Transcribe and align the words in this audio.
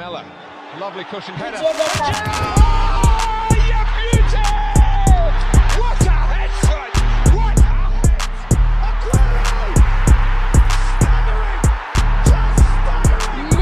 Lamella, 0.00 0.24
lovely 0.80 1.04
cushion 1.04 1.34
header. 1.34 1.58
Oh, 1.60 1.68
you 3.52 3.84
beauty! 4.00 4.40
What 5.78 6.00
a 6.06 6.10
head, 6.10 6.50
son! 6.64 6.90
What 7.36 7.58
a 7.58 7.62
head! 8.00 8.22
Aguero! 8.88 9.44
Staggering! 10.96 11.60
Just 12.24 12.64
staggering! 12.80 13.52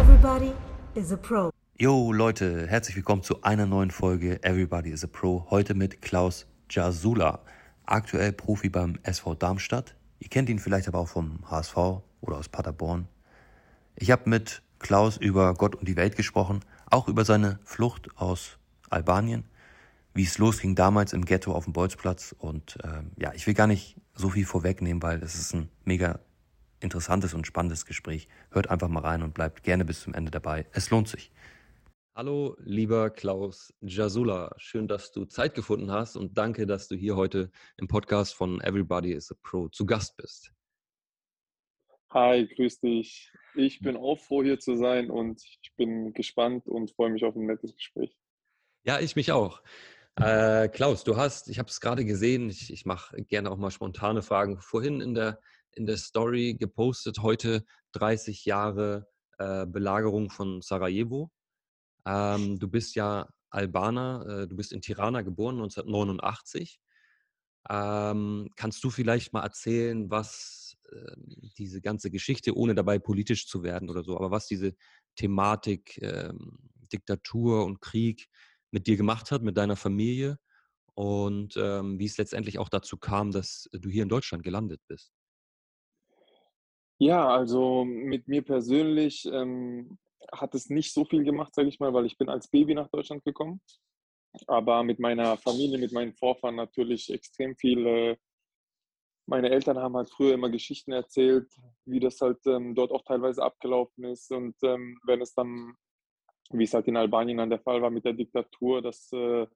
Everybody 0.00 0.52
is 0.96 1.12
a 1.12 1.16
pro. 1.16 1.52
Yo 1.78 2.10
Leute, 2.10 2.66
herzlich 2.66 2.96
willkommen 2.96 3.22
zu 3.22 3.42
einer 3.42 3.66
neuen 3.66 3.92
Folge 3.92 4.42
Everybody 4.42 4.90
is 4.90 5.04
a 5.04 5.06
Pro. 5.06 5.46
Heute 5.50 5.74
mit 5.74 6.02
Klaus 6.02 6.48
Jasula, 6.68 7.38
aktuell 7.86 8.32
Profi 8.32 8.68
beim 8.68 8.98
SV 9.04 9.36
Darmstadt. 9.36 9.94
Ihr 10.18 10.28
kennt 10.28 10.48
ihn 10.48 10.58
vielleicht 10.58 10.88
aber 10.88 10.98
auch 10.98 11.08
vom 11.08 11.38
HSV 11.48 12.02
oder 12.22 12.38
aus 12.38 12.48
Paderborn. 12.48 13.08
Ich 13.96 14.10
habe 14.10 14.30
mit 14.30 14.62
Klaus 14.78 15.18
über 15.18 15.52
Gott 15.54 15.74
und 15.74 15.86
die 15.86 15.96
Welt 15.96 16.16
gesprochen, 16.16 16.60
auch 16.86 17.08
über 17.08 17.24
seine 17.24 17.58
Flucht 17.64 18.08
aus 18.16 18.58
Albanien, 18.88 19.44
wie 20.14 20.24
es 20.24 20.38
losging 20.38 20.74
damals 20.74 21.12
im 21.12 21.24
Ghetto 21.24 21.52
auf 21.52 21.64
dem 21.64 21.72
Bolzplatz. 21.74 22.34
Und 22.38 22.78
ähm, 22.82 23.12
ja, 23.16 23.32
ich 23.34 23.46
will 23.46 23.54
gar 23.54 23.66
nicht 23.66 23.96
so 24.14 24.30
viel 24.30 24.46
vorwegnehmen, 24.46 25.02
weil 25.02 25.22
es 25.22 25.34
ist 25.34 25.54
ein 25.54 25.68
mega 25.84 26.20
interessantes 26.80 27.34
und 27.34 27.46
spannendes 27.46 27.86
Gespräch. 27.86 28.28
Hört 28.50 28.68
einfach 28.68 28.88
mal 28.88 29.00
rein 29.00 29.22
und 29.22 29.34
bleibt 29.34 29.62
gerne 29.62 29.84
bis 29.84 30.00
zum 30.00 30.14
Ende 30.14 30.30
dabei. 30.30 30.66
Es 30.72 30.90
lohnt 30.90 31.08
sich. 31.08 31.30
Hallo, 32.14 32.56
lieber 32.58 33.08
Klaus 33.08 33.72
Jasula. 33.80 34.52
Schön, 34.58 34.86
dass 34.86 35.12
du 35.12 35.24
Zeit 35.24 35.54
gefunden 35.54 35.90
hast 35.90 36.16
und 36.16 36.36
danke, 36.36 36.66
dass 36.66 36.88
du 36.88 36.94
hier 36.94 37.16
heute 37.16 37.50
im 37.78 37.88
Podcast 37.88 38.34
von 38.34 38.60
Everybody 38.60 39.12
is 39.12 39.30
a 39.30 39.34
Pro 39.42 39.68
zu 39.68 39.86
Gast 39.86 40.16
bist. 40.18 40.52
Hi, 42.14 42.46
grüß 42.46 42.80
dich. 42.80 43.32
Ich 43.54 43.80
bin 43.80 43.96
auch 43.96 44.18
froh, 44.18 44.42
hier 44.42 44.58
zu 44.58 44.76
sein 44.76 45.10
und 45.10 45.42
ich 45.42 45.72
bin 45.76 46.12
gespannt 46.12 46.68
und 46.68 46.90
freue 46.90 47.08
mich 47.08 47.24
auf 47.24 47.34
ein 47.34 47.46
nettes 47.46 47.74
Gespräch. 47.74 48.14
Ja, 48.84 49.00
ich 49.00 49.16
mich 49.16 49.32
auch. 49.32 49.62
Äh, 50.16 50.68
Klaus, 50.68 51.04
du 51.04 51.16
hast, 51.16 51.48
ich 51.48 51.58
habe 51.58 51.70
es 51.70 51.80
gerade 51.80 52.04
gesehen, 52.04 52.50
ich, 52.50 52.70
ich 52.70 52.84
mache 52.84 53.16
gerne 53.22 53.50
auch 53.50 53.56
mal 53.56 53.70
spontane 53.70 54.20
Fragen, 54.20 54.60
vorhin 54.60 55.00
in 55.00 55.14
der, 55.14 55.40
in 55.72 55.86
der 55.86 55.96
Story 55.96 56.52
gepostet, 56.52 57.20
heute 57.22 57.64
30 57.92 58.44
Jahre 58.44 59.08
äh, 59.38 59.64
Belagerung 59.64 60.28
von 60.28 60.60
Sarajevo. 60.60 61.30
Ähm, 62.04 62.58
du 62.58 62.68
bist 62.68 62.94
ja 62.94 63.26
Albaner, 63.48 64.42
äh, 64.42 64.48
du 64.48 64.54
bist 64.54 64.74
in 64.74 64.82
Tirana 64.82 65.22
geboren, 65.22 65.54
1989. 65.54 66.78
Ähm, 67.70 68.50
kannst 68.56 68.84
du 68.84 68.90
vielleicht 68.90 69.32
mal 69.32 69.44
erzählen, 69.44 70.10
was 70.10 70.61
diese 71.58 71.80
ganze 71.80 72.10
Geschichte, 72.10 72.56
ohne 72.56 72.74
dabei 72.74 72.98
politisch 72.98 73.46
zu 73.46 73.62
werden 73.62 73.90
oder 73.90 74.02
so, 74.02 74.16
aber 74.16 74.30
was 74.30 74.46
diese 74.46 74.74
Thematik 75.16 75.98
ähm, 76.02 76.58
Diktatur 76.92 77.64
und 77.64 77.80
Krieg 77.80 78.28
mit 78.70 78.86
dir 78.86 78.96
gemacht 78.96 79.30
hat, 79.30 79.42
mit 79.42 79.56
deiner 79.56 79.76
Familie 79.76 80.38
und 80.94 81.56
ähm, 81.56 81.98
wie 81.98 82.06
es 82.06 82.18
letztendlich 82.18 82.58
auch 82.58 82.68
dazu 82.68 82.96
kam, 82.96 83.30
dass 83.30 83.68
du 83.72 83.88
hier 83.88 84.02
in 84.02 84.08
Deutschland 84.08 84.44
gelandet 84.44 84.80
bist? 84.88 85.12
Ja, 86.98 87.28
also 87.28 87.84
mit 87.84 88.28
mir 88.28 88.42
persönlich 88.42 89.24
ähm, 89.26 89.98
hat 90.30 90.54
es 90.54 90.68
nicht 90.68 90.92
so 90.92 91.04
viel 91.04 91.24
gemacht, 91.24 91.54
sage 91.54 91.68
ich 91.68 91.80
mal, 91.80 91.92
weil 91.92 92.06
ich 92.06 92.16
bin 92.16 92.28
als 92.28 92.48
Baby 92.48 92.74
nach 92.74 92.88
Deutschland 92.88 93.24
gekommen. 93.24 93.60
Aber 94.46 94.82
mit 94.82 94.98
meiner 94.98 95.36
Familie, 95.36 95.78
mit 95.78 95.92
meinen 95.92 96.14
Vorfahren 96.14 96.56
natürlich 96.56 97.10
extrem 97.12 97.56
viel. 97.56 97.86
Äh, 97.86 98.16
meine 99.26 99.50
Eltern 99.50 99.78
haben 99.78 99.96
halt 99.96 100.10
früher 100.10 100.34
immer 100.34 100.50
Geschichten 100.50 100.92
erzählt, 100.92 101.48
wie 101.84 102.00
das 102.00 102.20
halt 102.20 102.44
ähm, 102.46 102.74
dort 102.74 102.90
auch 102.90 103.02
teilweise 103.04 103.42
abgelaufen 103.42 104.04
ist. 104.04 104.30
Und 104.32 104.56
ähm, 104.62 104.98
wenn 105.04 105.20
es 105.20 105.34
dann, 105.34 105.74
wie 106.50 106.64
es 106.64 106.74
halt 106.74 106.88
in 106.88 106.96
Albanien 106.96 107.38
dann 107.38 107.50
der 107.50 107.60
Fall 107.60 107.80
war 107.82 107.90
mit 107.90 108.04
der 108.04 108.14
Diktatur, 108.14 108.82
dass 108.82 109.10
äh, 109.12 109.46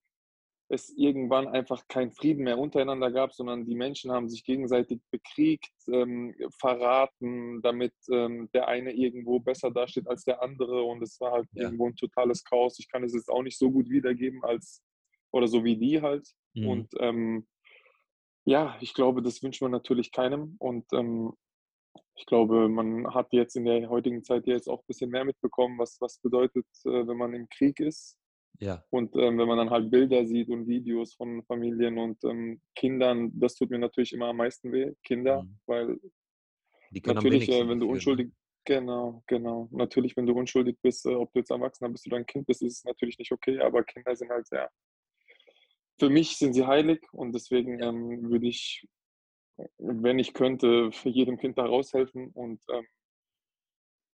es 0.68 0.92
irgendwann 0.96 1.46
einfach 1.46 1.86
keinen 1.86 2.10
Frieden 2.12 2.42
mehr 2.44 2.58
untereinander 2.58 3.12
gab, 3.12 3.32
sondern 3.32 3.64
die 3.66 3.76
Menschen 3.76 4.10
haben 4.10 4.28
sich 4.28 4.44
gegenseitig 4.44 5.00
bekriegt, 5.10 5.72
ähm, 5.88 6.34
verraten, 6.58 7.62
damit 7.62 7.94
ähm, 8.10 8.48
der 8.52 8.66
eine 8.66 8.92
irgendwo 8.92 9.38
besser 9.38 9.70
dasteht 9.70 10.08
als 10.08 10.24
der 10.24 10.42
andere 10.42 10.82
und 10.82 11.02
es 11.02 11.20
war 11.20 11.32
halt 11.32 11.48
Ja. 11.52 11.64
irgendwo 11.64 11.86
ein 11.86 11.94
totales 11.94 12.42
Chaos. 12.42 12.78
Ich 12.80 12.88
kann 12.88 13.04
es 13.04 13.14
jetzt 13.14 13.28
auch 13.28 13.42
nicht 13.42 13.58
so 13.58 13.70
gut 13.70 13.88
wiedergeben 13.88 14.42
als 14.42 14.82
oder 15.30 15.46
so 15.46 15.62
wie 15.64 15.76
die 15.76 16.02
halt. 16.02 16.28
Mhm. 16.54 16.68
Und 16.68 16.88
ähm, 16.98 17.46
ja, 18.46 18.78
ich 18.80 18.94
glaube, 18.94 19.22
das 19.22 19.42
wünscht 19.42 19.62
man 19.62 19.72
natürlich 19.72 20.12
keinem 20.12 20.56
und 20.60 20.86
ähm, 20.94 21.34
ich 22.16 22.26
glaube, 22.26 22.68
man 22.68 23.14
hat 23.14 23.32
jetzt 23.32 23.56
in 23.56 23.66
der 23.66 23.88
heutigen 23.90 24.24
Zeit 24.24 24.46
jetzt 24.46 24.68
auch 24.68 24.80
ein 24.80 24.86
bisschen 24.88 25.10
mehr 25.10 25.24
mitbekommen, 25.24 25.78
was 25.78 25.98
was 26.00 26.20
bedeutet, 26.20 26.66
äh, 26.84 27.06
wenn 27.08 27.18
man 27.18 27.34
im 27.34 27.48
Krieg 27.50 27.80
ist. 27.80 28.18
Ja, 28.60 28.84
Und 28.90 29.16
ähm, 29.16 29.38
wenn 29.38 29.48
man 29.48 29.58
dann 29.58 29.70
halt 29.70 29.90
Bilder 29.90 30.26
sieht 30.26 30.48
und 30.50 30.68
Videos 30.68 31.14
von 31.14 31.44
Familien 31.44 31.98
und 31.98 32.22
ähm, 32.24 32.62
Kindern, 32.76 33.32
das 33.34 33.56
tut 33.56 33.70
mir 33.70 33.78
natürlich 33.80 34.12
immer 34.14 34.28
am 34.28 34.38
meisten 34.38 34.72
weh, 34.72 34.94
Kinder, 35.04 35.42
Mhm. 35.42 35.58
weil 35.66 35.98
natürlich, 37.04 37.48
äh, 37.48 37.68
wenn 37.68 37.80
du 37.80 37.90
ne? 37.90 37.90
unschuldig, 37.90 38.32
genau, 38.64 39.22
genau, 39.26 39.68
natürlich, 39.72 40.16
wenn 40.16 40.26
du 40.26 40.34
unschuldig 40.34 40.78
bist, 40.82 41.06
äh, 41.06 41.14
ob 41.14 41.32
du 41.32 41.38
jetzt 41.40 41.50
Erwachsener 41.50 41.90
bist 41.90 42.06
oder 42.06 42.16
ein 42.16 42.26
Kind 42.26 42.46
bist, 42.46 42.62
ist 42.62 42.78
es 42.78 42.84
natürlich 42.84 43.18
nicht 43.18 43.32
okay, 43.32 43.60
aber 43.60 43.84
Kinder 43.84 44.14
sind 44.16 44.30
halt 44.30 44.46
sehr, 44.46 44.70
für 45.98 46.10
mich 46.10 46.36
sind 46.36 46.52
sie 46.54 46.66
heilig 46.66 47.00
und 47.12 47.34
deswegen 47.34 47.82
ähm, 47.82 48.30
würde 48.30 48.46
ich, 48.46 48.86
wenn 49.78 50.18
ich 50.18 50.34
könnte, 50.34 50.92
für 50.92 51.08
jedem 51.08 51.38
Kind 51.38 51.58
da 51.58 51.64
raushelfen 51.64 52.30
und 52.32 52.60
ähm, 52.70 52.86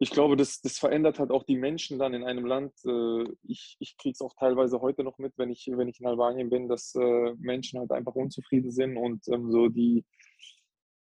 ich 0.02 0.10
glaube, 0.10 0.34
das, 0.36 0.60
das 0.60 0.78
verändert 0.80 1.20
halt 1.20 1.30
auch 1.30 1.44
die 1.44 1.56
Menschen 1.56 2.00
dann 2.00 2.12
in 2.12 2.24
einem 2.24 2.44
Land. 2.44 2.72
Äh, 2.84 3.24
Ich, 3.44 3.76
ich 3.78 3.96
kriege 3.96 4.12
es 4.12 4.20
auch 4.20 4.34
teilweise 4.36 4.80
heute 4.80 5.04
noch 5.04 5.18
mit, 5.18 5.32
wenn 5.38 5.48
ich, 5.48 5.70
wenn 5.70 5.86
ich 5.86 6.00
in 6.00 6.08
Albanien 6.08 6.50
bin, 6.50 6.68
dass 6.68 6.92
äh, 6.96 7.34
Menschen 7.38 7.78
halt 7.78 7.92
einfach 7.92 8.16
unzufrieden 8.16 8.72
sind 8.72 8.96
und 8.96 9.22
ähm, 9.28 9.52
so 9.52 9.68
die 9.68 10.04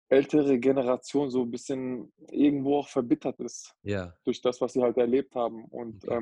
ältere 0.08 0.60
Generation 0.60 1.28
so 1.28 1.42
ein 1.42 1.50
bisschen 1.50 2.12
irgendwo 2.30 2.78
auch 2.78 2.88
verbittert 2.88 3.40
ist 3.40 3.74
Ja, 3.82 4.14
durch 4.24 4.40
das, 4.40 4.60
was 4.60 4.74
sie 4.74 4.82
halt 4.82 4.96
erlebt 4.96 5.34
haben. 5.34 5.64
Und 5.64 6.04
Okay. 6.04 6.14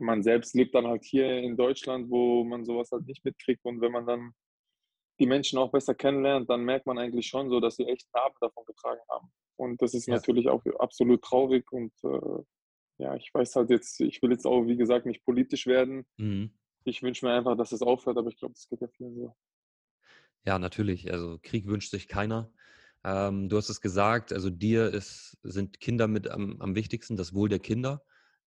Man 0.00 0.22
selbst 0.22 0.54
lebt 0.54 0.74
dann 0.74 0.86
halt 0.86 1.04
hier 1.04 1.38
in 1.38 1.56
Deutschland, 1.56 2.10
wo 2.10 2.44
man 2.44 2.64
sowas 2.64 2.90
halt 2.92 3.06
nicht 3.06 3.24
mitkriegt. 3.24 3.64
Und 3.64 3.80
wenn 3.80 3.92
man 3.92 4.06
dann 4.06 4.32
die 5.20 5.26
Menschen 5.26 5.58
auch 5.58 5.72
besser 5.72 5.94
kennenlernt, 5.94 6.48
dann 6.50 6.64
merkt 6.64 6.86
man 6.86 6.98
eigentlich 6.98 7.26
schon 7.26 7.50
so, 7.50 7.60
dass 7.60 7.76
sie 7.76 7.86
echt 7.86 8.08
Narben 8.14 8.36
davon 8.40 8.64
getragen 8.66 9.00
haben. 9.10 9.32
Und 9.56 9.82
das 9.82 9.94
ist 9.94 10.08
Ja. 10.08 10.14
natürlich 10.14 10.48
auch 10.48 10.64
absolut 10.78 11.22
traurig. 11.22 11.70
Und 11.72 11.92
äh, 12.04 12.42
ja, 12.98 13.16
ich 13.16 13.32
weiß 13.34 13.56
halt 13.56 13.70
jetzt, 13.70 14.00
ich 14.00 14.22
will 14.22 14.32
jetzt 14.32 14.46
auch, 14.46 14.66
wie 14.66 14.76
gesagt, 14.76 15.06
nicht 15.06 15.24
politisch 15.24 15.66
werden. 15.66 16.06
mhm. 16.18 16.48
Ich 16.84 17.02
wünsche 17.02 17.26
mir 17.26 17.32
einfach, 17.34 17.56
dass 17.56 17.72
es 17.72 17.82
aufhört, 17.82 18.18
aber 18.18 18.28
ich 18.30 18.38
glaube, 18.38 18.54
das 18.54 18.68
geht 18.68 18.80
ja 18.82 18.88
vielen 18.88 19.16
so. 19.16 19.36
Ja, 20.44 20.58
natürlich. 20.58 21.10
Also 21.12 21.38
Krieg 21.42 21.66
wünscht 21.66 21.90
sich 21.90 22.08
keiner. 22.08 22.52
Ähm, 23.04 23.48
du 23.48 23.56
hast 23.56 23.68
es 23.68 23.80
gesagt, 23.80 24.32
also 24.32 24.50
dir 24.50 24.92
ist, 24.92 25.36
sind 25.42 25.80
Kinder 25.80 26.08
mit 26.08 26.28
am, 26.28 26.60
am 26.60 26.74
wichtigsten, 26.74 27.16
das 27.16 27.34
Wohl 27.34 27.48
der 27.48 27.58
Kinder. 27.60 28.02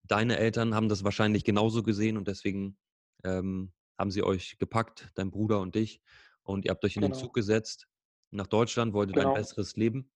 Deine 0.04 0.38
Eltern 0.38 0.74
haben 0.74 0.88
das 0.88 1.04
wahrscheinlich 1.04 1.44
genauso 1.44 1.82
gesehen 1.82 2.16
und 2.16 2.26
deswegen 2.28 2.78
ähm, 3.24 3.72
haben 3.98 4.10
sie 4.10 4.22
euch 4.22 4.58
gepackt, 4.58 5.10
dein 5.14 5.30
Bruder 5.30 5.60
und 5.60 5.74
dich, 5.74 6.00
und 6.42 6.64
ihr 6.64 6.70
habt 6.70 6.84
euch 6.84 6.96
in 6.96 7.02
den 7.02 7.12
Genau. 7.12 7.22
Zug 7.22 7.34
gesetzt 7.34 7.86
nach 8.32 8.46
Deutschland, 8.46 8.92
wolltet 8.94 9.16
ein 9.18 9.22
Genau. 9.24 9.34
besseres 9.34 9.76
Leben. 9.76 10.10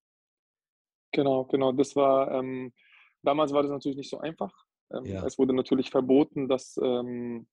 Genau, 1.13 1.45
genau. 1.45 1.73
Das 1.73 1.95
war, 1.95 2.31
ähm, 2.33 2.73
damals 3.23 3.53
war 3.53 3.63
das 3.63 3.71
natürlich 3.71 3.97
nicht 3.99 4.11
so 4.11 4.19
einfach. 4.19 4.53
Ähm, 4.93 5.05
Ja. 5.05 5.25
Es 5.27 5.39
wurde 5.39 5.55
natürlich 5.55 5.91
verboten, 5.91 6.49
dass, 6.49 6.77
ähm, 6.83 7.47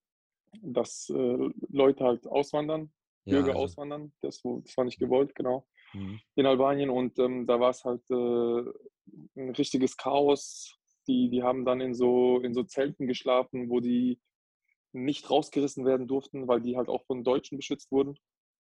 dass 0.62 1.10
äh, 1.10 1.50
Leute 1.70 2.04
halt 2.06 2.26
auswandern, 2.28 2.92
Ja, 3.26 3.36
Bürger 3.36 3.52
also, 3.52 3.64
auswandern. 3.64 4.14
Das, 4.22 4.42
das 4.42 4.78
war 4.78 4.86
nicht 4.86 5.00
gewollt, 5.00 5.36
genau, 5.36 5.68
mhm. 5.94 6.20
in 6.36 6.46
Albanien. 6.46 6.90
Und 6.90 7.20
ähm, 7.20 7.46
da 7.46 7.60
war 7.60 7.70
es 7.72 7.84
halt 7.84 8.10
äh, 8.10 8.64
ein 9.36 9.52
richtiges 9.52 9.96
Chaos. 9.98 10.78
Die, 11.08 11.30
die 11.30 11.44
haben 11.44 11.66
dann 11.66 11.82
in 11.82 11.94
so, 11.96 12.40
in 12.42 12.54
so 12.54 12.64
Zelten 12.64 13.08
geschlafen, 13.08 13.70
wo 13.70 13.80
die 13.80 14.20
nicht 14.94 15.30
rausgerissen 15.30 15.86
werden 15.86 16.08
durften, 16.08 16.48
weil 16.48 16.62
die 16.62 16.78
halt 16.78 16.90
auch 16.90 17.06
von 17.06 17.24
Deutschen 17.24 17.58
beschützt 17.58 17.92
wurden 17.92 18.18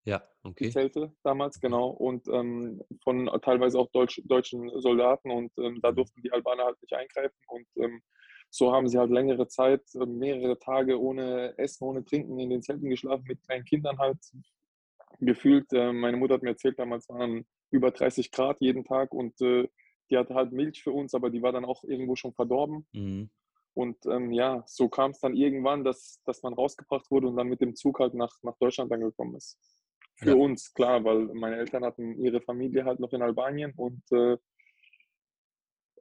ja, 0.05 0.21
die 0.59 0.67
okay. 0.67 0.67
Zelte 0.67 1.13
damals, 1.23 1.59
genau, 1.61 1.87
und 1.89 2.27
ähm, 2.27 2.81
von 3.03 3.27
teilweise 3.41 3.79
auch 3.79 3.89
Deutsch, 3.91 4.21
deutschen 4.25 4.69
Soldaten 4.81 5.31
und 5.31 5.51
ähm, 5.57 5.79
da 5.81 5.91
Mhm. 5.91 5.93
durften 5.93 6.21
die 6.21 6.31
Albaner 6.31 6.65
halt 6.65 6.81
nicht 6.81 6.93
eingreifen 6.93 7.37
und 7.47 7.65
ähm, 7.77 8.01
so 8.49 8.73
haben 8.73 8.87
sie 8.87 8.97
halt 8.97 9.11
längere 9.11 9.47
Zeit, 9.47 9.83
äh, 9.95 10.05
mehrere 10.05 10.57
Tage 10.59 10.99
ohne 10.99 11.57
Essen, 11.57 11.85
ohne 11.85 12.03
Trinken 12.03 12.39
in 12.39 12.49
den 12.49 12.61
Zelten 12.61 12.89
geschlafen, 12.89 13.23
mit 13.27 13.41
kleinen 13.43 13.63
Kindern 13.63 13.97
halt 13.99 14.17
gefühlt. 15.19 15.71
Äh, 15.73 15.93
meine 15.93 16.17
Mutter 16.17 16.35
hat 16.35 16.43
mir 16.43 16.49
erzählt, 16.51 16.79
damals 16.79 17.07
waren 17.09 17.45
über 17.71 17.91
30 17.91 18.31
Grad 18.31 18.59
jeden 18.59 18.83
Tag 18.83 19.13
und 19.13 19.39
äh, 19.41 19.67
die 20.09 20.17
hatte 20.17 20.35
halt 20.35 20.51
Milch 20.51 20.83
für 20.83 20.91
uns, 20.91 21.13
aber 21.13 21.29
die 21.29 21.41
war 21.41 21.51
dann 21.51 21.65
auch 21.65 21.83
irgendwo 21.83 22.15
schon 22.15 22.33
verdorben. 22.33 22.87
Mhm. 22.93 23.29
Und 23.73 24.05
ähm, 24.07 24.31
ja, 24.31 24.63
so 24.65 24.89
kam 24.89 25.11
es 25.11 25.19
dann 25.19 25.35
irgendwann, 25.35 25.83
dass, 25.83 26.21
dass 26.25 26.41
man 26.43 26.53
rausgebracht 26.53 27.09
wurde 27.11 27.27
und 27.27 27.37
dann 27.37 27.47
mit 27.47 27.61
dem 27.61 27.75
Zug 27.75 27.99
halt 27.99 28.13
nach, 28.13 28.33
nach 28.43 28.57
Deutschland 28.57 28.91
angekommen 28.91 29.35
ist. 29.35 29.57
Für 30.15 30.31
Ja. 30.31 30.35
uns, 30.35 30.73
klar, 30.73 31.03
weil 31.03 31.19
meine 31.33 31.57
Eltern 31.57 31.85
hatten 31.85 32.19
ihre 32.19 32.41
Familie 32.41 32.83
halt 32.83 32.99
noch 32.99 33.13
in 33.13 33.21
Albanien 33.21 33.73
und 33.77 34.01
äh, 34.11 34.37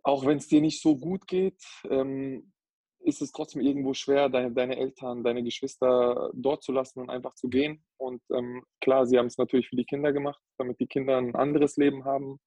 auch 0.02 0.24
wenn 0.24 0.38
es 0.38 0.48
dir 0.48 0.60
nicht 0.60 0.80
so 0.80 0.96
gut 0.96 1.26
geht, 1.26 1.62
ähm, 1.88 2.52
ist 3.00 3.22
es 3.22 3.30
trotzdem 3.30 3.62
irgendwo 3.62 3.94
schwer, 3.94 4.28
deine, 4.28 4.52
deine 4.52 4.76
Eltern, 4.76 5.22
deine 5.22 5.42
Geschwister 5.42 6.30
dort 6.34 6.62
zu 6.62 6.72
lassen 6.72 7.00
und 7.00 7.10
einfach 7.10 7.34
zu 7.34 7.48
gehen. 7.48 7.84
Und 7.96 8.22
ähm, 8.34 8.64
klar, 8.80 9.06
sie 9.06 9.18
haben 9.18 9.26
es 9.26 9.38
natürlich 9.38 9.68
für 9.68 9.76
die 9.76 9.84
Kinder 9.84 10.12
gemacht, 10.12 10.42
damit 10.58 10.80
die 10.80 10.86
Kinder 10.86 11.16
ein 11.18 11.34
anderes 11.34 11.76
Leben 11.76 12.04
haben, 12.04 12.40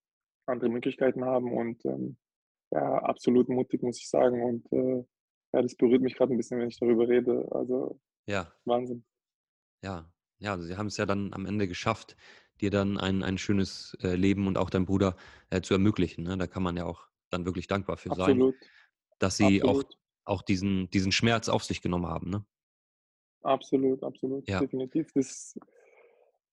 andere 0.45 0.69
Möglichkeiten 0.69 1.25
haben 1.25 1.51
und 1.53 1.83
ähm, 1.85 2.17
ja, 2.71 2.99
absolut 2.99 3.49
mutig, 3.49 3.83
muss 3.83 3.99
ich 3.99 4.09
sagen. 4.09 4.43
Und 4.43 4.71
äh, 4.71 5.03
ja, 5.53 5.61
das 5.61 5.75
berührt 5.75 6.01
mich 6.01 6.15
gerade 6.15 6.33
ein 6.33 6.37
bisschen, 6.37 6.59
wenn 6.59 6.69
ich 6.69 6.79
darüber 6.79 7.07
rede. 7.07 7.47
Also 7.51 7.99
Ja, 8.25 8.51
Wahnsinn. 8.65 9.05
ja, 9.83 10.11
ja. 10.39 10.51
Also 10.51 10.65
sie 10.65 10.77
haben 10.77 10.87
es 10.87 10.97
ja 10.97 11.05
dann 11.05 11.33
am 11.33 11.45
Ende 11.45 11.67
geschafft, 11.67 12.15
dir 12.61 12.69
dann 12.71 12.97
ein, 12.97 13.23
ein 13.23 13.37
schönes 13.37 13.97
äh, 14.01 14.15
Leben 14.15 14.47
und 14.47 14.57
auch 14.57 14.69
deinem 14.69 14.85
Bruder 14.85 15.15
äh, 15.49 15.61
zu 15.61 15.73
ermöglichen. 15.73 16.23
Ne? 16.23 16.37
Da 16.37 16.47
kann 16.47 16.63
man 16.63 16.77
ja 16.77 16.85
auch 16.85 17.07
dann 17.29 17.45
wirklich 17.45 17.67
dankbar 17.67 17.97
für 17.97 18.11
sein, 18.11 18.43
Absolut, 18.43 18.55
dass 19.19 19.37
sie 19.37 19.63
auch, 19.63 19.83
absolut, 19.83 19.97
auch 20.25 20.41
diesen, 20.43 20.89
diesen 20.91 21.11
Schmerz 21.11 21.49
auf 21.49 21.63
sich 21.63 21.81
genommen 21.81 22.07
haben. 22.07 22.29
Ne? 22.29 22.45
absolut, 23.43 24.03
absolut, 24.03 24.47
Ja, 24.47 24.59
definitiv. 24.59 25.11
Das 25.13 25.57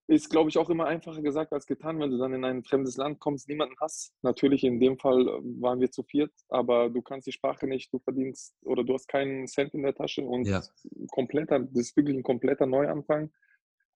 ist, 0.09 0.31
glaube 0.31 0.49
ich, 0.49 0.57
auch 0.57 0.71
immer 0.71 0.87
einfacher 0.87 1.21
gesagt 1.21 1.53
als 1.53 1.67
getan, 1.67 2.01
wenn 2.01 2.11
du 2.11 2.17
dann 2.17 2.33
in 2.33 2.45
ein 2.45 2.65
fremdes 2.65 2.97
Land 2.97 3.21
kommst, 3.21 3.47
niemanden 3.49 3.77
hast. 3.81 4.15
Natürlich, 4.23 4.65
in 4.65 4.81
dem 4.81 4.99
Fall 4.99 5.21
äh, 5.21 5.41
waren 5.61 5.81
wir 5.81 5.91
zu 5.91 6.03
viert, 6.03 6.33
aber 6.49 6.89
du 6.89 7.03
kannst 7.03 7.27
die 7.27 7.33
Sprache 7.33 7.67
nicht, 7.67 7.93
du 7.93 7.99
verdienst 7.99 8.57
oder 8.63 8.85
du 8.85 8.95
hast 8.95 9.07
keinen 9.07 9.47
Cent 9.47 9.75
in 9.75 9.83
der 9.83 9.95
Tasche 9.95 10.23
und 10.23 10.47
ja, 10.47 10.63
kompletter, 11.11 11.61
das 11.61 11.89
ist 11.89 11.97
wirklich 11.97 12.17
ein 12.17 12.23
kompletter 12.23 12.67
Neuanfang. 12.67 13.31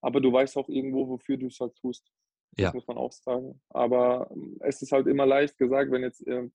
Aber 0.02 0.20
du 0.20 0.32
weißt 0.32 0.56
auch 0.58 0.68
irgendwo, 0.68 1.08
wofür 1.08 1.38
du 1.38 1.46
es 1.46 1.58
halt 1.60 1.74
tust. 1.76 2.12
Das 2.56 2.64
ja. 2.64 2.72
muss 2.74 2.86
man 2.86 2.98
auch 2.98 3.12
sagen. 3.12 3.62
Aber 3.70 4.28
ähm, 4.32 4.58
es 4.60 4.82
ist 4.82 4.92
halt 4.92 5.06
immer 5.06 5.24
leicht 5.24 5.56
gesagt, 5.56 5.90
wenn 5.90 6.02
jetzt 6.02 6.26
äh, 6.26 6.50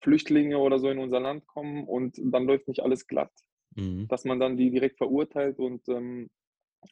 Flüchtlinge 0.00 0.58
oder 0.58 0.78
so 0.78 0.88
in 0.88 0.98
unser 0.98 1.20
Land 1.20 1.46
kommen 1.46 1.84
und 1.84 2.18
dann 2.22 2.44
läuft 2.44 2.68
nicht 2.68 2.80
alles 2.80 3.06
glatt, 3.06 3.32
Mhm. 3.76 4.06
dass 4.08 4.24
man 4.24 4.38
dann 4.38 4.56
die 4.56 4.70
direkt 4.70 4.98
verurteilt 4.98 5.58
und 5.58 5.88
ähm, 5.88 6.30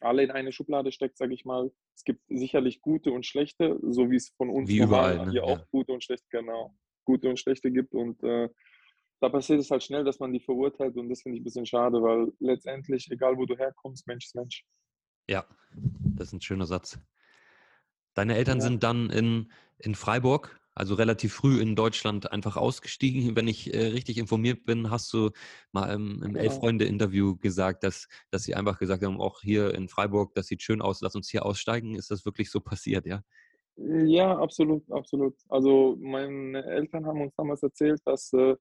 alle 0.01 0.23
in 0.23 0.31
eine 0.31 0.51
Schublade 0.51 0.91
steckt, 0.91 1.17
sage 1.17 1.33
ich 1.33 1.45
mal. 1.45 1.71
Es 1.95 2.03
gibt 2.03 2.21
sicherlich 2.27 2.81
gute 2.81 3.11
und 3.11 3.25
schlechte, 3.25 3.79
so 3.81 4.09
wie 4.09 4.15
es 4.15 4.29
von 4.37 4.49
uns 4.49 4.69
Wie 4.69 4.77
überall, 4.77 5.17
ne? 5.25 5.31
hier 5.31 5.43
auch 5.43 5.59
Ja. 5.59 5.65
gute 5.71 5.93
und 5.93 6.03
schlechte, 6.03 6.25
genau, 6.29 6.75
gute 7.05 7.29
und 7.29 7.39
schlechte 7.39 7.71
gibt. 7.71 7.93
Und 7.93 8.21
äh, 8.23 8.49
da 9.21 9.29
passiert 9.29 9.59
es 9.59 9.71
halt 9.71 9.83
schnell, 9.83 10.03
dass 10.03 10.19
man 10.19 10.33
die 10.33 10.39
verurteilt 10.39 10.97
und 10.97 11.09
das 11.09 11.21
finde 11.21 11.37
ich 11.37 11.41
ein 11.41 11.45
bisschen 11.45 11.65
schade, 11.65 12.01
weil 12.01 12.31
letztendlich, 12.39 13.09
egal 13.09 13.37
wo 13.37 13.45
du 13.45 13.57
herkommst, 13.57 14.05
Mensch 14.07 14.25
ist 14.25 14.35
Mensch. 14.35 14.65
Ja, 15.29 15.45
das 16.17 16.27
ist 16.27 16.33
ein 16.33 16.41
schöner 16.41 16.65
Satz. 16.65 16.99
Deine 18.13 18.35
Eltern 18.35 18.59
Ja. 18.59 18.63
sind 18.65 18.83
dann 18.83 19.09
in, 19.09 19.51
in 19.79 19.95
Freiburg, 19.95 20.59
also 20.75 20.95
relativ 20.95 21.33
früh 21.33 21.61
in 21.61 21.75
Deutschland, 21.75 22.31
einfach 22.31 22.57
ausgestiegen. 22.57 23.35
Wenn 23.35 23.47
ich 23.47 23.73
äh, 23.73 23.87
richtig 23.87 24.17
informiert 24.17 24.65
bin, 24.65 24.89
hast 24.89 25.11
du 25.13 25.29
mal 25.71 25.93
im, 25.93 26.21
im 26.23 26.33
Genau. 26.33 26.39
Elf-Freunde-Interview 26.39 27.35
gesagt, 27.37 27.83
dass, 27.83 28.07
dass 28.31 28.43
sie 28.43 28.55
einfach 28.55 28.79
gesagt 28.79 29.03
haben, 29.03 29.21
auch 29.21 29.41
hier 29.41 29.73
in 29.73 29.87
Freiburg, 29.87 30.33
das 30.35 30.47
sieht 30.47 30.61
schön 30.61 30.81
aus, 30.81 31.01
lass 31.01 31.15
uns 31.15 31.29
hier 31.29 31.45
aussteigen. 31.45 31.95
Ist 31.95 32.11
das 32.11 32.25
wirklich 32.25 32.49
so 32.49 32.59
passiert, 32.59 33.05
ja? 33.05 33.21
Ja, 33.75 34.37
absolut, 34.37 34.83
absolut. 34.91 35.35
Also 35.49 35.97
meine 35.99 36.63
Eltern 36.65 37.05
haben 37.07 37.21
uns 37.21 37.33
damals 37.35 37.63
erzählt, 37.63 38.01
dass 38.05 38.31
äh, 38.33 38.55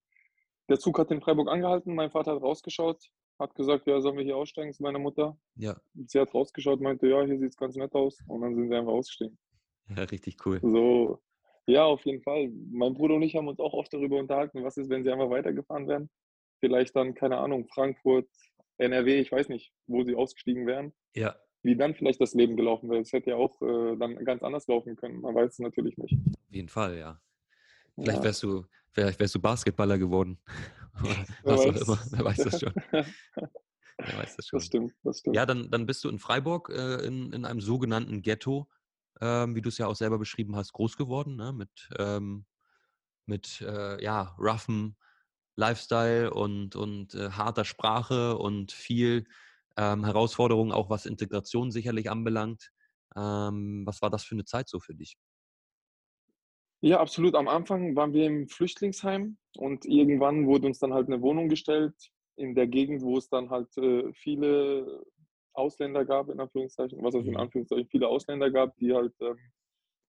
der 0.68 0.78
Zug 0.78 0.98
hat 0.98 1.10
in 1.10 1.20
Freiburg 1.20 1.48
angehalten, 1.48 1.94
mein 1.94 2.10
Vater 2.10 2.34
hat 2.34 2.42
rausgeschaut, 2.42 3.02
hat 3.38 3.54
gesagt, 3.54 3.86
ja, 3.86 4.00
sollen 4.00 4.16
wir 4.16 4.24
hier 4.24 4.36
aussteigen 4.36 4.72
zu 4.72 4.82
meiner 4.82 4.98
Mutter. 4.98 5.36
Ja, 5.56 5.76
Sie 6.06 6.18
hat 6.18 6.32
rausgeschaut, 6.32 6.80
meinte, 6.80 7.08
ja, 7.08 7.22
hier 7.24 7.38
sieht 7.38 7.50
es 7.50 7.56
ganz 7.56 7.76
nett 7.76 7.92
aus 7.94 8.18
und 8.26 8.40
dann 8.40 8.54
sind 8.54 8.70
wir 8.70 8.78
einfach 8.78 8.92
ausgestiegen. 8.92 9.36
ja 9.88 10.02
richtig 10.04 10.36
cool. 10.46 10.60
So, 10.62 11.20
ja, 11.66 11.84
auf 11.84 12.04
jeden 12.04 12.22
Fall. 12.22 12.50
Mein 12.70 12.94
Bruder 12.94 13.14
und 13.14 13.22
ich 13.22 13.36
haben 13.36 13.48
uns 13.48 13.60
auch 13.60 13.72
oft 13.72 13.92
darüber 13.92 14.18
unterhalten, 14.18 14.64
was 14.64 14.76
ist, 14.76 14.90
wenn 14.90 15.04
sie 15.04 15.10
einfach 15.12 15.30
weitergefahren 15.30 15.88
wären. 15.88 16.10
Vielleicht 16.60 16.94
dann, 16.96 17.14
keine 17.14 17.38
Ahnung, 17.38 17.66
Frankfurt, 17.68 18.28
NRW, 18.78 19.20
ich 19.20 19.30
weiß 19.32 19.48
nicht, 19.48 19.72
wo 19.86 20.04
sie 20.04 20.14
ausgestiegen 20.14 20.66
wären. 20.66 20.92
Ja, 21.14 21.36
Wie 21.62 21.76
dann 21.76 21.94
vielleicht 21.94 22.20
das 22.20 22.34
Leben 22.34 22.56
gelaufen 22.56 22.90
wäre. 22.90 23.02
Es 23.02 23.12
hätte 23.12 23.30
ja 23.30 23.36
auch 23.36 23.60
äh, 23.62 23.96
dann 23.96 24.16
ganz 24.24 24.42
anders 24.42 24.66
laufen 24.66 24.96
können. 24.96 25.20
Man 25.20 25.34
weiß 25.34 25.52
es 25.52 25.58
natürlich 25.60 25.96
nicht. 25.98 26.14
auf 26.14 26.54
jeden 26.54 26.68
Fall, 26.68 26.96
ja. 26.98 27.20
Vielleicht 27.94 28.18
Ja, 28.18 28.24
wärst 28.24 28.42
du, 28.42 28.64
vielleicht 28.90 29.20
wärst 29.20 29.34
du 29.34 29.40
Basketballer 29.40 29.98
geworden. 29.98 30.38
Wer 31.44 31.54
was 31.54 31.60
auch 31.60 31.74
weiß. 31.74 31.82
immer. 31.82 31.98
Wer 32.10 32.24
weiß 32.24 32.36
das 32.38 32.60
schon. 32.60 32.72
Wer 34.04 34.18
weiß 34.18 34.36
das 34.36 34.46
schon. 34.46 34.58
Das 34.58 34.66
stimmt, 34.66 34.94
das 35.04 35.20
stimmt. 35.20 35.36
Ja, 35.36 35.46
dann, 35.46 35.70
dann 35.70 35.86
bist 35.86 36.02
du 36.04 36.08
in 36.08 36.18
Freiburg 36.18 36.70
äh, 36.70 37.06
in, 37.06 37.32
in 37.32 37.44
einem 37.44 37.60
sogenannten 37.60 38.22
Ghetto, 38.22 38.68
ähm, 39.20 39.54
wie 39.54 39.62
du 39.62 39.68
es 39.68 39.78
ja 39.78 39.86
auch 39.86 39.96
selber 39.96 40.18
beschrieben 40.18 40.56
hast, 40.56 40.72
groß 40.72 40.96
geworden, 40.96 41.36
ne? 41.36 41.52
mit, 41.52 41.88
ähm, 41.98 42.46
mit 43.26 43.60
äh, 43.60 44.02
ja, 44.02 44.34
roughem 44.38 44.96
Lifestyle 45.56 46.32
und, 46.32 46.76
und 46.76 47.14
äh, 47.14 47.30
harter 47.30 47.64
Sprache 47.64 48.36
und 48.38 48.72
viel 48.72 49.24
ähm, 49.76 50.04
Herausforderungen, 50.04 50.72
auch 50.72 50.90
was 50.90 51.06
Integration 51.06 51.70
sicherlich 51.70 52.10
anbelangt. 52.10 52.70
Ähm, 53.16 53.82
was 53.86 54.02
war 54.02 54.10
das 54.10 54.24
für 54.24 54.34
eine 54.34 54.44
Zeit 54.44 54.68
so 54.68 54.80
für 54.80 54.94
dich? 54.94 55.16
Ja, 56.80 56.98
absolut. 56.98 57.36
Am 57.36 57.46
Anfang 57.46 57.94
waren 57.94 58.12
wir 58.12 58.26
im 58.26 58.48
Flüchtlingsheim 58.48 59.36
und 59.56 59.84
irgendwann 59.84 60.46
wurde 60.46 60.66
uns 60.66 60.80
dann 60.80 60.92
halt 60.92 61.06
eine 61.06 61.22
Wohnung 61.22 61.48
gestellt 61.48 61.94
in 62.36 62.54
der 62.54 62.66
Gegend, 62.66 63.02
wo 63.02 63.18
es 63.18 63.28
dann 63.28 63.50
halt 63.50 63.76
äh, 63.76 64.12
viele 64.14 65.04
Ausländer 65.54 66.04
gab, 66.04 66.28
in 66.30 66.40
Anführungszeichen, 66.40 67.02
was 67.02 67.14
heißt 67.14 67.26
in 67.28 67.34
Mhm. 67.34 67.40
Anführungszeichen, 67.40 67.88
viele 67.88 68.08
Ausländer 68.08 68.50
gab, 68.50 68.76
die 68.78 68.92
halt 68.94 69.14
ähm, 69.20 69.38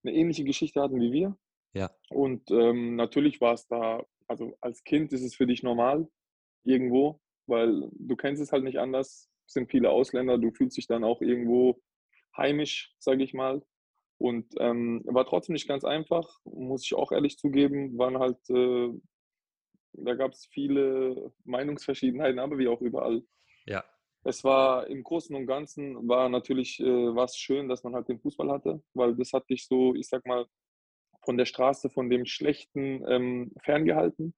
eine 0.04 0.16
ähnliche 0.16 0.44
Geschichte 0.44 0.82
hatten 0.82 1.00
wie 1.02 1.12
wir. 1.12 1.38
Ja, 1.74 1.90
Und 2.10 2.52
ähm, 2.52 2.96
natürlich 2.96 3.42
war 3.42 3.54
es 3.54 3.68
da, 3.68 4.04
also 4.28 4.56
als 4.62 4.84
Kind 4.84 5.14
ist 5.14 5.24
es 5.24 5.36
für 5.36 5.48
dich 5.48 5.64
normal 5.64 6.08
irgendwo, 6.64 7.22
weil 7.48 7.90
du 7.94 8.16
kennst 8.16 8.42
es 8.42 8.52
halt 8.52 8.64
nicht 8.64 8.80
anders. 8.80 9.30
Es 9.48 9.54
sind 9.54 9.72
viele 9.72 9.90
Ausländer, 9.92 10.38
du 10.38 10.52
fühlst 10.52 10.78
dich 10.78 10.88
dann 10.88 11.04
auch 11.04 11.22
irgendwo 11.22 11.82
heimisch, 12.38 12.96
sage 13.00 13.24
ich 13.24 13.34
mal. 13.34 13.64
Und 14.20 14.54
ähm, 14.60 15.02
war 15.06 15.26
trotzdem 15.26 15.54
nicht 15.54 15.68
ganz 15.68 15.84
einfach, 15.84 16.40
muss 16.46 16.86
ich 16.86 16.96
auch 16.96 17.12
ehrlich 17.12 17.38
zugeben. 17.38 17.98
Waren 17.98 18.20
halt, 18.20 18.38
äh, 18.50 18.90
da 19.94 20.16
gab 20.16 20.32
es 20.32 20.46
viele 20.48 21.34
Meinungsverschiedenheiten, 21.44 22.40
aber 22.40 22.58
wie 22.58 22.68
auch 22.68 22.82
überall. 22.82 23.24
Es 24.24 24.44
war 24.44 24.88
im 24.88 25.04
Großen 25.04 25.36
und 25.36 25.46
Ganzen 25.46 26.08
war 26.08 26.30
natürlich 26.30 26.80
äh, 26.80 27.16
was 27.16 27.38
schön, 27.38 27.68
dass 27.68 27.84
man 27.84 27.94
halt 27.94 28.08
den 28.08 28.20
Fußball 28.20 28.50
hatte, 28.50 28.82
weil 28.94 29.16
das 29.16 29.34
hat 29.34 29.50
dich 29.50 29.68
so, 29.68 29.96
ich 29.96 30.08
sag 30.08 30.26
mal, 30.26 30.46
von 31.24 31.38
der 31.38 31.46
Straße, 31.46 31.90
von 31.90 32.10
dem 32.10 32.26
Schlechten 32.26 33.04
ähm, 33.08 33.52
ferngehalten. 33.62 34.34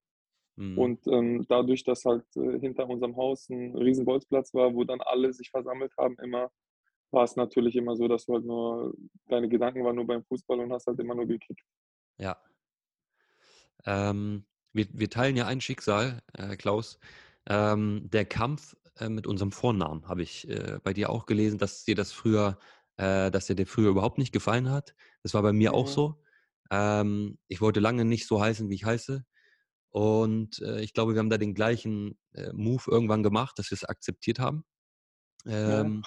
mhm. 0.56 0.78
Und 0.78 1.08
ähm, 1.08 1.46
dadurch, 1.48 1.84
dass 1.84 2.06
halt 2.06 2.26
äh, 2.36 2.60
hinter 2.60 2.88
unserem 2.90 3.16
Haus 3.16 3.50
ein 3.50 3.76
riesen 3.76 4.06
Bolzplatz 4.06 4.54
war, 4.54 4.74
wo 4.74 4.84
dann 4.84 5.02
alle 5.02 5.34
sich 5.34 5.50
versammelt 5.52 5.94
haben, 5.98 6.18
immer, 6.20 6.52
war 7.12 7.24
es 7.24 7.36
natürlich 7.36 7.76
immer 7.76 7.96
so, 7.96 8.08
dass 8.08 8.26
du 8.26 8.34
halt 8.34 8.46
nur, 8.46 8.94
deine 9.28 9.50
Gedanken 9.50 9.84
waren 9.84 9.96
nur 9.96 10.08
beim 10.08 10.24
Fußball 10.24 10.60
und 10.60 10.72
hast 10.72 10.88
halt 10.88 11.00
immer 11.00 11.16
nur 11.16 11.28
gekickt. 11.28 11.66
ja. 12.18 12.38
Ähm, 13.86 14.46
wir, 14.74 14.88
wir 14.92 15.10
teilen 15.10 15.36
ja 15.36 15.46
ein 15.48 15.62
Schicksal, 15.62 16.22
äh, 16.34 16.56
Klaus. 16.56 17.00
Ähm, 17.48 18.10
der 18.12 18.26
Kampf 18.26 18.76
äh, 18.98 19.10
mit 19.10 19.28
unserem 19.28 19.52
Vornamen 19.52 20.08
habe 20.08 20.24
ich 20.24 20.48
äh, 20.50 20.80
bei 20.84 20.94
dir 20.94 21.10
auch 21.10 21.26
gelesen, 21.26 21.58
dass 21.60 21.84
dir 21.84 21.96
das 21.96 22.12
früher, 22.12 22.60
äh, 22.98 23.32
dass 23.32 23.48
dir 23.48 23.56
der 23.56 23.68
früher 23.68 23.90
überhaupt 23.90 24.18
nicht 24.18 24.32
gefallen 24.34 24.70
hat. 24.70 24.96
Das 25.24 25.34
war 25.34 25.42
bei 25.42 25.54
mir 25.54 25.74
auch 25.74 25.88
Mhm. 25.88 25.92
so. 25.94 26.24
Ähm, 26.72 27.38
ich 27.48 27.62
wollte 27.62 27.80
lange 27.80 28.06
nicht 28.06 28.28
so 28.28 28.42
heißen, 28.42 28.70
wie 28.70 28.76
ich 28.76 28.86
heiße. 28.86 29.26
Und 29.92 30.60
äh, 30.62 30.82
ich 30.82 30.94
glaube, 30.94 31.14
wir 31.16 31.20
haben 31.20 31.30
da 31.30 31.38
den 31.38 31.56
gleichen 31.56 32.20
äh, 32.34 32.52
Move 32.54 32.84
irgendwann 32.88 33.24
gemacht, 33.24 33.58
dass 33.60 33.72
wir 33.72 33.76
es 33.76 33.86
akzeptiert 33.86 34.40
haben. 34.40 34.66
Ja, 35.64 35.84
Ähm, 35.84 36.06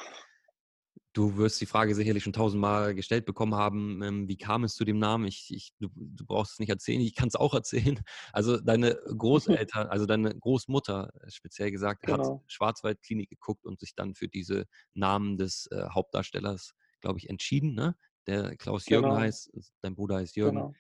Du 1.19 1.37
wirst 1.37 1.61
die 1.61 1.67
Frage 1.67 1.97
sicherlich 1.97 2.23
schon 2.23 2.33
tausendmal 2.33 2.95
gestellt 2.95 3.25
bekommen 3.25 3.57
haben, 3.57 4.05
ähm, 4.05 4.29
wie 4.29 4.37
kam 4.37 4.63
es 4.63 4.77
zu 4.77 4.85
dem 4.85 5.01
Namen? 5.01 5.27
Ich, 5.27 5.53
ich, 5.53 5.73
du, 5.81 5.89
du 5.93 6.25
brauchst 6.25 6.53
es 6.53 6.59
nicht 6.61 6.69
erzählen, 6.69 7.01
ich 7.01 7.17
kann 7.17 7.27
es 7.27 7.35
auch 7.35 7.55
erzählen. 7.55 7.99
Also 8.33 8.61
deine 8.61 8.95
Großeltern, 9.19 9.89
also 9.89 10.07
deine 10.07 10.33
Großmutter 10.39 11.11
äh, 11.21 11.29
speziell 11.29 11.73
gesagt, 11.73 12.07
hat 12.07 12.21
genau, 12.21 12.45
Schwarzwaldklinik 12.47 13.29
geguckt 13.31 13.67
und 13.67 13.81
sich 13.81 13.97
dann 13.97 14.15
für 14.15 14.29
diese 14.29 14.67
Namen 14.95 15.37
des 15.39 15.67
äh, 15.73 15.89
Hauptdarstellers, 15.91 16.75
glaube 17.01 17.19
ich, 17.19 17.29
entschieden. 17.29 17.75
Ne? 17.75 17.97
Der 18.29 18.57
Klaus 18.57 18.89
Jürgen 18.89 19.09
genau, 19.09 19.19
heißt, 19.19 19.51
dein 19.81 19.97
Bruder 19.97 20.19
heißt 20.19 20.37
Jürgen. 20.37 20.59
genau. 20.59 20.75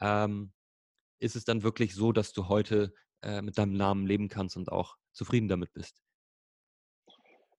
Ähm, 0.00 0.54
ist 1.18 1.36
es 1.36 1.44
dann 1.44 1.64
wirklich 1.64 1.94
so, 1.94 2.12
dass 2.12 2.32
du 2.32 2.48
heute 2.48 2.94
äh, 3.20 3.42
mit 3.42 3.58
deinem 3.58 3.74
Namen 3.74 4.06
leben 4.06 4.30
kannst 4.30 4.56
und 4.56 4.72
auch 4.72 4.96
zufrieden 5.12 5.48
damit 5.48 5.74
bist? 5.74 6.02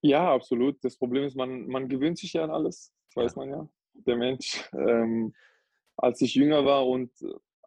Ja, 0.03 0.33
absolut. 0.33 0.83
Das 0.83 0.98
Problem 0.98 1.24
ist, 1.24 1.36
man, 1.36 1.67
man 1.67 1.88
gewöhnt 1.88 2.17
sich 2.17 2.33
ja 2.33 2.43
an 2.43 2.51
alles. 2.51 2.93
Das 3.07 3.24
weiß 3.24 3.36
man 3.38 3.50
ja. 3.50 3.69
Der 3.93 4.17
Mensch. 4.17 4.69
Ähm, 4.74 5.33
als 5.98 6.19
ich 6.22 6.36
jünger 6.36 6.65
war 6.65 6.88
und 6.88 7.12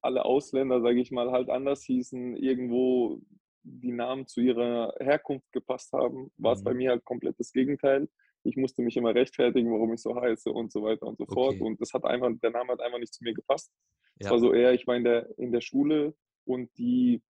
alle 0.03 0.25
Ausländer, 0.25 0.81
sage 0.83 1.01
ich 1.01 1.11
mal, 1.11 1.31
halt 1.33 1.49
anders 1.49 1.83
hießen, 1.85 2.37
irgendwo 2.37 3.21
die 3.63 3.93
Namen 3.93 4.27
zu 4.27 4.41
ihrer 4.41 4.95
Herkunft 5.01 5.51
gepasst 5.53 5.93
haben, 5.93 6.31
war 6.37 6.53
es 6.53 6.63
bei 6.63 6.73
Mhm. 6.73 6.77
mir 6.77 6.91
halt 6.91 7.05
komplett 7.05 7.41
das 7.41 7.53
Gegenteil. 7.53 8.09
Ich 8.45 8.57
musste 8.57 8.83
mich 8.83 8.97
immer 8.97 9.15
rechtfertigen, 9.15 9.73
warum 9.73 9.95
ich 9.95 10.03
so 10.03 10.15
heiße 10.15 10.53
und 10.53 10.71
so 10.71 10.83
weiter 10.83 11.07
und 11.07 11.19
so 11.19 11.27
fort. 11.27 11.55
Okay. 11.55 11.63
Und 11.63 11.81
das 11.81 11.93
hat 11.95 12.05
einfach, 12.05 12.31
der 12.43 12.51
Name 12.51 12.73
hat 12.73 12.81
einfach 12.81 12.99
nicht 12.99 13.15
zu 13.15 13.25
mir 13.25 13.35
gepasst. 13.35 13.73
Es 14.19 14.31
war 14.31 14.39
so 14.39 14.53
eher, 14.53 14.73
ich 14.73 14.87
war 14.87 14.95
in 14.97 15.05
der, 15.05 15.37
in 15.39 15.51
der 15.53 15.61
Schule, 15.63 16.15
und 16.45 16.71
die, 16.79 17.23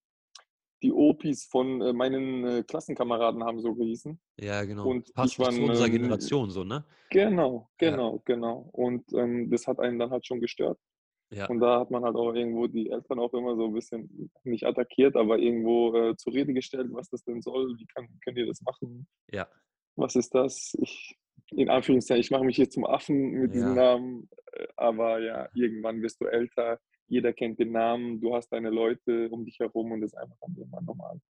die 0.82 0.92
Opis 0.92 1.44
von 1.44 1.80
äh, 1.80 1.92
meinen 1.92 2.44
äh, 2.44 2.62
Klassenkameraden 2.62 3.42
haben 3.44 3.60
so 3.60 3.74
gehießen. 3.74 4.20
Ja, 4.38 4.62
genau. 4.64 4.88
Und 4.88 5.12
Passt 5.14 5.32
ich 5.32 5.38
war 5.38 5.50
zu 5.50 5.62
unserer 5.62 5.86
ähm, 5.86 5.92
Generation 5.92 6.50
so, 6.50 6.64
ne? 6.64 6.84
Genau, 7.10 7.68
Ja. 7.80 7.90
genau, 7.90 8.22
genau. 8.24 8.68
Und 8.72 9.12
ähm, 9.14 9.50
das 9.50 9.66
hat 9.66 9.78
einen 9.80 9.98
dann 9.98 10.10
halt 10.10 10.26
schon 10.26 10.40
gestört. 10.40 10.78
Ja, 11.30 11.46
Und 11.46 11.58
da 11.58 11.80
hat 11.80 11.90
man 11.90 12.04
halt 12.04 12.14
auch 12.14 12.32
irgendwo 12.34 12.68
die 12.68 12.88
Eltern 12.88 13.18
auch 13.18 13.32
immer 13.34 13.56
so 13.56 13.66
ein 13.66 13.72
bisschen 13.72 14.30
nicht 14.44 14.64
attackiert, 14.64 15.16
aber 15.16 15.38
irgendwo 15.38 15.92
äh, 15.94 16.16
zur 16.16 16.32
Rede 16.34 16.52
gestellt, 16.54 16.88
was 16.92 17.08
das 17.08 17.24
denn 17.24 17.42
soll, 17.42 17.74
wie 17.78 17.86
kann, 17.86 18.06
könnt 18.24 18.38
ihr 18.38 18.46
das 18.46 18.62
machen, 18.62 19.08
ja, 19.32 19.48
was 19.96 20.14
ist 20.14 20.34
das? 20.34 20.76
Ich, 20.80 21.16
in 21.50 21.68
Anführungszeichen, 21.68 22.20
ich 22.20 22.30
mache 22.30 22.44
mich 22.44 22.56
hier 22.56 22.70
zum 22.70 22.84
Affen 22.86 23.30
mit 23.32 23.54
diesem 23.54 23.74
Ja. 23.76 23.94
Namen, 23.94 24.28
äh, 24.52 24.66
aber 24.76 25.20
ja, 25.20 25.48
irgendwann 25.54 26.00
wirst 26.00 26.20
du 26.20 26.26
älter, 26.26 26.78
jeder 27.08 27.32
kennt 27.32 27.58
den 27.58 27.72
Namen, 27.72 28.20
du 28.20 28.34
hast 28.34 28.50
deine 28.52 28.70
Leute 28.70 29.28
um 29.30 29.44
dich 29.44 29.58
herum 29.60 29.92
und 29.92 30.00
das 30.02 30.12
ist 30.12 30.18
einfach 30.18 30.36
dann 30.40 30.54
irgendwann 30.56 30.84
normal. 30.84 31.20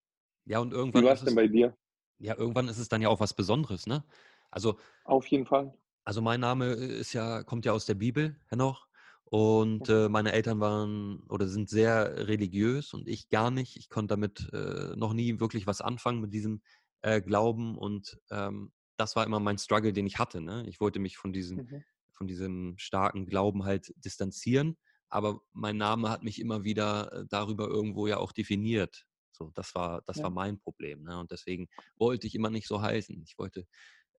ja, 0.45 0.59
und 0.61 0.73
Wie 0.93 1.03
irgendwann 1.03 1.05
war 1.05 1.13
ist 1.13 1.23
es 1.23 1.25
denn 1.25 1.35
bei 1.37 1.47
dir? 1.47 1.77
ja, 2.19 2.37
irgendwann 2.37 2.69
ist 2.69 2.79
es 2.79 2.89
dann 2.89 3.03
ja 3.03 3.09
auch 3.11 3.21
was 3.21 3.35
Besonderes, 3.35 3.87
ne? 3.87 4.05
Also, 4.51 4.79
Auf 5.05 5.27
jeden 5.29 5.47
Fall. 5.47 5.73
also 6.05 6.23
mein 6.23 6.41
Name 6.41 6.67
ist 6.73 7.13
ja, 7.13 7.43
kommt 7.43 7.65
ja 7.65 7.73
aus 7.73 7.87
der 7.87 7.95
Bibel, 7.95 8.37
Henoch. 8.49 8.89
Und 9.25 9.89
Mhm. 9.89 9.89
äh, 9.89 10.09
meine 10.09 10.31
Eltern 10.33 10.61
waren 10.61 11.25
oder 11.29 11.49
sind 11.49 11.69
sehr 11.69 12.29
religiös 12.29 12.95
und 12.95 13.09
ich 13.09 13.29
gar 13.29 13.51
nicht. 13.51 13.77
Ich 13.77 13.89
konnte 13.89 14.13
damit 14.13 14.49
äh, 14.53 14.95
noch 14.97 15.13
nie 15.15 15.41
wirklich 15.41 15.67
was 15.67 15.81
anfangen 15.81 16.21
mit 16.21 16.33
diesem 16.33 16.63
äh, 17.03 17.21
Glauben 17.21 17.77
und 17.77 18.21
ähm, 18.31 18.73
das 18.97 19.17
war 19.17 19.27
immer 19.27 19.41
mein 19.41 19.59
Struggle, 19.59 19.93
den 19.93 20.07
ich 20.07 20.19
hatte. 20.21 20.41
Ne? 20.41 20.65
Ich 20.69 20.81
wollte 20.81 21.01
mich 21.01 21.17
von 21.19 21.33
diesem, 21.33 21.65
Mhm. 21.65 21.85
von 22.13 22.29
diesem 22.29 22.75
starken 22.79 23.27
Glauben 23.27 23.65
halt 23.65 23.93
distanzieren, 23.97 24.77
aber 25.09 25.41
mein 25.53 25.77
Name 25.77 26.11
hat 26.11 26.23
mich 26.23 26.41
immer 26.41 26.65
wieder 26.65 27.13
äh, 27.13 27.27
darüber 27.29 27.69
irgendwo 27.69 28.07
ja 28.07 28.19
auch 28.19 28.33
definiert. 28.33 29.07
So, 29.33 29.51
das 29.55 29.75
war, 29.75 30.03
das 30.07 30.19
Ja. 30.19 30.25
war 30.25 30.31
mein 30.31 30.59
Problem. 30.59 31.03
Ne? 31.05 31.19
Und 31.19 31.31
deswegen 31.31 31.69
wollte 31.97 32.27
ich 32.27 32.35
immer 32.35 32.51
nicht 32.51 32.67
so 32.69 32.81
heißen. 32.81 33.23
Ich 33.23 33.39
wollte 33.39 33.67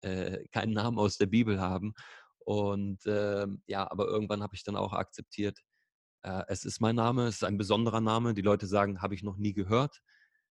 äh, 0.01 0.47
keinen 0.49 0.73
Namen 0.73 0.99
aus 0.99 1.17
der 1.17 1.25
Bibel 1.25 1.59
haben. 1.59 1.93
Und 2.39 2.99
ähm, 3.07 3.61
ja, 3.67 3.89
aber 3.89 4.07
irgendwann 4.07 4.43
habe 4.43 4.55
ich 4.55 4.63
dann 4.63 4.75
auch 4.77 4.93
akzeptiert, 4.93 5.59
äh, 6.23 6.43
es 6.47 6.65
ist 6.65 6.79
mein 6.81 6.95
Name, 6.95 7.27
es 7.27 7.37
ist 7.37 7.43
ein 7.43 7.57
besonderer 7.57 8.01
Name. 8.01 8.33
Die 8.33 8.41
Leute 8.41 8.67
sagen, 8.67 9.01
habe 9.01 9.15
ich 9.15 9.23
noch 9.23 9.37
nie 9.37 9.53
gehört. 9.53 10.01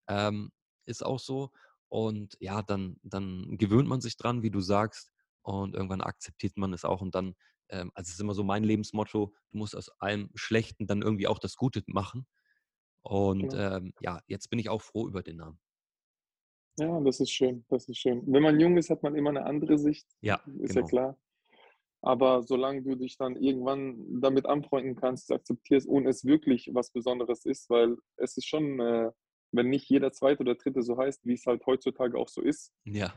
Ähm, 0.09 0.51
ist 0.87 1.05
auch 1.05 1.21
so. 1.21 1.51
Und 1.89 2.37
ja, 2.41 2.63
dann, 2.63 2.97
dann 3.03 3.57
gewöhnt 3.59 3.89
man 3.89 4.01
sich 4.01 4.17
dran, 4.17 4.43
wie 4.43 4.51
du 4.51 4.61
sagst, 4.61 5.13
und 5.43 5.75
irgendwann 5.75 6.01
akzeptiert 6.01 6.57
man 6.57 6.73
es 6.73 6.85
auch. 6.85 7.03
Und 7.03 7.15
dann, 7.15 7.35
ähm, 7.75 7.91
also 7.95 8.09
es 8.09 8.15
ist 8.15 8.21
immer 8.21 8.35
so 8.35 8.45
mein 8.45 8.65
Lebensmotto, 8.65 9.33
du 9.51 9.59
musst 9.59 9.77
aus 9.77 9.91
allem 10.01 10.31
Schlechten 10.35 10.87
dann 10.87 11.03
irgendwie 11.03 11.27
auch 11.27 11.39
das 11.39 11.57
Gute 11.57 11.83
machen. 11.87 12.27
Und 13.03 13.51
Genau. 13.51 13.77
ähm, 13.77 13.93
ja, 14.01 14.21
jetzt 14.27 14.49
bin 14.51 14.59
ich 14.59 14.69
auch 14.71 14.83
froh 14.83 15.09
über 15.09 15.23
den 15.23 15.37
Namen. 15.37 15.61
Ja, 16.79 17.01
das 17.01 17.21
ist 17.21 17.31
schön, 17.31 17.65
das 17.69 17.89
ist 17.89 17.99
schön. 17.99 18.23
Wenn 18.27 18.43
man 18.43 18.59
jung 18.59 18.77
ist, 18.77 18.91
hat 18.91 19.03
man 19.03 19.15
immer 19.15 19.31
eine 19.31 19.45
andere 19.47 19.79
Sicht, 19.79 20.07
Ja, 20.23 20.41
ist 20.61 20.75
ja 20.75 20.83
genau. 20.83 20.89
klar. 20.89 21.19
Aber 22.03 22.43
solange 22.43 22.83
du 22.83 22.97
dich 22.97 23.17
dann 23.17 23.37
irgendwann 23.37 24.21
damit 24.21 24.47
anfreunden 24.47 24.95
kannst, 24.97 25.33
akzeptierst 25.33 25.89
und 25.89 26.07
es 26.07 26.25
wirklich 26.25 26.71
was 26.75 26.91
Besonderes 26.93 27.45
ist, 27.47 27.71
weil 27.71 27.97
es 28.17 28.37
ist 28.37 28.47
schon, 28.49 28.81
äh, 28.81 29.11
wenn 29.53 29.71
nicht 29.71 29.89
jeder 29.89 30.13
zweite 30.13 30.41
oder 30.41 30.57
dritte 30.57 30.83
so 30.83 30.99
heißt, 30.99 31.25
wie 31.27 31.35
es 31.35 31.47
halt 31.47 31.65
heutzutage 31.67 32.19
auch 32.19 32.29
so 32.29 32.43
ist, 32.43 32.73
Ja. 32.85 33.15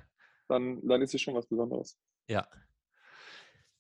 dann, 0.50 0.86
dann 0.88 1.02
ist 1.02 1.16
es 1.16 1.22
schon 1.22 1.36
was 1.36 1.48
Besonderes. 1.48 1.98
Ja. 2.30 2.48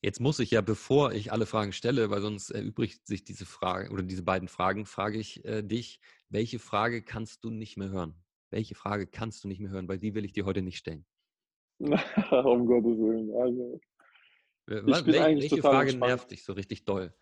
Jetzt 0.01 0.19
muss 0.19 0.39
ich 0.39 0.51
ja, 0.51 0.61
bevor 0.61 1.13
ich 1.13 1.31
alle 1.31 1.45
Fragen 1.47 1.73
stelle, 1.73 2.09
weil 2.11 2.21
sonst 2.21 2.51
erübrigt 2.51 3.07
sich 3.07 3.23
diese 3.23 3.45
Frage 3.45 3.89
oder 3.91 4.03
diese 4.03 4.23
beiden 4.23 4.47
Fragen, 4.47 4.85
frage 4.85 5.17
ich 5.17 5.43
äh, 5.43 5.63
dich, 5.63 5.99
welche 6.29 6.59
Frage 6.59 7.01
kannst 7.01 7.43
du 7.43 7.49
nicht 7.49 7.77
mehr 7.77 7.89
hören? 7.89 8.23
Welche 8.51 8.75
Frage 8.75 9.07
kannst 9.07 9.43
du 9.43 9.47
nicht 9.47 9.59
mehr 9.59 9.71
hören? 9.71 9.87
Weil 9.87 9.97
die 9.97 10.13
will 10.13 10.23
ich 10.23 10.33
dir 10.33 10.45
heute 10.45 10.61
nicht 10.61 10.77
stellen. 10.77 11.05
um 11.79 12.65
Gottes 12.67 12.97
Willen. 12.99 13.31
Also, 13.35 13.79
Äh, 14.69 14.79
Ich 14.79 15.03
bin 15.05 15.15
wel- 15.15 15.21
eigentlich 15.23 15.51
welche 15.51 15.61
total 15.61 15.71
Frage 15.73 15.89
entspannt. 15.89 16.09
nervt 16.11 16.31
dich 16.31 16.43
so 16.43 16.53
richtig 16.53 16.85
doll? 16.85 17.13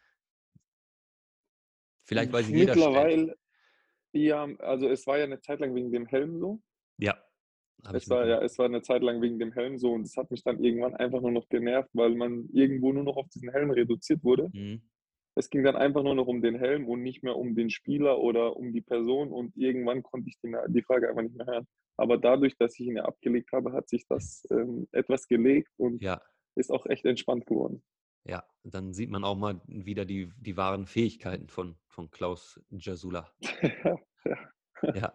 Vielleicht, 2.04 2.34
weil 2.34 2.44
sie 2.44 2.56
jeder 2.56 2.74
stellt. 2.74 2.88
mittlerweile, 2.88 3.38
ja, 4.14 4.44
also 4.60 4.88
es 4.90 5.08
war 5.08 5.18
ja 5.18 5.24
eine 5.24 5.40
Zeit 5.40 5.60
lang 5.60 5.74
wegen 5.76 5.92
dem 5.92 6.06
Helm 6.06 6.40
so. 6.40 6.62
Ja. 6.98 7.25
Es 7.94 8.10
war 8.10 8.26
ja, 8.28 8.42
es 8.42 8.58
war 8.58 8.66
eine 8.66 8.82
Zeit 8.82 9.04
lang 9.04 9.22
wegen 9.22 9.38
dem 9.38 9.52
Helm 9.52 9.78
so 9.78 9.94
und 9.94 10.02
es 10.04 10.18
hat 10.18 10.32
mich 10.32 10.44
dann 10.44 10.64
irgendwann 10.64 10.96
einfach 10.96 11.22
nur 11.22 11.32
noch 11.32 11.48
genervt, 11.50 11.90
weil 11.94 12.16
man 12.16 12.50
irgendwo 12.52 12.92
nur 12.92 13.04
noch 13.04 13.18
auf 13.18 13.28
diesen 13.30 13.52
Helm 13.52 13.70
reduziert 13.72 14.24
wurde. 14.24 14.50
Mhm. 14.54 14.82
Es 15.38 15.50
ging 15.50 15.64
dann 15.64 15.76
einfach 15.76 16.02
nur 16.04 16.16
noch 16.16 16.28
um 16.28 16.42
den 16.42 16.56
Helm 16.58 16.88
und 16.88 17.04
nicht 17.04 17.22
mehr 17.24 17.36
um 17.36 17.56
den 17.56 17.70
Spieler 17.70 18.20
oder 18.20 18.56
um 18.56 18.72
die 18.72 18.82
Person 18.82 19.32
und 19.32 19.56
irgendwann 19.58 20.02
konnte 20.02 20.30
ich 20.30 20.40
die, 20.44 20.56
die 20.70 20.82
Frage 20.82 21.10
einfach 21.10 21.24
nicht 21.24 21.36
mehr 21.36 21.46
hören. 21.46 21.68
Aber 21.98 22.18
dadurch, 22.18 22.58
dass 22.58 22.80
ich 22.80 22.88
ihn 22.88 22.96
ja 22.96 23.06
abgelegt 23.06 23.52
habe, 23.52 23.74
hat 23.74 23.90
sich 23.90 24.08
das 24.08 24.44
ähm, 24.50 24.88
etwas 24.92 25.28
gelegt 25.28 25.72
und 25.78 26.02
Ja, 26.02 26.22
ist 26.56 26.72
auch 26.72 26.86
echt 26.86 27.06
entspannt 27.06 27.46
geworden. 27.46 27.84
ja. 28.24 28.44
Dann 28.68 28.94
sieht 28.94 29.12
man 29.12 29.24
auch 29.24 29.36
mal 29.36 29.62
wieder 29.68 30.06
die, 30.06 30.32
die 30.40 30.58
wahren 30.58 30.88
Fähigkeiten 30.88 31.50
von, 31.50 31.78
von 31.88 32.10
Klaus 32.10 32.60
Jasula. 32.72 33.32
Ja. 34.94 35.14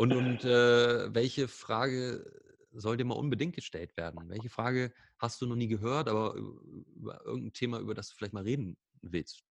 Und, 0.00 0.14
und 0.14 0.44
äh, 0.46 1.14
welche 1.14 1.46
Frage 1.46 2.24
soll 2.72 2.96
dir 2.96 3.04
mal 3.04 3.18
unbedingt 3.18 3.54
gestellt 3.54 3.98
werden? 3.98 4.30
Welche 4.30 4.48
Frage 4.48 4.94
hast 5.18 5.42
du 5.42 5.46
noch 5.46 5.56
nie 5.56 5.68
gehört, 5.68 6.08
aber 6.08 6.32
über 6.36 7.20
irgendein 7.26 7.52
Thema, 7.52 7.80
über 7.80 7.92
das 7.92 8.08
du 8.08 8.14
vielleicht 8.16 8.32
mal 8.32 8.44
reden 8.44 8.78
willst? 9.02 9.44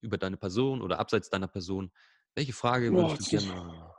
Über 0.00 0.18
deine 0.18 0.36
Person 0.36 0.82
oder 0.82 0.98
abseits 0.98 1.30
deiner 1.30 1.46
Person? 1.46 1.92
Welche 2.34 2.52
Frage 2.52 2.90
Boah, 2.90 3.10
würdest 3.12 3.32
du 3.32 3.38
gerne? 3.38 3.94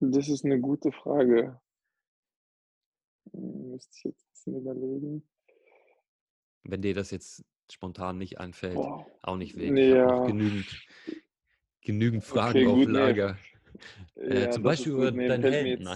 das 0.00 0.28
ist 0.28 0.44
eine 0.44 0.60
gute 0.60 0.92
Frage. 0.92 1.58
Hm, 3.32 3.70
Müsste 3.70 3.96
ich 3.96 4.04
jetzt 4.04 4.26
ein 4.26 4.30
bisschen 4.32 4.56
überlegen. 4.60 5.28
Wenn 6.64 6.82
dir 6.82 6.92
das 6.92 7.10
jetzt 7.10 7.42
spontan 7.72 8.18
nicht 8.18 8.38
einfällt, 8.38 8.76
Boah. 8.76 9.06
auch 9.22 9.38
nicht 9.38 9.56
wild. 9.56 9.72
Nee, 9.72 9.94
ja. 9.94 10.26
genügend, 10.26 10.86
genügend 11.80 12.22
Fragen 12.22 12.50
Okay, 12.50 12.66
auf 12.66 12.74
gut, 12.74 12.88
nee. 12.88 13.34
Äh, 14.16 14.42
Ja, 14.42 14.50
zum 14.50 14.62
Beispiel 14.62 14.92
über 14.92 15.10
deinen 15.12 15.42
Kalten. 15.42 15.88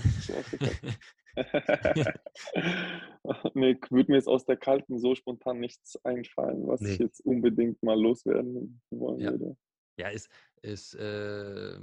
nee, 3.54 3.76
würde 3.90 4.10
mir 4.12 4.16
jetzt 4.16 4.28
aus 4.28 4.44
der 4.44 4.56
Kalten 4.56 4.98
so 4.98 5.14
spontan 5.14 5.60
nichts 5.60 5.96
einfallen, 6.04 6.66
was 6.66 6.80
ich 6.82 6.98
Nee. 6.98 6.98
jetzt 6.98 7.20
unbedingt 7.20 7.82
mal 7.82 8.00
loswerden 8.00 8.82
wollen 8.90 9.20
Ja. 9.20 9.30
würde. 9.30 9.56
Ja, 9.98 10.10
es, 10.10 10.28
es 10.62 10.94
äh, 10.94 11.78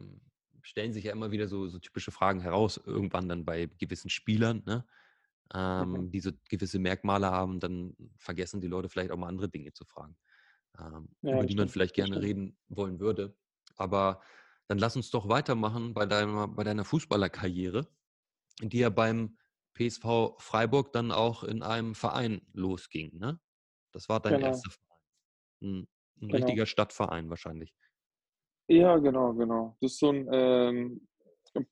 stellen 0.63 0.93
sich 0.93 1.03
ja 1.05 1.11
immer 1.11 1.31
wieder 1.31 1.47
so, 1.47 1.67
so 1.67 1.79
typische 1.79 2.11
Fragen 2.11 2.41
heraus, 2.41 2.77
irgendwann 2.83 3.29
dann 3.29 3.45
bei 3.45 3.67
gewissen 3.77 4.09
Spielern, 4.09 4.63
ne? 4.65 4.85
ähm, 5.53 6.09
Mhm. 6.09 6.11
die 6.11 6.19
so 6.19 6.31
gewisse 6.49 6.79
Merkmale 6.79 7.31
haben, 7.31 7.59
dann 7.59 7.95
vergessen 8.17 8.61
die 8.61 8.67
Leute 8.67 8.89
vielleicht 8.89 9.11
auch 9.11 9.17
mal 9.17 9.27
andere 9.27 9.49
Dinge 9.49 9.73
zu 9.73 9.85
fragen, 9.85 10.17
ähm, 10.79 11.09
Ja, 11.21 11.31
über 11.37 11.45
die 11.45 11.55
man 11.55 11.67
stimmt. 11.67 11.73
vielleicht 11.73 11.95
Das 11.95 12.07
gerne 12.07 12.09
stimmt. 12.09 12.25
reden 12.25 12.57
wollen 12.69 12.99
würde. 12.99 13.35
Aber 13.77 14.21
dann 14.69 14.77
lass 14.77 14.95
uns 14.95 15.09
doch 15.09 15.27
weitermachen 15.27 15.93
bei 15.95 16.05
deiner, 16.05 16.47
bei 16.47 16.63
deiner 16.63 16.85
Fußballerkarriere, 16.85 17.87
die 18.61 18.77
ja 18.79 18.89
beim 18.89 19.35
PSV 19.73 20.35
Freiburg 20.37 20.93
dann 20.93 21.11
auch 21.11 21.43
in 21.43 21.63
einem 21.63 21.95
Verein 21.95 22.41
losging. 22.53 23.17
Ne? 23.17 23.39
Das 23.91 24.09
war 24.09 24.19
dein 24.19 24.35
Genau, 24.35 24.47
erster 24.47 24.69
Verein. 24.69 24.99
Ein, 25.61 25.77
ein 25.79 25.87
genau. 26.29 26.35
richtiger 26.35 26.65
Stadtverein 26.67 27.29
wahrscheinlich. 27.31 27.73
Ja, 28.67 28.97
genau, 28.97 29.33
genau. 29.33 29.75
Das 29.81 29.93
ist 29.93 29.99
so 29.99 30.11
ein 30.11 30.29
ähm, 30.31 31.07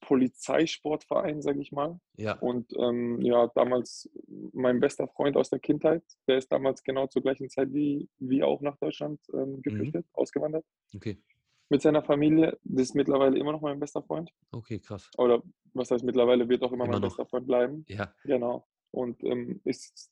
Polizeisportverein, 0.01 1.43
sage 1.43 1.61
ich 1.61 1.71
mal. 1.71 1.99
Ja. 2.15 2.33
Und 2.39 2.73
ähm, 2.79 3.21
ja, 3.21 3.45
damals 3.53 4.09
mein 4.53 4.79
bester 4.79 5.07
Freund 5.07 5.37
aus 5.37 5.51
der 5.51 5.59
Kindheit, 5.59 6.03
der 6.27 6.39
ist 6.39 6.51
damals 6.51 6.81
genau 6.81 7.05
zur 7.05 7.21
gleichen 7.21 7.49
Zeit 7.49 7.71
wie, 7.73 8.09
wie 8.17 8.41
auch 8.41 8.61
nach 8.61 8.77
Deutschland 8.77 9.19
ähm, 9.33 9.57
Mhm. 9.57 9.61
geflüchtet, 9.61 10.07
ausgewandert. 10.13 10.65
Okay. 10.95 11.21
Mit 11.69 11.81
seiner 11.81 12.01
Familie. 12.03 12.57
Das 12.63 12.83
ist 12.83 12.95
mittlerweile 12.95 13.37
immer 13.37 13.51
noch 13.51 13.61
mein 13.61 13.79
bester 13.79 14.01
Freund. 14.01 14.31
Okay, 14.51 14.79
krass. 14.79 15.09
Oder 15.17 15.43
was 15.73 15.91
heißt 15.91 16.03
mittlerweile, 16.03 16.47
wird 16.47 16.63
auch 16.63 16.71
immer 16.71 16.85
Immer 16.85 16.93
mein 16.93 17.01
noch. 17.01 17.09
bester 17.09 17.25
Freund 17.25 17.47
bleiben. 17.47 17.85
Ja. 17.89 18.13
Genau. 18.23 18.67
Und 18.91 19.21
ähm, 19.23 19.61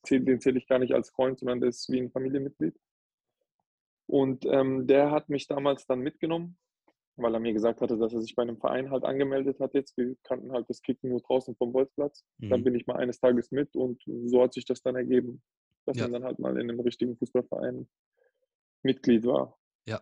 zähl, 0.04 0.20
den 0.20 0.42
zähle 0.42 0.58
ich 0.58 0.68
gar 0.68 0.80
nicht 0.80 0.94
als 0.94 1.10
Freund, 1.12 1.40
sondern 1.40 1.62
der 1.62 1.70
ist 1.70 1.90
wie 1.90 2.00
ein 2.00 2.12
Familienmitglied. 2.12 2.78
Und 4.08 4.46
ähm, 4.46 4.86
der 4.86 5.12
hat 5.12 5.30
mich 5.30 5.48
damals 5.48 5.88
dann 5.88 6.00
mitgenommen, 6.02 6.58
weil 7.16 7.34
er 7.34 7.40
mir 7.40 7.54
gesagt 7.54 7.82
hatte, 7.82 7.98
dass 7.98 8.14
er 8.14 8.22
sich 8.22 8.36
bei 8.36 8.44
einem 8.44 8.58
Verein 8.60 8.92
halt 8.92 9.04
angemeldet 9.06 9.60
hat 9.60 9.74
jetzt. 9.74 9.98
Wir 9.98 10.16
kannten 10.24 10.52
halt 10.52 10.70
das 10.70 10.82
Kicken 10.82 11.10
nur 11.10 11.22
draußen 11.22 11.56
vom 11.56 11.72
Bolzplatz. 11.72 12.26
Dann 12.38 12.60
Mhm. 12.60 12.64
bin 12.66 12.76
ich 12.76 12.86
mal 12.86 12.98
eines 12.98 13.20
Tages 13.20 13.52
mit 13.52 13.76
und 13.76 14.04
so 14.26 14.42
hat 14.44 14.54
sich 14.54 14.66
das 14.66 14.82
dann 14.82 14.96
ergeben, 14.96 15.42
dass 15.86 15.98
Ja. 15.98 16.04
man 16.04 16.14
dann 16.14 16.24
halt 16.26 16.40
mal 16.40 16.58
in 16.60 16.70
einem 16.70 16.82
richtigen 16.82 17.16
Fußballverein 17.18 17.88
Mitglied 18.84 19.26
war. 19.26 19.58
Ja. 19.88 20.02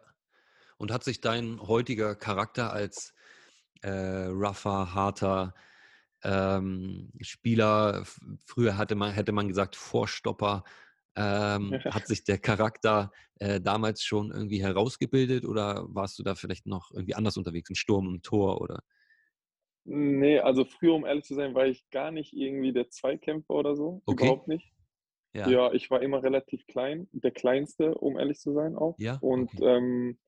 Und 0.77 0.91
hat 0.91 1.03
sich 1.03 1.21
dein 1.21 1.59
heutiger 1.61 2.15
Charakter 2.15 2.73
als 2.73 3.13
äh, 3.81 3.89
rougher, 4.27 4.93
harter 4.93 5.53
ähm, 6.23 7.11
Spieler, 7.21 8.03
früher 8.45 8.77
hatte 8.77 8.95
man, 8.95 9.11
hätte 9.11 9.31
man 9.33 9.47
gesagt 9.47 9.75
Vorstopper, 9.75 10.63
Ähm, 11.15 11.83
hat 11.89 12.07
sich 12.07 12.23
der 12.23 12.39
Charakter 12.39 13.11
äh, 13.39 13.61
damals 13.61 14.03
schon 14.03 14.31
irgendwie 14.31 14.63
herausgebildet 14.63 15.45
oder 15.45 15.85
warst 15.89 16.17
du 16.19 16.23
da 16.23 16.35
vielleicht 16.35 16.65
noch 16.65 16.91
irgendwie 16.91 17.15
anders 17.15 17.37
unterwegs, 17.37 17.69
im 17.69 17.75
Sturm, 17.75 18.07
im 18.07 18.21
Tor 18.23 18.61
oder? 18.61 18.83
Nee, 19.85 20.39
also 20.39 20.63
früher, 20.65 20.93
um 20.93 21.05
ehrlich 21.05 21.25
zu 21.25 21.35
sein, 21.35 21.53
war 21.55 21.67
ich 21.67 21.89
gar 21.89 22.11
nicht 22.11 22.33
irgendwie 22.33 22.71
der 22.71 22.89
Zweikämpfer 22.89 23.53
oder 23.53 23.75
so. 23.75 24.01
Okay. 24.05 24.23
Überhaupt 24.23 24.47
nicht. 24.47 24.71
Ja. 25.33 25.49
Ja, 25.49 25.73
ich 25.73 25.91
war 25.91 26.01
immer 26.01 26.23
relativ 26.23 26.65
klein, 26.67 27.09
der 27.11 27.31
kleinste, 27.31 27.95
um 27.95 28.17
ehrlich 28.17 28.39
zu 28.39 28.53
sein 28.53 28.75
auch. 28.75 28.97
Ja? 28.97 29.17
Und 29.19 29.51
Okay. 29.51 29.63
ähm, 29.67 30.19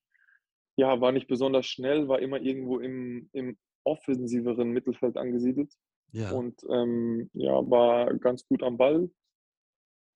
ja, 0.78 1.00
war 1.02 1.12
nicht 1.12 1.28
besonders 1.28 1.66
schnell, 1.68 2.08
war 2.08 2.20
immer 2.20 2.42
irgendwo 2.42 2.80
im, 2.80 3.30
im 3.34 3.58
offensiveren 3.84 4.72
Mittelfeld 4.72 5.18
angesiedelt 5.18 5.74
Ja. 6.14 6.32
und 6.32 6.62
ähm, 6.70 7.30
ja, 7.34 7.54
war 7.70 8.14
ganz 8.16 8.46
gut 8.48 8.64
am 8.64 8.78
Ball 8.78 9.10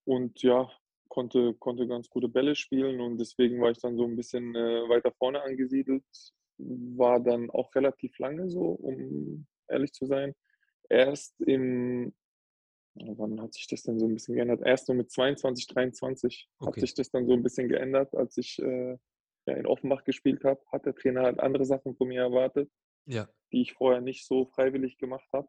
und 0.05 0.41
ja, 0.41 0.69
konnte, 1.07 1.53
konnte 1.55 1.87
ganz 1.87 2.09
gute 2.09 2.29
Bälle 2.29 2.55
spielen 2.55 2.99
und 3.01 3.17
deswegen 3.19 3.61
war 3.61 3.71
ich 3.71 3.79
dann 3.79 3.97
so 3.97 4.05
ein 4.05 4.15
bisschen 4.15 4.55
äh, 4.55 4.89
weiter 4.89 5.11
vorne 5.11 5.41
angesiedelt. 5.41 6.03
War 6.57 7.19
dann 7.19 7.49
auch 7.51 7.73
relativ 7.75 8.17
lange 8.19 8.49
so, 8.49 8.61
um 8.71 9.47
ehrlich 9.67 9.93
zu 9.93 10.05
sein. 10.05 10.35
Erst 10.89 11.39
im, 11.41 12.13
wann 12.95 13.41
hat 13.41 13.53
sich 13.53 13.67
das 13.67 13.83
denn 13.83 13.99
so 13.99 14.07
ein 14.07 14.13
bisschen 14.13 14.35
geändert? 14.35 14.61
Erst 14.65 14.87
so 14.87 14.93
mit 14.93 15.11
22, 15.11 15.67
23 15.67 16.49
hat 16.65 16.67
Okay. 16.67 16.81
sich 16.81 16.93
das 16.95 17.11
dann 17.11 17.27
so 17.27 17.33
ein 17.33 17.43
bisschen 17.43 17.69
geändert, 17.69 18.13
als 18.15 18.37
ich 18.37 18.59
äh, 18.59 18.97
ja, 19.48 19.55
in 19.55 19.65
Offenbach 19.67 20.03
gespielt 20.03 20.43
habe. 20.43 20.62
Hat 20.72 20.86
der 20.86 20.96
Trainer 20.96 21.24
halt 21.24 21.39
andere 21.39 21.65
Sachen 21.65 21.96
von 21.96 22.08
mir 22.08 22.22
erwartet 22.22 22.69
ja. 23.05 23.27
die 23.51 23.62
ich 23.62 23.74
vorher 23.74 24.01
nicht 24.01 24.25
so 24.25 24.46
freiwillig 24.46 24.98
gemacht 24.98 25.27
habe. 25.34 25.48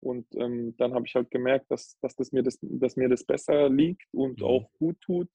Und 0.00 0.26
ähm, 0.36 0.76
dann 0.76 0.94
habe 0.94 1.06
ich 1.06 1.14
halt 1.14 1.30
gemerkt, 1.30 1.70
dass, 1.70 1.98
dass, 2.00 2.14
das 2.16 2.32
mir 2.32 2.42
das, 2.42 2.58
dass 2.62 2.96
mir 2.96 3.08
das 3.08 3.24
besser 3.24 3.68
liegt 3.68 4.06
und 4.12 4.40
Mhm. 4.40 4.44
auch 4.44 4.72
gut 4.74 5.00
tut. 5.00 5.28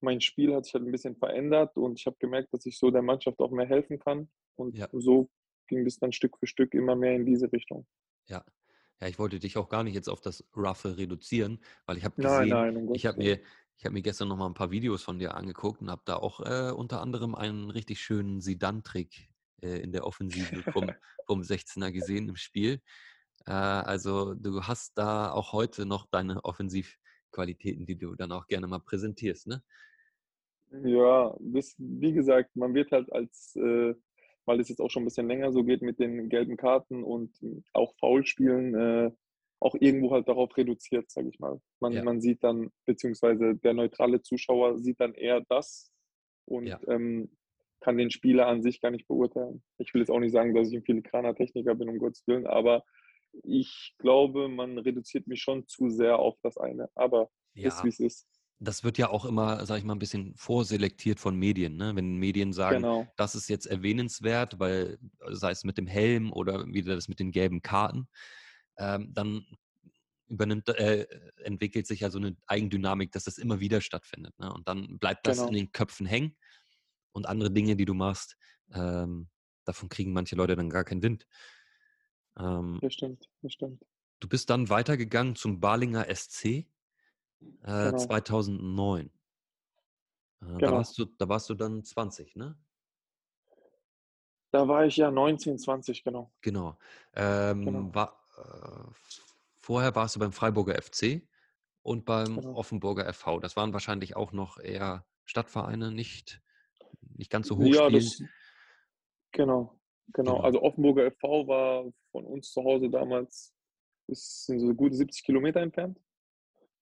Mein 0.00 0.20
Spiel 0.20 0.54
hat 0.54 0.64
sich 0.66 0.74
halt 0.74 0.84
ein 0.84 0.92
bisschen 0.92 1.16
verändert 1.16 1.76
und 1.76 1.98
ich 1.98 2.06
habe 2.06 2.16
gemerkt, 2.18 2.52
dass 2.52 2.66
ich 2.66 2.78
so 2.78 2.90
der 2.90 3.02
Mannschaft 3.02 3.40
auch 3.40 3.50
mehr 3.50 3.66
helfen 3.66 3.98
kann. 3.98 4.30
Und 4.56 4.76
Ja. 4.76 4.88
so 4.92 5.30
ging 5.68 5.84
das 5.84 5.98
dann 5.98 6.12
Stück 6.12 6.38
für 6.38 6.46
Stück 6.46 6.74
immer 6.74 6.96
mehr 6.96 7.14
in 7.14 7.24
diese 7.26 7.50
Richtung. 7.50 7.86
Ja. 8.28 8.44
Ja, 9.00 9.08
ich 9.08 9.18
wollte 9.18 9.38
dich 9.38 9.56
auch 9.58 9.68
gar 9.68 9.84
nicht 9.84 9.94
jetzt 9.94 10.08
auf 10.08 10.20
das 10.22 10.48
Roughe 10.56 10.96
reduzieren, 10.96 11.60
weil 11.86 11.98
ich 11.98 12.04
habe 12.04 12.16
Nein, 12.16 12.48
gesehen, 12.48 12.48
nein, 12.48 12.76
um 12.76 12.92
ich 12.92 13.04
habe 13.06 13.18
mir, 13.18 13.40
ich 13.78 13.84
habe 13.84 13.92
mir 13.92 14.02
gestern 14.02 14.28
noch 14.28 14.36
mal 14.36 14.46
ein 14.46 14.54
paar 14.54 14.70
Videos 14.70 15.02
von 15.02 15.18
dir 15.18 15.34
angeguckt 15.34 15.80
und 15.80 15.90
habe 15.90 16.02
da 16.04 16.16
auch 16.16 16.40
äh, 16.40 16.72
unter 16.72 17.02
anderem 17.02 17.34
einen 17.34 17.70
richtig 17.70 18.00
schönen 18.00 18.40
Sidan-Trick 18.40 19.28
äh, 19.62 19.80
in 19.80 19.92
der 19.92 20.06
Offensive 20.06 20.62
vom, 20.72 20.90
vom 21.26 21.40
16er 21.42 21.92
gesehen 21.92 22.28
im 22.28 22.36
Spiel. 22.36 22.80
Äh, 23.46 23.52
also 23.52 24.34
du 24.34 24.62
hast 24.62 24.96
da 24.96 25.30
auch 25.30 25.52
heute 25.52 25.84
noch 25.84 26.06
deine 26.06 26.42
Offensivqualitäten, 26.44 27.84
die 27.84 27.98
du 27.98 28.14
dann 28.14 28.32
auch 28.32 28.46
gerne 28.46 28.66
mal 28.66 28.80
präsentierst, 28.80 29.46
ne? 29.46 29.62
Ja, 30.82 31.36
das, 31.38 31.76
wie 31.78 32.12
gesagt, 32.12 32.56
man 32.56 32.74
wird 32.74 32.90
halt 32.90 33.12
als, 33.12 33.54
äh, 33.56 33.94
weil 34.46 34.60
es 34.60 34.68
jetzt 34.68 34.80
auch 34.80 34.90
schon 34.90 35.02
ein 35.02 35.06
bisschen 35.06 35.28
länger 35.28 35.52
so 35.52 35.62
geht 35.62 35.80
mit 35.80 36.00
den 36.00 36.28
gelben 36.28 36.56
Karten 36.56 37.04
und 37.04 37.38
auch 37.72 37.94
Foulspielen, 37.98 38.74
äh, 38.74 39.10
auch 39.60 39.74
irgendwo 39.78 40.10
halt 40.12 40.28
darauf 40.28 40.56
reduziert, 40.56 41.10
sage 41.10 41.28
ich 41.30 41.38
mal. 41.38 41.60
Man, 41.80 41.92
Ja. 41.94 42.04
man 42.04 42.20
sieht 42.20 42.44
dann, 42.44 42.70
beziehungsweise 42.84 43.54
der 43.56 43.74
neutrale 43.74 44.20
Zuschauer 44.22 44.78
sieht 44.78 45.00
dann 45.00 45.14
eher 45.14 45.40
das 45.48 45.90
und 46.44 46.66
Ja. 46.66 46.78
ähm, 46.88 47.36
kann 47.80 47.96
den 47.98 48.10
Spieler 48.10 48.46
an 48.46 48.62
sich 48.62 48.80
gar 48.80 48.90
nicht 48.90 49.06
beurteilen. 49.08 49.62
Ich 49.78 49.92
will 49.94 50.00
jetzt 50.02 50.10
auch 50.10 50.20
nicht 50.20 50.32
sagen, 50.32 50.54
dass 50.54 50.68
ich 50.70 50.76
ein 50.76 50.84
filigraner 50.84 51.34
Techniker 51.34 51.74
bin, 51.74 51.88
um 51.88 51.98
Gottes 51.98 52.26
Willen, 52.26 52.46
aber 52.46 52.84
ich 53.44 53.94
glaube, 53.98 54.48
man 54.48 54.78
reduziert 54.78 55.26
mich 55.26 55.42
schon 55.42 55.66
zu 55.66 55.90
sehr 55.90 56.18
auf 56.18 56.36
das 56.42 56.56
eine. 56.56 56.88
Aber 56.94 57.30
ist, 57.54 57.78
Ja, 57.78 57.84
wie 57.84 57.88
es 57.88 58.00
ist. 58.00 58.28
das 58.58 58.82
wird 58.84 58.96
ja 58.98 59.10
auch 59.10 59.26
immer, 59.26 59.66
sag 59.66 59.78
ich 59.78 59.84
mal, 59.84 59.94
ein 59.94 59.98
bisschen 59.98 60.34
vorselektiert 60.36 61.20
von 61.20 61.36
Medien, 61.36 61.76
ne? 61.76 61.94
Wenn 61.94 62.16
Medien 62.16 62.52
sagen, 62.54 62.78
Genau, 62.78 63.06
das 63.16 63.34
ist 63.34 63.48
jetzt 63.48 63.66
erwähnenswert, 63.66 64.58
weil 64.58 64.98
sei 65.30 65.50
es 65.50 65.64
mit 65.64 65.76
dem 65.76 65.86
Helm 65.86 66.32
oder 66.32 66.66
wieder 66.66 66.94
das 66.94 67.08
mit 67.08 67.20
den 67.20 67.30
gelben 67.30 67.60
Karten, 67.60 68.08
ähm, 68.78 69.12
dann 69.12 69.46
übernimmt, 70.28 70.68
äh, 70.68 71.06
entwickelt 71.44 71.86
sich 71.86 72.00
ja 72.00 72.10
so 72.10 72.18
eine 72.18 72.36
Eigendynamik, 72.46 73.12
dass 73.12 73.24
das 73.24 73.38
immer 73.38 73.60
wieder 73.60 73.80
stattfindet. 73.80 74.38
Ne? 74.38 74.52
Und 74.52 74.66
dann 74.68 74.98
bleibt 74.98 75.26
das 75.26 75.38
in 75.38 75.46
genau. 75.46 75.56
den 75.56 75.72
Köpfen 75.72 76.06
hängen 76.06 76.36
und 77.12 77.26
andere 77.26 77.50
Dinge, 77.50 77.76
die 77.76 77.84
du 77.84 77.94
machst, 77.94 78.36
ähm, 78.72 79.28
davon 79.64 79.88
kriegen 79.88 80.12
manche 80.12 80.36
Leute 80.36 80.56
dann 80.56 80.70
gar 80.70 80.84
keinen 80.84 81.02
Wind. 81.02 81.26
Ähm, 82.38 82.78
Das 82.82 82.92
stimmt, 82.94 83.28
das 83.42 83.52
stimmt. 83.52 83.84
du 84.20 84.28
bist 84.28 84.50
dann 84.50 84.68
weitergegangen 84.68 85.36
zum 85.36 85.60
Balinger 85.60 86.06
SC 86.14 86.44
äh, 86.44 86.66
Genau. 87.62 87.96
2009. 87.98 89.06
Äh, 89.06 89.10
da, 90.40 90.56
Genau. 90.58 90.72
warst 90.72 90.98
du, 90.98 91.04
da 91.04 91.28
warst 91.28 91.48
du 91.48 91.54
dann 91.54 91.84
20, 91.84 92.36
ne? 92.36 92.58
Da 94.52 94.66
war 94.68 94.86
ich 94.86 94.96
ja 94.96 95.10
19, 95.10 95.58
20, 95.58 96.02
genau. 96.04 96.32
Genau. 96.40 96.78
Ähm, 97.14 97.64
Genau. 97.64 97.94
war, 97.94 98.25
äh, 98.36 98.90
vorher 99.60 99.94
warst 99.94 100.16
du 100.16 100.20
beim 100.20 100.32
Freiburger 100.32 100.74
FC 100.80 101.22
und 101.82 102.04
beim 102.04 102.36
Genau. 102.36 102.54
Offenburger 102.54 103.12
FV. 103.12 103.40
Das 103.40 103.56
waren 103.56 103.72
wahrscheinlich 103.72 104.16
auch 104.16 104.32
noch 104.32 104.58
eher 104.58 105.04
Stadtvereine, 105.24 105.90
nicht, 105.92 106.40
nicht 107.16 107.30
ganz 107.30 107.48
so 107.48 107.54
Ja, 107.56 107.86
hochspielend. 107.88 108.20
das, 108.20 108.22
genau, 109.32 109.78
genau. 110.12 110.34
Genau. 110.34 110.40
Also 110.40 110.62
Offenburger 110.62 111.10
FV 111.10 111.46
war 111.48 111.84
von 112.12 112.24
uns 112.24 112.52
zu 112.52 112.62
Hause 112.62 112.90
damals, 112.90 113.54
ist 114.08 114.46
sind 114.46 114.60
so 114.60 114.72
gute 114.74 114.94
70 114.94 115.24
Kilometer 115.24 115.60
entfernt. 115.60 115.98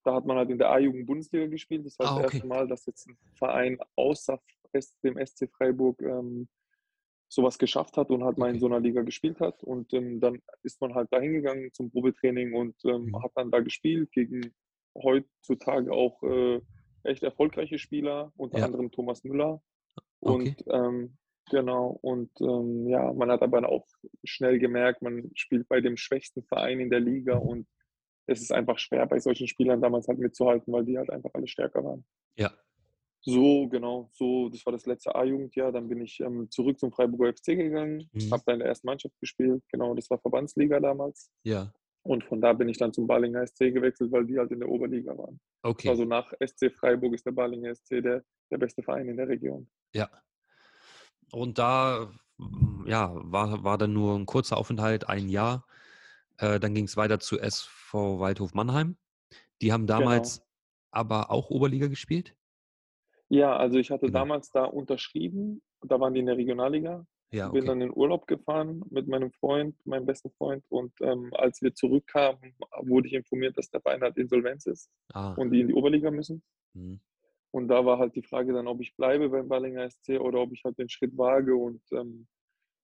Da 0.04 0.14
hat 0.14 0.26
man 0.26 0.36
halt 0.36 0.50
in 0.50 0.58
der 0.58 0.70
A-Jugend 0.70 1.06
Bundesliga 1.06 1.46
gespielt. 1.46 1.86
Das 1.86 1.98
war 1.98 2.06
Ah, 2.06 2.16
das 2.16 2.24
okay. 2.26 2.36
erste 2.36 2.46
Mal, 2.46 2.68
dass 2.68 2.84
jetzt 2.86 3.06
ein 3.08 3.16
Verein 3.34 3.78
außer 3.96 4.38
dem 5.02 5.16
SC 5.16 5.48
Freiburg 5.50 6.02
ähm, 6.02 6.48
sowas 7.35 7.59
geschafft 7.59 7.97
hat 7.97 8.11
und 8.11 8.25
halt 8.25 8.38
mal 8.38 8.47
in 8.49 8.53
Okay. 8.55 8.61
so 8.61 8.66
einer 8.66 8.81
Liga 8.81 9.03
gespielt 9.03 9.40
hat. 9.40 9.62
Und 9.62 9.92
ähm, 9.92 10.20
dann 10.20 10.40
ist 10.62 10.81
man 10.81 10.94
halt 10.94 11.09
da 11.11 11.20
hingegangen 11.20 11.73
zum 11.73 11.90
Probetraining 11.90 12.55
und 12.55 12.77
ähm, 12.85 13.07
Mhm. 13.07 13.23
hat 13.23 13.33
dann 13.35 13.51
da 13.51 13.61
gespielt 13.61 14.12
gegen 14.12 14.55
heutzutage 14.97 15.92
auch 15.92 16.23
äh, 16.23 16.61
echt 17.03 17.23
erfolgreiche 17.23 17.79
Spieler, 17.79 18.33
unter 18.37 18.59
Ja. 18.59 18.64
anderem 18.66 18.90
Thomas 18.90 19.25
Müller. 19.25 19.61
Okay. 20.20 20.55
Und 20.57 20.64
ähm, 20.68 21.18
genau, 21.51 21.99
und 22.03 22.31
ähm, 22.40 22.87
ja, 22.88 23.12
man 23.12 23.31
hat 23.31 23.42
aber 23.42 23.68
auch 23.68 23.87
schnell 24.23 24.59
gemerkt, 24.59 25.03
man 25.03 25.31
spielt 25.35 25.68
bei 25.68 25.81
dem 25.81 25.97
schwächsten 25.97 26.42
Verein 26.44 26.81
in 26.81 26.90
der 26.90 27.01
Liga 27.01 27.37
und 27.37 27.66
es 28.27 28.40
ist 28.40 28.53
einfach 28.53 28.79
schwer, 28.79 29.07
bei 29.07 29.18
solchen 29.18 29.49
Spielern 29.49 29.83
damals 29.83 30.09
halt 30.09 30.18
mitzuhalten, 30.18 30.73
weil 30.73 30.85
die 30.85 30.97
halt 30.97 31.11
einfach 31.11 31.31
alle 31.35 31.47
stärker 31.47 31.85
waren. 31.85 32.07
Ja. 32.37 32.53
So, 33.26 33.68
genau, 33.68 34.10
so, 34.12 34.50
das 34.50 34.64
war 34.66 34.72
das 34.74 34.84
letzte 34.87 35.14
A-Jugendjahr. 35.14 35.72
Dann 35.72 35.88
bin 35.88 36.02
ich 36.02 36.20
ähm, 36.20 36.50
zurück 36.50 36.78
zum 36.78 36.92
Freiburger 36.92 37.32
FC 37.32 37.56
gegangen, 37.56 38.08
Mhm. 38.12 38.30
habe 38.30 38.42
da 38.44 38.52
in 38.52 38.58
der 38.58 38.68
ersten 38.68 38.87
Mannschaft 38.87 39.18
gespielt. 39.18 39.62
Genau, 39.72 39.94
das 39.94 40.10
war 40.10 40.18
Verbandsliga 40.18 40.78
damals. 40.78 41.30
Ja. 41.42 41.72
Und 42.02 42.22
von 42.24 42.42
da 42.42 42.52
bin 42.52 42.68
ich 42.68 42.76
dann 42.76 42.92
zum 42.92 43.06
Balinger 43.06 43.46
SC 43.46 43.70
gewechselt, 43.72 44.12
weil 44.12 44.26
die 44.26 44.38
halt 44.38 44.50
in 44.50 44.60
der 44.60 44.68
Oberliga 44.68 45.16
waren. 45.16 45.40
Okay. 45.62 45.88
Also 45.88 46.04
nach 46.04 46.30
SC 46.38 46.70
Freiburg 46.70 47.14
ist 47.14 47.24
der 47.24 47.32
Balinger 47.32 47.74
SC 47.74 48.02
der, 48.02 48.22
der 48.50 48.58
beste 48.58 48.82
Verein 48.82 49.08
in 49.08 49.16
der 49.16 49.26
Region. 49.28 49.66
Ja. 49.94 50.10
Und 51.32 51.58
da 51.58 52.12
mm, 52.37 52.87
ja, 52.87 53.10
war, 53.14 53.64
war 53.64 53.78
dann 53.78 53.94
nur 53.94 54.16
ein 54.18 54.26
kurzer 54.26 54.58
Aufenthalt, 54.58 55.08
ein 55.08 55.30
Jahr. 55.30 55.66
Äh, 56.37 56.60
dann 56.60 56.74
ging 56.74 56.84
es 56.84 56.98
weiter 56.98 57.20
zu 57.20 57.38
SV 57.40 58.18
Waldhof 58.18 58.52
Mannheim. 58.52 58.98
Die 59.62 59.72
haben 59.72 59.87
Genau. 59.87 60.00
damals 60.00 60.42
aber 60.90 61.30
auch 61.30 61.48
Oberliga 61.48 61.87
gespielt. 61.87 62.37
Ja, 63.35 63.57
also 63.57 63.79
ich 63.79 63.90
hatte 63.90 64.07
Genau. 64.07 64.20
damals 64.20 64.51
da 64.51 64.64
unterschrieben. 64.64 65.61
Da 65.83 65.99
waren 65.99 66.14
die 66.14 66.20
in 66.20 66.27
der 66.27 66.37
Regionalliga. 66.37 67.05
Ja, 67.33 67.49
Bin 67.49 67.62
okay. 67.62 67.66
dann 67.66 67.81
in 67.81 67.92
Urlaub 67.92 68.29
gefahren 68.29 68.85
mit 68.90 69.09
meinem 69.09 69.33
Freund, 69.33 69.75
meinem 69.85 70.07
besten 70.07 70.31
Freund. 70.38 70.64
Und 70.68 70.92
ähm, 71.01 71.31
als 71.35 71.61
wir 71.62 71.75
zurückkamen, 71.75 72.55
wurde 72.83 73.09
ich 73.09 73.14
informiert, 73.14 73.59
dass 73.59 73.68
der 73.70 73.81
Verein 73.81 74.03
halt 74.03 74.16
Insolvenz 74.16 74.66
ist 74.66 74.88
Ah, 75.12 75.35
und 75.35 75.51
die 75.51 75.61
in 75.62 75.68
die 75.68 75.75
Oberliga 75.75 76.11
müssen. 76.12 76.42
mhm. 76.75 77.01
Und 77.51 77.68
da 77.68 77.85
war 77.87 77.99
halt 77.99 78.14
die 78.16 78.23
Frage 78.23 78.53
dann, 78.53 78.66
ob 78.66 78.81
ich 78.81 78.97
bleibe 78.97 79.29
beim 79.29 79.49
Ballinger 79.49 79.88
SC 79.88 80.18
oder 80.20 80.40
ob 80.40 80.53
ich 80.53 80.62
halt 80.64 80.77
den 80.79 80.88
Schritt 80.88 81.16
wage. 81.16 81.55
Und 81.57 81.81
ähm, 81.92 82.27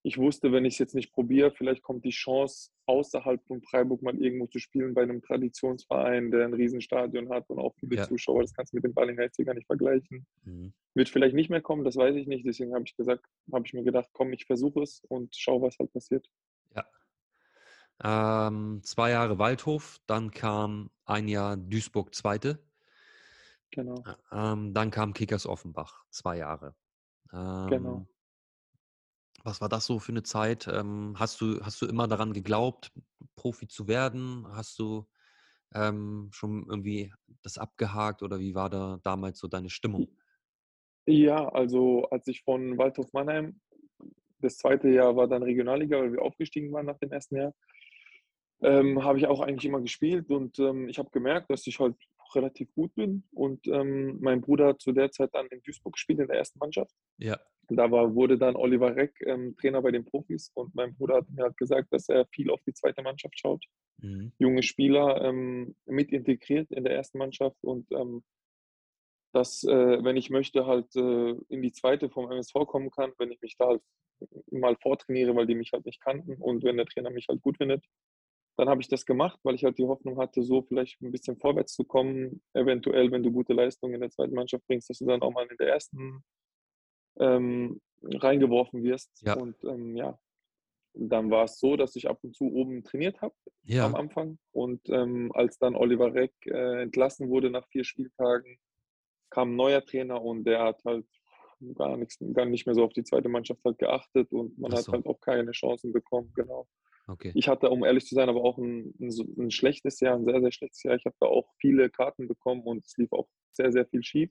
ich 0.02 0.16
wusste, 0.18 0.50
wenn 0.52 0.64
ich 0.64 0.74
es 0.74 0.78
jetzt 0.78 0.94
nicht 0.94 1.12
probiere, 1.12 1.50
vielleicht 1.52 1.82
kommt 1.82 2.04
die 2.04 2.10
Chance, 2.10 2.70
außerhalb 2.86 3.44
von 3.46 3.60
Freiburg 3.62 4.00
mal 4.02 4.16
irgendwo 4.16 4.46
zu 4.46 4.58
spielen 4.58 4.94
bei 4.94 5.02
einem 5.02 5.20
Traditionsverein, 5.20 6.30
der 6.30 6.46
ein 6.46 6.54
Riesenstadion 6.54 7.28
hat 7.28 7.50
und 7.50 7.58
auch 7.58 7.74
viele 7.76 7.96
Ja. 7.96 8.08
Zuschauer. 8.08 8.40
Das 8.42 8.54
kannst 8.54 8.72
du 8.72 8.76
mit 8.78 8.84
dem 8.84 8.94
Ballinger 8.94 9.28
SC 9.28 9.44
gar 9.44 9.54
nicht 9.54 9.66
vergleichen. 9.66 10.26
Mhm. 10.44 10.72
Wird 10.94 11.08
vielleicht 11.10 11.34
nicht 11.34 11.50
mehr 11.50 11.60
kommen, 11.60 11.84
das 11.84 11.96
weiß 11.96 12.16
ich 12.16 12.26
nicht. 12.26 12.46
Deswegen 12.46 12.72
habe 12.74 12.84
ich 12.86 12.96
gesagt, 12.96 13.24
habe 13.52 13.66
ich 13.66 13.74
mir 13.74 13.84
gedacht, 13.84 14.08
komm, 14.12 14.32
ich 14.32 14.46
versuche 14.46 14.82
es 14.82 15.02
und 15.08 15.36
schau, 15.36 15.60
was 15.60 15.78
halt 15.78 15.92
passiert. 15.92 16.26
Ja. 16.74 18.48
Ähm, 18.48 18.80
zwei 18.82 19.10
Jahre 19.10 19.38
Waldhof, 19.38 20.00
dann 20.06 20.30
kam 20.30 20.90
ein 21.04 21.28
Jahr 21.28 21.56
Duisburg 21.58 22.14
Zweite, 22.14 22.58
Genau. 23.70 24.02
ähm, 24.32 24.72
dann 24.72 24.90
kam 24.90 25.12
Kickers 25.12 25.46
Offenbach, 25.46 26.04
zwei 26.10 26.38
Jahre. 26.38 26.74
Ähm, 27.32 27.66
Genau. 27.68 28.06
Was 29.44 29.60
war 29.60 29.68
das 29.68 29.86
so 29.86 29.98
für 29.98 30.12
eine 30.12 30.22
Zeit? 30.22 30.68
Ähm, 30.68 31.14
hast 31.18 31.40
du, 31.40 31.60
hast 31.64 31.80
du 31.80 31.86
immer 31.86 32.06
daran 32.08 32.32
geglaubt, 32.32 32.92
Profi 33.36 33.68
zu 33.68 33.88
werden? 33.88 34.46
Hast 34.52 34.78
du 34.78 35.06
ähm, 35.74 36.28
schon 36.32 36.66
irgendwie 36.68 37.12
das 37.42 37.58
abgehakt 37.58 38.22
oder 38.22 38.38
wie 38.38 38.54
war 38.54 38.68
da 38.68 38.98
damals 39.02 39.38
so 39.38 39.48
deine 39.48 39.70
Stimmung? 39.70 40.08
Ja, 41.06 41.48
also 41.48 42.04
als 42.10 42.26
ich 42.28 42.42
von 42.42 42.76
Waldhof 42.76 43.12
Mannheim, 43.12 43.60
das 44.40 44.58
zweite 44.58 44.88
Jahr 44.88 45.16
war 45.16 45.28
dann 45.28 45.42
Regionalliga, 45.42 45.98
weil 45.98 46.12
wir 46.12 46.22
aufgestiegen 46.22 46.72
waren 46.72 46.86
nach 46.86 46.98
dem 46.98 47.12
ersten 47.12 47.36
Jahr, 47.36 47.54
ähm, 48.62 49.02
habe 49.02 49.18
ich 49.18 49.26
auch 49.26 49.40
eigentlich 49.40 49.64
immer 49.64 49.80
gespielt 49.80 50.30
und 50.30 50.58
ähm, 50.58 50.88
ich 50.88 50.98
habe 50.98 51.10
gemerkt, 51.10 51.50
dass 51.50 51.66
ich 51.66 51.78
halt 51.78 51.96
relativ 52.34 52.72
gut 52.74 52.94
bin. 52.94 53.24
Und 53.32 53.66
ähm, 53.66 54.18
mein 54.20 54.40
Bruder 54.40 54.68
hat 54.68 54.80
zu 54.80 54.92
der 54.92 55.10
Zeit 55.10 55.30
dann 55.32 55.46
in 55.46 55.62
Duisburg 55.62 55.94
gespielt 55.94 56.20
in 56.20 56.28
der 56.28 56.36
ersten 56.36 56.58
Mannschaft. 56.58 56.94
Ja, 57.18 57.38
Und 57.68 57.76
da 57.76 57.90
war, 57.90 58.14
wurde 58.14 58.38
dann 58.38 58.56
Oliver 58.56 58.94
Reck 58.96 59.14
ähm, 59.26 59.56
Trainer 59.56 59.82
bei 59.82 59.90
den 59.90 60.04
Profis 60.04 60.50
und 60.54 60.74
mein 60.74 60.94
Bruder 60.94 61.16
hat 61.16 61.30
mir 61.30 61.44
halt 61.44 61.56
gesagt, 61.56 61.92
dass 61.92 62.08
er 62.08 62.26
viel 62.26 62.50
auf 62.50 62.62
die 62.66 62.74
zweite 62.74 63.02
Mannschaft 63.02 63.38
schaut. 63.38 63.64
mhm. 63.98 64.32
junge 64.38 64.62
Spieler 64.62 65.22
ähm, 65.22 65.74
mit 65.86 66.12
integriert 66.12 66.70
in 66.70 66.84
der 66.84 66.94
ersten 66.94 67.18
Mannschaft 67.18 67.62
und 67.62 67.90
ähm, 67.92 68.22
dass, 69.32 69.62
äh, 69.62 70.02
wenn 70.04 70.16
ich 70.16 70.30
möchte, 70.30 70.66
halt 70.66 70.94
äh, 70.96 71.34
in 71.48 71.62
die 71.62 71.72
zweite 71.72 72.10
vom 72.10 72.30
MSV 72.30 72.66
kommen 72.66 72.90
kann, 72.90 73.12
wenn 73.18 73.30
ich 73.30 73.40
mich 73.40 73.56
da 73.56 73.68
halt 73.68 73.82
mal 74.50 74.76
vortrainiere, 74.76 75.34
weil 75.34 75.46
die 75.46 75.54
mich 75.54 75.72
halt 75.72 75.86
nicht 75.86 76.00
kannten 76.00 76.34
und 76.34 76.64
wenn 76.64 76.76
der 76.76 76.86
Trainer 76.86 77.10
mich 77.10 77.26
halt 77.28 77.40
gut 77.40 77.58
findet, 77.58 77.84
dann 78.60 78.68
habe 78.68 78.82
ich 78.82 78.88
das 78.88 79.06
gemacht, 79.06 79.40
weil 79.42 79.54
ich 79.54 79.64
halt 79.64 79.78
die 79.78 79.86
Hoffnung 79.86 80.18
hatte, 80.18 80.42
so 80.42 80.60
vielleicht 80.60 81.00
ein 81.00 81.10
bisschen 81.10 81.38
vorwärts 81.38 81.72
zu 81.72 81.82
kommen. 81.82 82.42
Eventuell, 82.52 83.10
wenn 83.10 83.22
du 83.22 83.32
gute 83.32 83.54
Leistungen 83.54 83.94
in 83.94 84.02
der 84.02 84.10
zweiten 84.10 84.34
Mannschaft 84.34 84.66
bringst, 84.66 84.90
dass 84.90 84.98
du 84.98 85.06
dann 85.06 85.22
auch 85.22 85.32
mal 85.32 85.46
in 85.50 85.56
der 85.56 85.68
ersten 85.68 86.22
ähm, 87.18 87.80
reingeworfen 88.02 88.82
wirst. 88.82 89.10
Ja. 89.22 89.38
Und 89.38 89.56
ähm, 89.64 89.96
ja, 89.96 90.20
dann 90.92 91.30
war 91.30 91.44
es 91.44 91.58
so, 91.58 91.76
dass 91.76 91.96
ich 91.96 92.06
ab 92.06 92.18
und 92.20 92.36
zu 92.36 92.52
oben 92.52 92.84
trainiert 92.84 93.22
habe 93.22 93.34
am 93.46 93.50
ja, 93.62 93.86
Anfang. 93.86 94.38
Und 94.52 94.86
ähm, 94.90 95.32
als 95.32 95.56
dann 95.56 95.74
Oliver 95.74 96.12
Reck 96.12 96.34
äh, 96.44 96.82
entlassen 96.82 97.30
wurde 97.30 97.48
nach 97.48 97.66
vier 97.68 97.84
Spieltagen, 97.84 98.58
kam 99.30 99.52
ein 99.52 99.56
neuer 99.56 99.82
Trainer 99.82 100.20
und 100.20 100.44
der 100.44 100.64
hat 100.64 100.84
halt 100.84 101.06
gar 101.76 101.96
nichts, 101.96 102.18
gar 102.34 102.44
nicht 102.44 102.66
mehr 102.66 102.74
so 102.74 102.84
auf 102.84 102.92
die 102.92 103.04
zweite 103.04 103.30
Mannschaft 103.30 103.64
halt 103.64 103.78
geachtet 103.78 104.30
und 104.32 104.58
man 104.58 104.70
Ach 104.74 104.76
hat 104.76 104.84
so. 104.84 104.92
halt 104.92 105.06
auch 105.06 105.20
keine 105.20 105.52
Chancen 105.52 105.92
bekommen, 105.92 106.30
genau. 106.34 106.68
Okay. 107.10 107.32
Ich 107.34 107.48
hatte, 107.48 107.70
um 107.70 107.84
ehrlich 107.84 108.06
zu 108.06 108.14
sein, 108.14 108.28
aber 108.28 108.42
auch 108.42 108.58
ein, 108.58 108.94
ein, 109.00 109.10
ein 109.38 109.50
schlechtes 109.50 110.00
Jahr, 110.00 110.16
ein 110.16 110.24
sehr, 110.24 110.40
sehr 110.40 110.52
schlechtes 110.52 110.82
Jahr. 110.82 110.96
Ich 110.96 111.04
habe 111.04 111.16
da 111.20 111.26
auch 111.26 111.48
viele 111.60 111.90
Karten 111.90 112.28
bekommen 112.28 112.62
und 112.62 112.84
es 112.84 112.96
lief 112.96 113.12
auch 113.12 113.28
sehr, 113.52 113.72
sehr 113.72 113.86
viel 113.86 114.02
schief. 114.02 114.30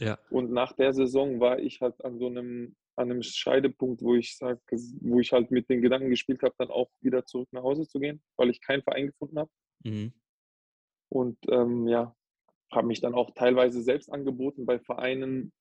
Ja, 0.00 0.18
Und 0.30 0.52
nach 0.52 0.74
der 0.74 0.92
Saison 0.92 1.40
war 1.40 1.58
ich 1.58 1.80
halt 1.80 2.04
an 2.04 2.18
so 2.18 2.26
einem, 2.26 2.76
an 2.96 3.10
einem 3.10 3.22
Scheidepunkt, 3.22 4.02
wo 4.02 4.14
ich 4.14 4.36
sag, 4.36 4.60
wo 5.00 5.18
ich 5.18 5.32
halt 5.32 5.50
mit 5.50 5.68
den 5.68 5.82
Gedanken 5.82 6.10
gespielt 6.10 6.42
habe, 6.42 6.54
dann 6.58 6.70
auch 6.70 6.90
wieder 7.00 7.24
zurück 7.24 7.48
nach 7.52 7.62
Hause 7.62 7.86
zu 7.86 7.98
gehen, 7.98 8.22
weil 8.36 8.50
ich 8.50 8.60
keinen 8.60 8.82
Verein 8.82 9.06
gefunden 9.06 9.38
habe. 9.38 9.50
mhm. 9.84 10.12
Und 11.10 11.38
ähm, 11.48 11.88
ja, 11.88 12.14
habe 12.70 12.86
mich 12.86 13.00
dann 13.00 13.14
auch 13.14 13.30
teilweise 13.34 13.82
selbst 13.82 14.12
angeboten 14.12 14.66
bei 14.66 14.78
Vereinen, 14.78 15.52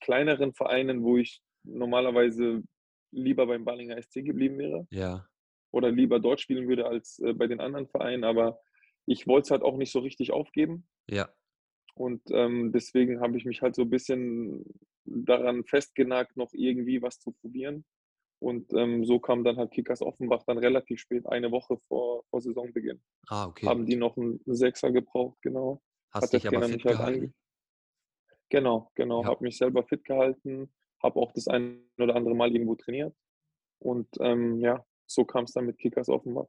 kleineren 0.00 0.52
Vereinen, 0.52 1.02
wo 1.02 1.16
ich 1.16 1.40
normalerweise 1.64 2.62
lieber 3.10 3.46
beim 3.46 3.64
Ballinger 3.64 4.00
SC 4.02 4.24
geblieben 4.24 4.58
wäre 4.58 4.86
ja, 4.90 5.26
oder 5.70 5.90
lieber 5.90 6.20
dort 6.20 6.40
spielen 6.40 6.68
würde 6.68 6.86
als 6.86 7.18
äh, 7.20 7.32
bei 7.32 7.46
den 7.46 7.60
anderen 7.60 7.88
Vereinen. 7.88 8.24
Aber 8.24 8.60
ich 9.06 9.26
wollte 9.26 9.46
es 9.46 9.50
halt 9.50 9.62
auch 9.62 9.76
nicht 9.76 9.92
so 9.92 10.00
richtig 10.00 10.32
aufgeben. 10.32 10.86
ja, 11.08 11.28
Und 11.94 12.22
ähm, 12.30 12.72
deswegen 12.72 13.20
habe 13.20 13.36
ich 13.36 13.44
mich 13.44 13.62
halt 13.62 13.74
so 13.74 13.82
ein 13.82 13.90
bisschen 13.90 14.64
daran 15.04 15.64
festgenagt, 15.64 16.36
noch 16.36 16.52
irgendwie 16.52 17.02
was 17.02 17.18
zu 17.20 17.32
probieren. 17.32 17.84
Und 18.38 18.72
ähm, 18.74 19.04
so 19.04 19.18
kam 19.18 19.44
dann 19.44 19.56
halt 19.56 19.70
Kickers 19.70 20.02
Offenbach 20.02 20.42
dann 20.46 20.58
relativ 20.58 21.00
spät, 21.00 21.26
eine 21.26 21.50
Woche 21.50 21.78
vor, 21.88 22.24
vor 22.28 22.40
Saisonbeginn. 22.42 23.02
ah, 23.28 23.46
okay. 23.46 23.66
Haben 23.66 23.86
die 23.86 23.96
noch 23.96 24.16
einen 24.16 24.40
Sechser 24.44 24.90
gebraucht, 24.92 25.38
genau. 25.40 25.80
Hast 26.10 26.24
hat 26.24 26.32
dich 26.34 26.46
aber 26.46 26.62
fit 26.68 26.84
halt 26.84 26.96
gehalten? 26.96 27.34
Genau, 28.50 28.90
genau. 28.94 29.22
Ja. 29.22 29.28
Habe 29.28 29.44
mich 29.44 29.56
selber 29.56 29.84
fit 29.84 30.04
gehalten, 30.04 30.72
habe 31.02 31.18
auch 31.18 31.32
das 31.32 31.48
ein 31.48 31.88
oder 31.98 32.14
andere 32.14 32.34
Mal 32.34 32.52
irgendwo 32.52 32.74
trainiert. 32.74 33.14
Und 33.78 34.08
ähm, 34.20 34.60
ja, 34.60 34.84
so 35.06 35.24
kam 35.24 35.44
es 35.44 35.52
dann 35.52 35.66
mit 35.66 35.78
Kickers 35.78 36.08
Offenbach. 36.08 36.46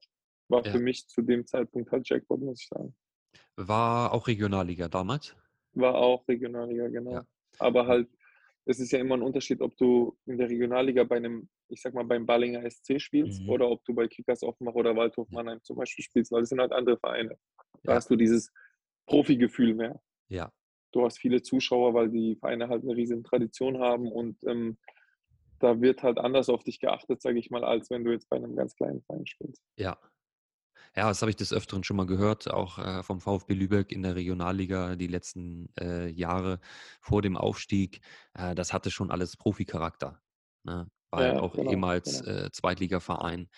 War 0.50 0.66
Ja. 0.66 0.72
für 0.72 0.80
mich 0.80 1.08
zu 1.08 1.22
dem 1.22 1.46
Zeitpunkt 1.46 1.92
halt 1.92 2.08
Jackpot, 2.10 2.40
muss 2.40 2.62
ich 2.62 2.68
sagen. 2.68 2.96
War 3.56 4.14
auch 4.14 4.28
Regionalliga 4.28 4.88
damals? 4.88 5.36
War 5.74 5.96
auch 5.96 6.28
Regionalliga, 6.28 6.88
genau. 6.88 7.14
Ja. 7.14 7.26
Aber 7.60 7.88
halt, 7.88 8.10
es 8.66 8.80
ist 8.80 8.92
ja 8.92 9.00
immer 9.00 9.16
ein 9.16 9.22
Unterschied, 9.22 9.62
ob 9.62 9.76
du 9.78 10.18
in 10.26 10.38
der 10.38 10.50
Regionalliga 10.50 11.04
bei 11.04 11.18
einem, 11.18 11.50
ich 11.70 11.82
sag 11.82 11.94
mal, 11.94 12.04
beim 12.06 12.26
Ballinger 12.26 12.64
SC 12.70 13.00
spielst 13.00 13.42
Mhm. 13.44 13.50
oder 13.50 13.70
ob 13.70 13.84
du 13.86 13.94
bei 13.94 14.08
Kickers 14.08 14.44
Offenbach 14.44 14.74
oder 14.76 14.96
Waldhof 14.96 15.30
Mannheim 15.32 15.62
zum 15.64 15.78
Beispiel 15.78 16.04
spielst, 16.06 16.32
weil 16.32 16.44
es 16.44 16.50
sind 16.50 16.60
halt 16.60 16.72
andere 16.72 16.98
Vereine. 16.98 17.38
Da 17.84 17.92
Ja. 17.92 17.96
hast 17.98 18.10
du 18.10 18.16
dieses 18.16 18.52
Profigefühl 19.06 19.74
mehr. 19.74 20.02
Ja, 20.30 20.52
Du 20.94 21.04
hast 21.04 21.20
viele 21.20 21.42
Zuschauer, 21.42 21.94
weil 21.94 22.10
die 22.10 22.38
Vereine 22.38 22.70
halt 22.70 22.82
eine 22.84 22.96
riesen 22.96 23.22
Tradition 23.24 23.78
haben 23.80 24.10
und 24.12 24.42
ähm, 24.46 24.78
da 25.60 25.82
wird 25.82 26.04
halt 26.04 26.18
anders 26.20 26.50
auf 26.50 26.64
dich 26.64 26.80
geachtet, 26.80 27.22
sage 27.22 27.40
ich 27.40 27.50
mal, 27.50 27.64
als 27.64 27.90
wenn 27.90 28.04
du 28.04 28.12
jetzt 28.12 28.30
bei 28.30 28.38
einem 28.38 28.56
ganz 28.56 28.76
kleinen 28.76 29.02
Verein 29.04 29.26
spielst. 29.28 29.64
ja. 29.78 29.98
Ja, 30.96 31.08
das 31.10 31.22
habe 31.22 31.30
ich 31.30 31.36
des 31.36 31.54
Öfteren 31.54 31.84
schon 31.84 31.98
mal 31.98 32.06
gehört, 32.08 32.50
auch 32.52 32.80
äh, 32.80 33.04
vom 33.04 33.22
VfB 33.22 33.54
Lübeck 33.54 33.92
in 33.92 34.02
der 34.04 34.16
Regionalliga 34.16 34.96
die 34.96 35.08
letzten 35.08 35.70
äh, 35.80 36.08
Jahre 36.10 36.60
vor 37.02 37.22
dem 37.22 37.38
Aufstieg. 37.38 38.02
Äh, 38.34 38.56
das 38.56 38.74
hatte 38.74 38.90
schon 38.92 39.12
alles 39.12 39.38
Proficharakter. 39.38 40.22
Ne? 40.64 40.90
Weil 41.12 41.36
Ja, 41.36 41.40
auch 41.40 41.56
genau, 41.56 41.70
ehemals 41.70 42.22
genau. 42.22 42.28
äh, 42.46 42.52
Zweitligaverein, 42.52 43.50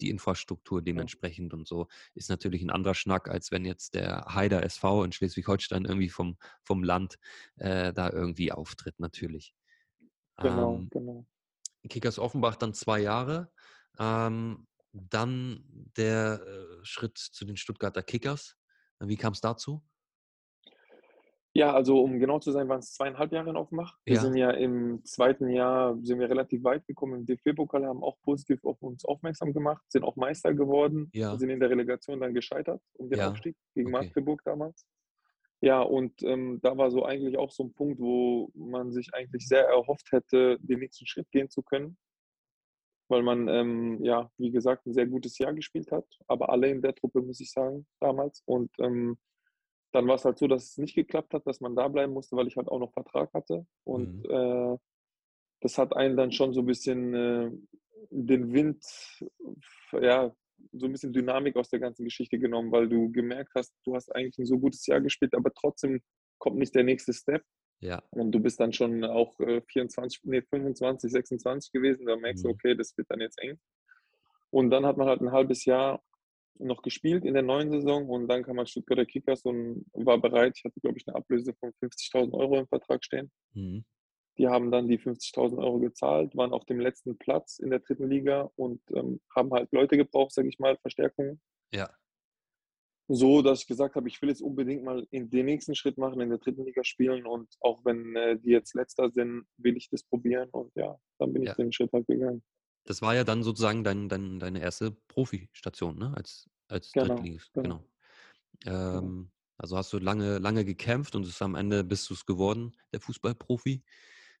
die 0.00 0.10
Infrastruktur 0.10 0.82
dementsprechend 0.82 1.54
und 1.54 1.66
so, 1.68 1.88
ist 2.14 2.30
natürlich 2.30 2.62
ein 2.62 2.70
anderer 2.70 2.94
Schnack, 2.94 3.28
als 3.28 3.50
wenn 3.52 3.64
jetzt 3.64 3.94
der 3.94 4.24
Haider 4.26 4.62
SV 4.64 5.04
in 5.04 5.12
Schleswig-Holstein 5.12 5.84
irgendwie 5.84 6.08
vom, 6.10 6.36
vom 6.62 6.82
Land 6.82 7.18
äh, 7.56 7.92
da 7.92 8.10
irgendwie 8.10 8.52
auftritt, 8.52 8.98
natürlich. 9.00 9.54
Genau, 10.40 10.82
Ähm, 10.82 10.90
genau. 10.90 11.26
Kickers 11.88 12.18
Offenbach 12.18 12.56
dann 12.56 12.74
zwei 12.74 13.00
Jahre. 13.00 13.50
Ähm, 13.98 14.66
dann 14.92 15.64
der 15.96 16.40
äh, 16.44 16.84
Schritt 16.84 17.18
zu 17.18 17.44
den 17.44 17.56
Stuttgarter 17.56 18.02
Kickers. 18.02 18.56
Wie 19.00 19.16
kam 19.16 19.32
es 19.32 19.40
dazu? 19.40 19.82
Ja, 21.54 21.74
also 21.74 22.00
um 22.02 22.20
genau 22.20 22.38
zu 22.38 22.52
sein, 22.52 22.68
waren 22.68 22.78
es 22.80 22.92
zweieinhalb 22.94 23.32
Jahre 23.32 23.50
in 23.50 23.56
Offenbach. 23.56 23.96
Wir 24.04 24.14
Ja. 24.16 24.20
sind 24.20 24.36
ja 24.36 24.50
im 24.50 25.04
zweiten 25.04 25.48
Jahr 25.48 25.96
sind 26.02 26.20
wir 26.20 26.28
relativ 26.28 26.62
weit 26.62 26.86
gekommen 26.86 27.20
im 27.20 27.26
DFB-Pokal, 27.26 27.84
haben 27.86 28.02
auch 28.04 28.20
positiv 28.20 28.64
auf 28.64 28.80
uns 28.82 29.04
aufmerksam 29.04 29.52
gemacht, 29.52 29.82
sind 29.88 30.04
auch 30.04 30.16
Meister 30.16 30.54
geworden, 30.54 31.10
Ja. 31.12 31.36
sind 31.36 31.50
in 31.50 31.58
der 31.58 31.70
Relegation 31.70 32.20
dann 32.20 32.34
gescheitert 32.34 32.80
um 32.94 33.08
den 33.10 33.18
Ja, 33.18 33.30
Aufstieg 33.30 33.56
gegen 33.74 33.88
okay. 33.88 34.06
Magdeburg 34.06 34.42
damals. 34.44 34.86
Ja, 35.60 35.80
und 35.80 36.22
ähm, 36.22 36.60
da 36.62 36.76
war 36.76 36.90
so 36.90 37.04
eigentlich 37.04 37.36
auch 37.36 37.50
so 37.50 37.64
ein 37.64 37.74
Punkt, 37.74 37.98
wo 38.00 38.50
man 38.54 38.92
sich 38.92 39.12
eigentlich 39.12 39.46
sehr 39.48 39.66
erhofft 39.66 40.12
hätte, 40.12 40.58
den 40.60 40.78
nächsten 40.78 41.06
Schritt 41.06 41.28
gehen 41.32 41.50
zu 41.50 41.62
können, 41.62 41.98
weil 43.08 43.22
man, 43.22 43.48
ähm, 43.48 44.04
ja, 44.04 44.30
wie 44.38 44.52
gesagt, 44.52 44.86
ein 44.86 44.94
sehr 44.94 45.06
gutes 45.06 45.36
Jahr 45.38 45.52
gespielt 45.52 45.90
hat, 45.90 46.06
aber 46.28 46.50
alle 46.50 46.68
in 46.70 46.80
der 46.80 46.94
Truppe, 46.94 47.22
muss 47.22 47.40
ich 47.40 47.50
sagen, 47.50 47.86
damals. 48.00 48.42
Und 48.46 48.70
ähm, 48.78 49.18
dann 49.92 50.06
war 50.06 50.14
es 50.16 50.24
halt 50.24 50.38
so, 50.38 50.46
dass 50.46 50.64
es 50.64 50.78
nicht 50.78 50.94
geklappt 50.94 51.34
hat, 51.34 51.46
dass 51.46 51.60
man 51.60 51.74
da 51.74 51.88
bleiben 51.88 52.12
musste, 52.12 52.36
weil 52.36 52.46
ich 52.46 52.56
halt 52.56 52.68
auch 52.68 52.78
noch 52.78 52.92
Vertrag 52.92 53.32
hatte. 53.32 53.66
Und 53.84 54.22
Mhm. 54.28 54.30
äh, 54.30 54.76
das 55.60 55.76
hat 55.78 55.96
einen 55.96 56.16
dann 56.16 56.30
schon 56.30 56.52
so 56.52 56.60
ein 56.60 56.66
bisschen 56.66 57.14
äh, 57.14 57.50
den 58.10 58.52
Wind, 58.52 58.84
ja, 59.92 60.32
so 60.78 60.86
ein 60.86 60.92
bisschen 60.92 61.12
Dynamik 61.12 61.56
aus 61.56 61.68
der 61.70 61.80
ganzen 61.80 62.04
Geschichte 62.04 62.38
genommen, 62.38 62.70
weil 62.72 62.88
du 62.88 63.10
gemerkt 63.12 63.52
hast, 63.54 63.72
du 63.84 63.94
hast 63.94 64.14
eigentlich 64.14 64.38
ein 64.38 64.46
so 64.46 64.58
gutes 64.58 64.86
Jahr 64.86 65.00
gespielt, 65.00 65.34
aber 65.34 65.52
trotzdem 65.54 66.00
kommt 66.38 66.56
nicht 66.56 66.74
der 66.74 66.84
nächste 66.84 67.12
Step. 67.12 67.42
Ja, 67.80 68.02
Und 68.10 68.32
du 68.32 68.40
bist 68.40 68.58
dann 68.58 68.72
schon 68.72 69.04
auch 69.04 69.38
äh, 69.40 69.60
24, 69.70 70.20
nee, 70.24 70.42
25, 70.42 71.10
26 71.12 71.70
gewesen. 71.72 72.06
Da 72.06 72.16
merkst 72.16 72.44
du, 72.44 72.48
Mhm. 72.48 72.54
okay, 72.54 72.74
das 72.74 72.96
wird 72.96 73.08
dann 73.10 73.20
jetzt 73.20 73.40
eng. 73.40 73.58
Und 74.50 74.70
dann 74.70 74.84
hat 74.86 74.96
man 74.96 75.06
halt 75.08 75.20
ein 75.20 75.30
halbes 75.32 75.64
Jahr 75.64 76.02
noch 76.58 76.82
gespielt 76.82 77.24
in 77.24 77.34
der 77.34 77.44
neuen 77.44 77.70
Saison 77.70 78.08
und 78.08 78.26
dann 78.26 78.42
kam 78.42 78.58
halt 78.58 78.68
Stuttgarter 78.68 79.04
Kickers 79.06 79.42
und 79.42 79.86
war 79.92 80.18
bereit. 80.20 80.54
Ich 80.56 80.64
hatte, 80.64 80.80
glaube 80.80 80.98
ich, 80.98 81.06
eine 81.06 81.14
Ablöse 81.16 81.54
von 81.54 81.72
50.000 81.80 82.32
Euro 82.34 82.58
im 82.58 82.66
Vertrag 82.66 83.04
stehen. 83.04 83.30
mhm. 83.54 83.84
Die 84.38 84.48
haben 84.48 84.70
dann 84.70 84.88
die 84.88 84.98
50.000 84.98 85.58
Euro 85.58 85.78
gezahlt, 85.80 86.36
waren 86.36 86.52
auf 86.52 86.64
dem 86.64 86.80
letzten 86.80 87.18
Platz 87.18 87.58
in 87.58 87.70
der 87.70 87.80
dritten 87.80 88.08
Liga 88.08 88.50
und 88.56 88.80
ähm, 88.94 89.20
haben 89.34 89.52
halt 89.52 89.72
Leute 89.72 89.96
gebraucht, 89.96 90.32
sage 90.32 90.48
ich 90.48 90.58
mal, 90.58 90.76
Verstärkung. 90.78 91.40
ja, 91.72 91.88
So, 93.10 93.40
dass 93.40 93.62
ich 93.62 93.66
gesagt 93.66 93.96
habe, 93.96 94.06
ich 94.08 94.20
will 94.20 94.28
jetzt 94.28 94.42
unbedingt 94.42 94.84
mal 94.84 95.06
in 95.10 95.30
den 95.30 95.46
nächsten 95.46 95.74
Schritt 95.74 95.96
machen, 95.96 96.20
in 96.20 96.28
der 96.28 96.38
dritten 96.38 96.64
Liga 96.64 96.84
spielen 96.84 97.26
und 97.26 97.48
auch 97.60 97.82
wenn 97.84 98.14
äh, 98.16 98.38
die 98.38 98.50
jetzt 98.50 98.74
letzter 98.74 99.10
sind, 99.10 99.46
will 99.56 99.76
ich 99.78 99.88
das 99.88 100.02
probieren 100.02 100.50
und 100.50 100.74
ja, 100.74 100.98
dann 101.18 101.32
bin 101.32 101.42
Ja. 101.44 101.52
ich 101.52 101.56
den 101.56 101.72
Schritt 101.72 101.90
halt 101.92 102.06
gegangen. 102.06 102.42
Das 102.84 103.00
war 103.02 103.14
ja 103.14 103.24
dann 103.24 103.42
sozusagen 103.42 103.82
dein, 103.82 104.08
dein, 104.08 104.38
deine 104.38 104.60
erste 104.60 104.90
Profistation, 105.08 105.98
ne? 105.98 106.12
Als, 106.16 106.50
als 106.68 106.92
Genau, 106.92 107.14
Drittligist. 107.14 107.50
genau. 107.54 107.82
Genau. 108.66 108.98
Ähm, 108.98 109.30
also 109.56 109.76
hast 109.76 109.92
du 109.92 109.98
lange, 109.98 110.38
lange 110.38 110.64
gekämpft 110.64 111.14
und 111.16 111.42
am 111.42 111.54
Ende 111.54 111.84
bist 111.84 112.08
du 112.10 112.14
es 112.14 112.26
geworden, 112.26 112.76
der 112.92 113.00
Fußballprofi, 113.00 113.82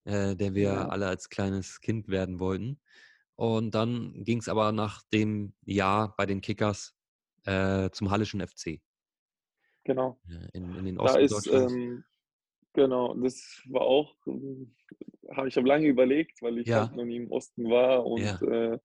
äh, 0.08 0.36
der 0.36 0.54
wir 0.54 0.72
Ja. 0.72 0.88
alle 0.90 1.08
als 1.08 1.28
kleines 1.30 1.80
Kind 1.80 2.08
werden 2.08 2.40
wollten. 2.40 2.80
Und 3.36 3.72
dann 3.74 4.24
ging 4.24 4.38
es 4.40 4.48
aber 4.48 4.72
nach 4.72 5.02
dem 5.12 5.54
Jahr 5.64 6.16
bei 6.16 6.26
den 6.26 6.40
Kickers 6.42 6.96
äh, 7.44 7.90
zum 7.90 8.10
Hallischen 8.10 8.40
FC. 8.40 8.82
genau. 9.84 10.20
äh, 10.28 10.48
in, 10.52 10.74
in 10.76 10.84
den 10.84 10.98
Da 11.02 11.04
Osten 11.04 11.18
ist, 11.18 11.32
Deutschlands. 11.34 11.72
ähm, 11.72 12.04
genau, 12.74 13.14
das 13.14 13.62
war 13.70 13.82
auch, 13.82 14.16
ähm, 14.26 14.76
habe 15.34 15.48
ich 15.48 15.56
habe 15.56 15.68
lange 15.68 15.88
überlegt, 15.88 16.42
weil 16.42 16.58
ich 16.58 16.68
Ja. 16.68 16.76
halt 16.76 16.92
noch 16.92 17.04
nie 17.04 17.16
im 17.18 17.32
Osten 17.32 17.70
war 17.70 18.06
und 18.06 18.24
Ja. 18.24 18.42
äh, 18.42 18.78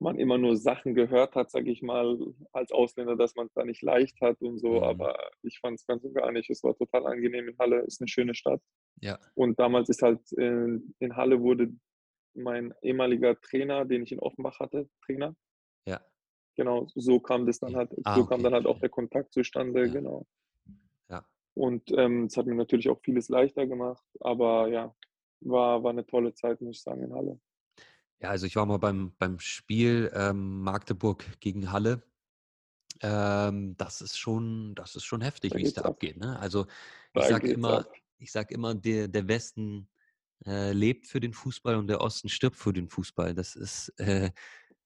man 0.00 0.18
immer 0.18 0.38
nur 0.38 0.56
Sachen 0.56 0.94
gehört 0.94 1.34
hat, 1.36 1.50
sage 1.50 1.70
ich 1.70 1.82
mal, 1.82 2.18
als 2.52 2.72
Ausländer, 2.72 3.16
dass 3.16 3.34
man 3.36 3.46
es 3.46 3.54
da 3.54 3.64
nicht 3.64 3.82
leicht 3.82 4.20
hat 4.20 4.40
und 4.42 4.58
so. 4.58 4.82
Mhm. 4.82 4.84
Aber 4.84 5.16
ich 5.42 5.58
fand 5.60 5.78
es 5.80 5.86
ganz 5.86 6.04
und 6.04 6.14
gar 6.14 6.32
nicht. 6.32 6.50
Es 6.50 6.62
war 6.64 6.76
total 6.76 7.06
angenehm 7.06 7.48
in 7.48 7.58
Halle, 7.58 7.80
ist 7.82 8.00
eine 8.00 8.08
schöne 8.08 8.34
Stadt. 8.34 8.62
Ja, 9.00 9.18
Und 9.34 9.58
damals 9.58 9.88
ist 9.88 10.02
halt 10.02 10.20
äh, 10.38 10.78
in 10.98 11.16
Halle 11.16 11.40
wurde 11.40 11.72
mein 12.34 12.74
ehemaliger 12.82 13.40
Trainer, 13.40 13.84
den 13.84 14.02
ich 14.02 14.12
in 14.12 14.20
Offenbach 14.20 14.58
hatte, 14.60 14.88
Trainer. 15.04 15.34
ja, 15.86 16.00
Genau, 16.56 16.86
so 16.94 17.18
kam 17.20 17.46
das 17.46 17.58
dann 17.58 17.74
halt, 17.76 17.90
Ah, 18.04 18.14
so 18.16 18.24
kam 18.24 18.40
okay, 18.40 18.44
dann 18.44 18.54
halt 18.54 18.66
auch 18.66 18.78
der 18.78 18.88
Kontakt 18.88 19.32
zustande, 19.32 19.86
Ja. 19.86 19.92
genau. 19.92 20.26
ja. 21.10 21.24
Und 21.54 21.90
ähm, 21.92 22.24
es 22.24 22.36
hat 22.36 22.46
mir 22.46 22.54
natürlich 22.54 22.88
auch 22.88 23.00
vieles 23.02 23.28
leichter 23.28 23.66
gemacht, 23.66 24.04
aber 24.20 24.68
ja, 24.68 24.94
war, 25.40 25.82
war 25.82 25.90
eine 25.90 26.06
tolle 26.06 26.34
Zeit, 26.34 26.60
muss 26.60 26.76
ich 26.76 26.82
sagen, 26.82 27.02
in 27.02 27.14
Halle. 27.14 27.40
Ja, 28.20 28.30
also 28.30 28.46
ich 28.46 28.56
war 28.56 28.66
mal 28.66 28.78
beim, 28.78 29.12
beim 29.18 29.38
Spiel 29.38 30.10
ähm, 30.14 30.60
Magdeburg 30.62 31.24
gegen 31.40 31.72
Halle. 31.72 32.02
Ähm, 33.02 33.76
das 33.76 34.00
ist 34.00 34.18
schon, 34.18 34.74
das 34.76 34.94
ist 34.96 35.04
schon 35.04 35.20
heftig, 35.20 35.52
Da 35.52 35.58
wie 35.58 35.62
es 35.62 35.74
da 35.74 35.82
ab. 35.82 35.86
abgeht. 35.88 36.16
Ne? 36.16 36.38
Also 36.38 36.66
ich 37.14 37.24
sage 37.26 37.48
immer, 37.50 37.78
ab. 37.80 37.92
Ich 38.18 38.32
sag 38.32 38.50
immer, 38.50 38.74
der, 38.74 39.08
der 39.08 39.28
Westen 39.28 39.88
äh, 40.46 40.72
lebt 40.72 41.06
für 41.06 41.20
den 41.20 41.32
Fußball 41.32 41.76
und 41.76 41.86
der 41.86 42.00
Osten 42.00 42.28
stirbt 42.28 42.56
für 42.56 42.72
den 42.72 42.88
Fußball. 42.88 43.34
Das 43.34 43.56
ist, 43.56 43.88
äh, 43.98 44.30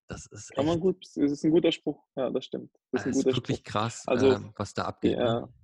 das 0.07 0.27
ist 0.27 0.53
Kann 0.55 0.67
man 0.67 0.81
gut, 0.81 1.05
das 1.05 1.17
ist 1.33 1.45
ein 1.45 1.51
guter 1.51 1.73
Spruch. 1.73 2.03
Ja, 2.17 2.31
das 2.31 2.45
stimmt. 2.45 2.71
Das 2.93 3.03
ist 3.07 3.07
ein 3.07 3.19
ist 3.21 3.27
wirklich 3.37 3.59
Spruch. 3.59 3.73
krass, 3.73 4.05
Also, 4.07 4.33
ähm, 4.33 4.53
was 4.57 4.75
da 4.75 4.85
abgeht. 4.85 5.19
Ja, 5.19 5.41
Ne? 5.41 5.55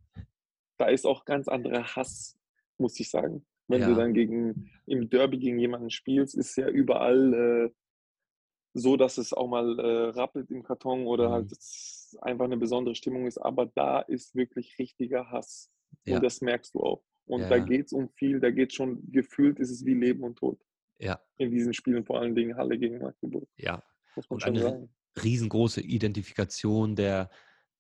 da 0.79 0.87
ist 0.87 1.07
auch 1.07 1.25
ganz 1.25 1.49
anderer 1.49 1.85
Hass, 1.97 2.37
muss 2.79 2.99
ich 2.99 3.09
sagen. 3.11 3.47
Wenn 3.69 3.81
du 3.81 3.91
Ja. 3.91 3.95
dann 3.97 4.13
gegen 4.13 4.71
im 4.87 5.09
Derby 5.09 5.39
gegen 5.39 5.59
jemanden 5.59 5.89
spielst, 5.91 6.35
ist 6.35 6.57
ja 6.57 6.69
überall 6.69 7.33
äh, 7.71 7.75
so, 8.75 8.97
dass 8.97 9.19
es 9.19 9.33
auch 9.33 9.47
mal 9.49 9.79
äh, 9.79 10.09
rappelt 10.11 10.51
im 10.51 10.63
Karton 10.65 11.07
oder 11.07 11.29
Mhm. 11.29 11.33
halt 11.33 11.53
einfach 12.21 12.45
eine 12.45 12.57
besondere 12.57 12.95
Stimmung 12.95 13.27
ist. 13.27 13.39
Aber 13.39 13.67
da 13.67 14.01
ist 14.01 14.35
wirklich 14.35 14.79
richtiger 14.79 15.31
Hass. 15.31 15.71
Ja. 16.05 16.17
Und 16.17 16.25
das 16.25 16.41
merkst 16.41 16.75
du 16.75 16.81
auch. 16.81 17.05
Und 17.27 17.51
Ja, 17.51 17.51
da 17.51 17.59
geht 17.61 17.87
es 17.87 17.93
um 17.93 18.11
viel, 18.11 18.41
da 18.41 18.51
geht 18.51 18.73
schon, 18.75 19.11
gefühlt 19.13 19.59
ist 19.61 19.71
es 19.71 19.85
wie 19.85 19.95
Leben 19.95 20.23
und 20.25 20.37
Tod 20.39 20.61
Ja, 20.99 21.21
in 21.39 21.51
diesen 21.51 21.75
Spielen, 21.75 22.05
vor 22.07 22.21
allen 22.21 22.35
Dingen 22.35 22.57
Halle 22.57 22.79
gegen 22.79 22.99
Magdeburg, 23.01 23.49
ja. 23.57 23.83
muss 24.17 24.31
man 24.31 24.39
Und 24.39 24.41
schon 24.41 24.59
eine 24.59 24.61
sagen. 24.61 24.95
riesengroße 25.23 25.81
Identifikation 25.83 26.97
der, 26.97 27.31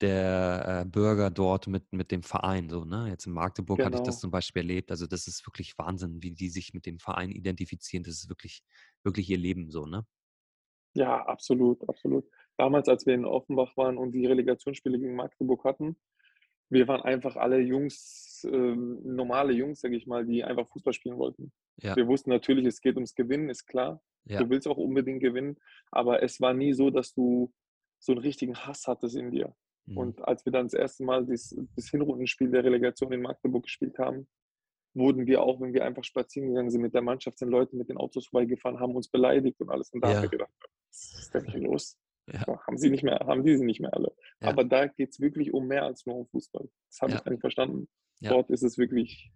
der 0.00 0.82
äh, 0.86 0.88
Bürger 0.88 1.30
dort 1.30 1.66
mit, 1.66 1.92
mit 1.92 2.10
dem 2.12 2.22
Verein. 2.22 2.68
So, 2.70 2.84
ne? 2.84 3.08
Jetzt 3.10 3.26
in 3.26 3.32
Magdeburg 3.32 3.84
hatte 3.84 3.96
ich 3.96 4.02
das 4.02 4.18
Genau. 4.18 4.20
zum 4.20 4.30
Beispiel 4.30 4.62
erlebt. 4.62 4.90
Also 4.90 5.06
das 5.06 5.26
ist 5.26 5.46
wirklich 5.46 5.76
Wahnsinn, 5.78 6.22
wie 6.22 6.32
die 6.32 6.48
sich 6.50 6.74
mit 6.74 6.86
dem 6.86 6.98
Verein 6.98 7.30
identifizieren. 7.30 8.04
Das 8.04 8.14
ist 8.14 8.28
wirklich, 8.28 8.62
wirklich 9.04 9.30
ihr 9.30 9.38
Leben 9.38 9.70
so, 9.70 9.86
ne? 9.86 10.06
Ja, 10.96 11.24
absolut, 11.26 11.88
absolut. 11.88 12.24
Damals, 12.56 12.88
als 12.88 13.04
wir 13.06 13.14
in 13.14 13.24
Offenbach 13.24 13.76
waren 13.76 13.98
und 13.98 14.12
die 14.12 14.26
Relegationsspiele 14.26 14.98
gegen 14.98 15.16
Magdeburg 15.16 15.64
hatten, 15.64 15.96
wir 16.70 16.88
waren 16.88 17.02
einfach 17.02 17.36
alle 17.36 17.58
Jungs, 17.60 18.46
ähm, 18.50 19.00
normale 19.04 19.52
Jungs, 19.52 19.80
sage 19.80 19.96
ich 19.96 20.06
mal, 20.06 20.24
die 20.26 20.44
einfach 20.44 20.68
Fußball 20.68 20.92
spielen 20.92 21.18
wollten. 21.18 21.52
Ja, 21.78 21.96
Wir 21.96 22.06
wussten 22.06 22.30
natürlich, 22.30 22.66
es 22.66 22.80
geht 22.80 22.94
ums 22.96 23.14
Gewinnen, 23.14 23.48
ist 23.50 23.66
klar. 23.66 24.02
ja, 24.24 24.42
Du 24.42 24.48
willst 24.50 24.66
auch 24.68 24.76
unbedingt 24.76 25.20
gewinnen, 25.20 25.56
aber 25.90 26.22
es 26.22 26.40
war 26.40 26.54
nie 26.54 26.72
so, 26.72 26.90
dass 26.90 27.12
du 27.14 27.52
so 27.98 28.12
einen 28.12 28.20
richtigen 28.22 28.54
Hass 28.56 28.86
hattest 28.86 29.16
in 29.16 29.30
dir. 29.30 29.54
mhm, 29.86 29.98
Und 29.98 30.22
als 30.28 30.44
wir 30.44 30.52
dann 30.52 30.66
das 30.66 30.74
erste 30.74 31.04
Mal 31.04 31.26
das, 31.26 31.54
das 31.76 31.88
Hinrundenspiel 31.90 32.50
der 32.50 32.64
Relegation 32.64 33.12
in 33.12 33.22
Magdeburg 33.22 33.64
gespielt 33.64 33.98
haben, 33.98 34.28
wurden 34.94 35.26
wir 35.26 35.42
auch, 35.42 35.60
wenn 35.60 35.72
wir 35.74 35.84
einfach 35.84 36.04
spazieren 36.04 36.48
gegangen 36.50 36.70
sind 36.70 36.80
mit 36.82 36.94
der 36.94 37.02
Mannschaft, 37.02 37.38
sind 37.38 37.48
Leute 37.50 37.76
mit 37.76 37.88
den 37.88 37.96
Autos 37.96 38.26
vorbeigefahren, 38.28 38.78
haben 38.78 38.94
uns 38.94 39.08
beleidigt 39.08 39.60
und 39.60 39.70
alles. 39.70 39.90
Und 39.92 40.00
da 40.02 40.08
Ja. 40.10 40.14
haben 40.16 40.22
wir 40.22 40.28
gedacht, 40.28 40.52
was 40.88 41.14
ist 41.18 41.34
denn 41.34 41.44
hier 41.46 41.60
los? 41.60 41.98
Ja. 42.32 42.46
Haben 42.66 42.78
sie 42.78 42.90
nicht 42.90 43.02
mehr, 43.02 43.18
haben 43.26 43.44
die 43.44 43.56
sie 43.56 43.64
nicht 43.64 43.80
mehr 43.80 43.92
alle. 43.92 44.14
Ja. 44.40 44.48
Aber 44.48 44.64
da 44.64 44.86
geht 44.86 45.10
es 45.10 45.20
wirklich 45.20 45.52
um 45.52 45.66
mehr 45.66 45.84
als 45.84 46.06
nur 46.06 46.16
um 46.16 46.26
Fußball. 46.26 46.68
Das 46.88 47.00
habe 47.02 47.12
Ja. 47.12 47.18
ich 47.18 47.24
dann 47.24 47.38
verstanden. 47.38 47.88
Dort 48.20 48.48
ist 48.50 48.62
es 48.62 48.78
wirklich 48.78 49.30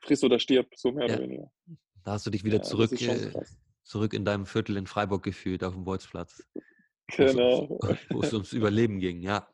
friss 0.00 0.24
oder 0.24 0.38
stirb, 0.40 0.66
so 0.74 0.90
mehr 0.90 1.04
oder 1.04 1.20
weniger. 1.20 1.52
Da 2.02 2.12
hast 2.12 2.26
du 2.26 2.30
dich 2.30 2.42
wieder 2.42 2.62
zurück, 2.62 2.90
äh, 3.00 3.30
zurück 3.84 4.14
in 4.14 4.24
deinem 4.24 4.46
Viertel 4.46 4.76
in 4.76 4.88
Freiburg 4.88 5.22
gefühlt, 5.22 5.62
auf 5.62 5.74
dem 5.74 5.84
Bolzplatz. 5.84 6.42
Genau. 7.16 7.78
Wo 8.10 8.22
es 8.22 8.32
ums 8.32 8.52
Überleben 8.52 8.98
ging, 8.98 9.22
ja. 9.22 9.46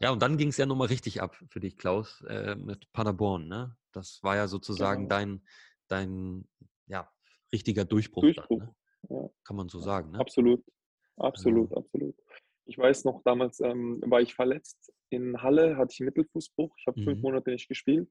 Ja, 0.00 0.10
und 0.10 0.20
dann 0.20 0.36
ging 0.36 0.48
es 0.48 0.56
ja 0.58 0.66
nochmal 0.66 0.88
richtig 0.88 1.22
ab 1.22 1.36
für 1.48 1.60
dich, 1.60 1.78
Klaus, 1.78 2.22
äh, 2.28 2.56
mit 2.56 2.92
Paderborn, 2.92 3.46
ne? 3.48 3.76
Das 3.92 4.22
war 4.22 4.36
ja 4.36 4.48
sozusagen 4.48 5.02
Genau. 5.08 5.14
dein, 5.14 5.46
dein, 5.88 6.48
ja, 6.86 7.10
richtiger 7.52 7.84
Durchbruch, 7.84 8.22
Durchbruch. 8.22 8.62
Dann, 9.08 9.18
ne? 9.18 9.30
Kann 9.44 9.56
man 9.56 9.68
so 9.68 9.78
sagen, 9.78 10.10
ne? 10.10 10.18
Absolut, 10.18 10.62
absolut, 11.22 11.72
absolut. 11.76 12.14
Ich 12.64 12.78
weiß 12.78 13.04
noch, 13.04 13.22
damals 13.24 13.60
ähm, 13.60 14.00
war 14.06 14.20
ich 14.20 14.34
verletzt. 14.34 14.92
In 15.10 15.42
Halle 15.42 15.76
hatte 15.76 15.92
ich 15.92 16.00
einen 16.00 16.06
Mittelfußbruch. 16.06 16.74
Ich 16.78 16.86
habe 16.86 17.02
fünf 17.02 17.16
Mhm. 17.18 17.22
Monate 17.22 17.50
nicht 17.50 17.68
gespielt. 17.68 18.08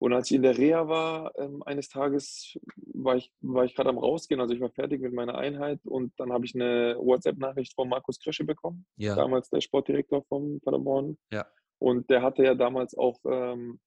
Und 0.00 0.12
als 0.12 0.30
ich 0.30 0.36
in 0.36 0.42
der 0.42 0.58
Reha 0.58 0.88
war, 0.88 1.32
ähm, 1.38 1.62
eines 1.62 1.88
Tages 1.88 2.58
war 2.76 3.16
ich, 3.16 3.32
war 3.40 3.64
ich 3.64 3.74
gerade 3.74 3.88
am 3.90 3.96
Rausgehen, 3.98 4.40
also 4.40 4.52
ich 4.52 4.60
war 4.60 4.70
fertig 4.70 5.00
mit 5.00 5.12
meiner 5.14 5.36
Einheit 5.36 5.80
und 5.86 6.12
dann 6.18 6.32
habe 6.32 6.44
ich 6.44 6.54
eine 6.54 6.96
WhatsApp-Nachricht 6.98 7.74
von 7.74 7.88
Markus 7.88 8.18
Krösche 8.18 8.44
bekommen, 8.44 8.84
Ja, 8.96 9.14
damals 9.14 9.48
der 9.48 9.60
Sportdirektor 9.62 10.22
von 10.24 10.60
Paderborn. 10.60 11.16
Ja. 11.32 11.46
Und 11.78 12.10
der 12.10 12.20
hatte 12.22 12.42
ja 12.44 12.54
damals 12.54 12.94
auch 12.98 13.18
ähm, 13.24 13.80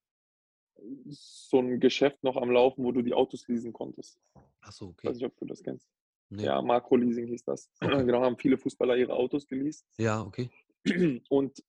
so 1.09 1.59
ein 1.59 1.79
Geschäft 1.79 2.23
noch 2.23 2.37
am 2.37 2.49
Laufen, 2.51 2.83
wo 2.83 2.91
du 2.91 3.01
die 3.01 3.13
Autos 3.13 3.47
leasen 3.47 3.73
konntest. 3.73 4.19
ach 4.61 4.71
so, 4.71 4.85
Ich 4.85 4.91
okay. 4.93 5.07
weiß 5.09 5.15
nicht, 5.17 5.25
ob 5.25 5.37
du 5.37 5.45
das 5.45 5.61
kennst. 5.61 5.87
Nee. 6.29 6.43
Ja, 6.43 6.61
Makro 6.61 6.95
Leasing 6.95 7.27
hieß 7.27 7.43
das. 7.45 7.69
Okay. 7.81 8.05
Genau, 8.05 8.21
haben 8.21 8.37
viele 8.37 8.57
Fußballer 8.57 8.97
ihre 8.97 9.13
Autos 9.13 9.47
geleast. 9.47 9.85
Ja, 9.97 10.21
okay. 10.21 10.49
Und 11.29 11.63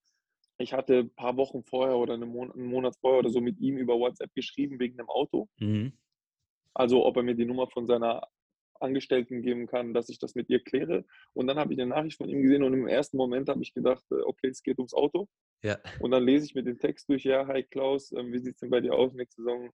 ich 0.58 0.72
hatte 0.72 0.98
ein 0.98 1.10
paar 1.14 1.36
Wochen 1.36 1.62
vorher 1.62 1.96
oder 1.96 2.14
einen 2.14 2.28
Monat, 2.28 2.56
einen 2.56 2.66
Monat 2.66 2.96
vorher 3.00 3.20
oder 3.20 3.30
so 3.30 3.40
mit 3.40 3.60
ihm 3.60 3.76
über 3.76 3.98
WhatsApp 3.98 4.34
geschrieben 4.34 4.80
wegen 4.80 4.98
einem 4.98 5.08
Auto. 5.08 5.48
Mhm. 5.60 5.92
Also 6.74 7.06
ob 7.06 7.16
er 7.16 7.22
mir 7.22 7.34
die 7.34 7.46
Nummer 7.46 7.68
von 7.68 7.86
seiner 7.86 8.28
Angestellten 8.80 9.42
geben 9.42 9.66
kann, 9.66 9.94
dass 9.94 10.08
ich 10.08 10.18
das 10.18 10.34
mit 10.34 10.48
ihr 10.50 10.62
kläre. 10.62 11.04
Und 11.32 11.46
dann 11.46 11.58
habe 11.58 11.72
ich 11.72 11.80
eine 11.80 11.90
Nachricht 11.90 12.16
von 12.16 12.28
ihm 12.28 12.42
gesehen 12.42 12.62
und 12.62 12.74
im 12.74 12.86
ersten 12.86 13.16
Moment 13.16 13.48
habe 13.48 13.62
ich 13.62 13.74
gedacht, 13.74 14.04
äh, 14.10 14.22
okay, 14.24 14.48
es 14.48 14.62
geht 14.62 14.78
ums 14.78 14.94
Auto. 14.94 15.28
Ja, 15.62 15.78
Und 16.00 16.12
dann 16.12 16.24
lese 16.24 16.46
ich 16.46 16.54
mir 16.54 16.62
den 16.62 16.78
Text 16.78 17.08
durch, 17.08 17.24
ja, 17.24 17.46
hi 17.46 17.64
Klaus, 17.64 18.12
ähm, 18.12 18.32
wie 18.32 18.38
sieht 18.38 18.54
es 18.54 18.60
denn 18.60 18.70
bei 18.70 18.80
dir 18.80 18.94
aus 18.94 19.12
nächste 19.14 19.42
Saison? 19.42 19.70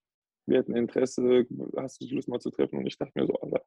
Wir 0.47 0.59
hätten 0.59 0.75
Interesse, 0.75 1.45
hast 1.77 2.01
du 2.01 2.15
Lust 2.15 2.27
mal 2.27 2.39
zu 2.39 2.49
treffen? 2.49 2.77
Und 2.79 2.87
ich 2.87 2.97
dachte 2.97 3.11
mir 3.15 3.27
so, 3.27 3.33
Alter, 3.35 3.63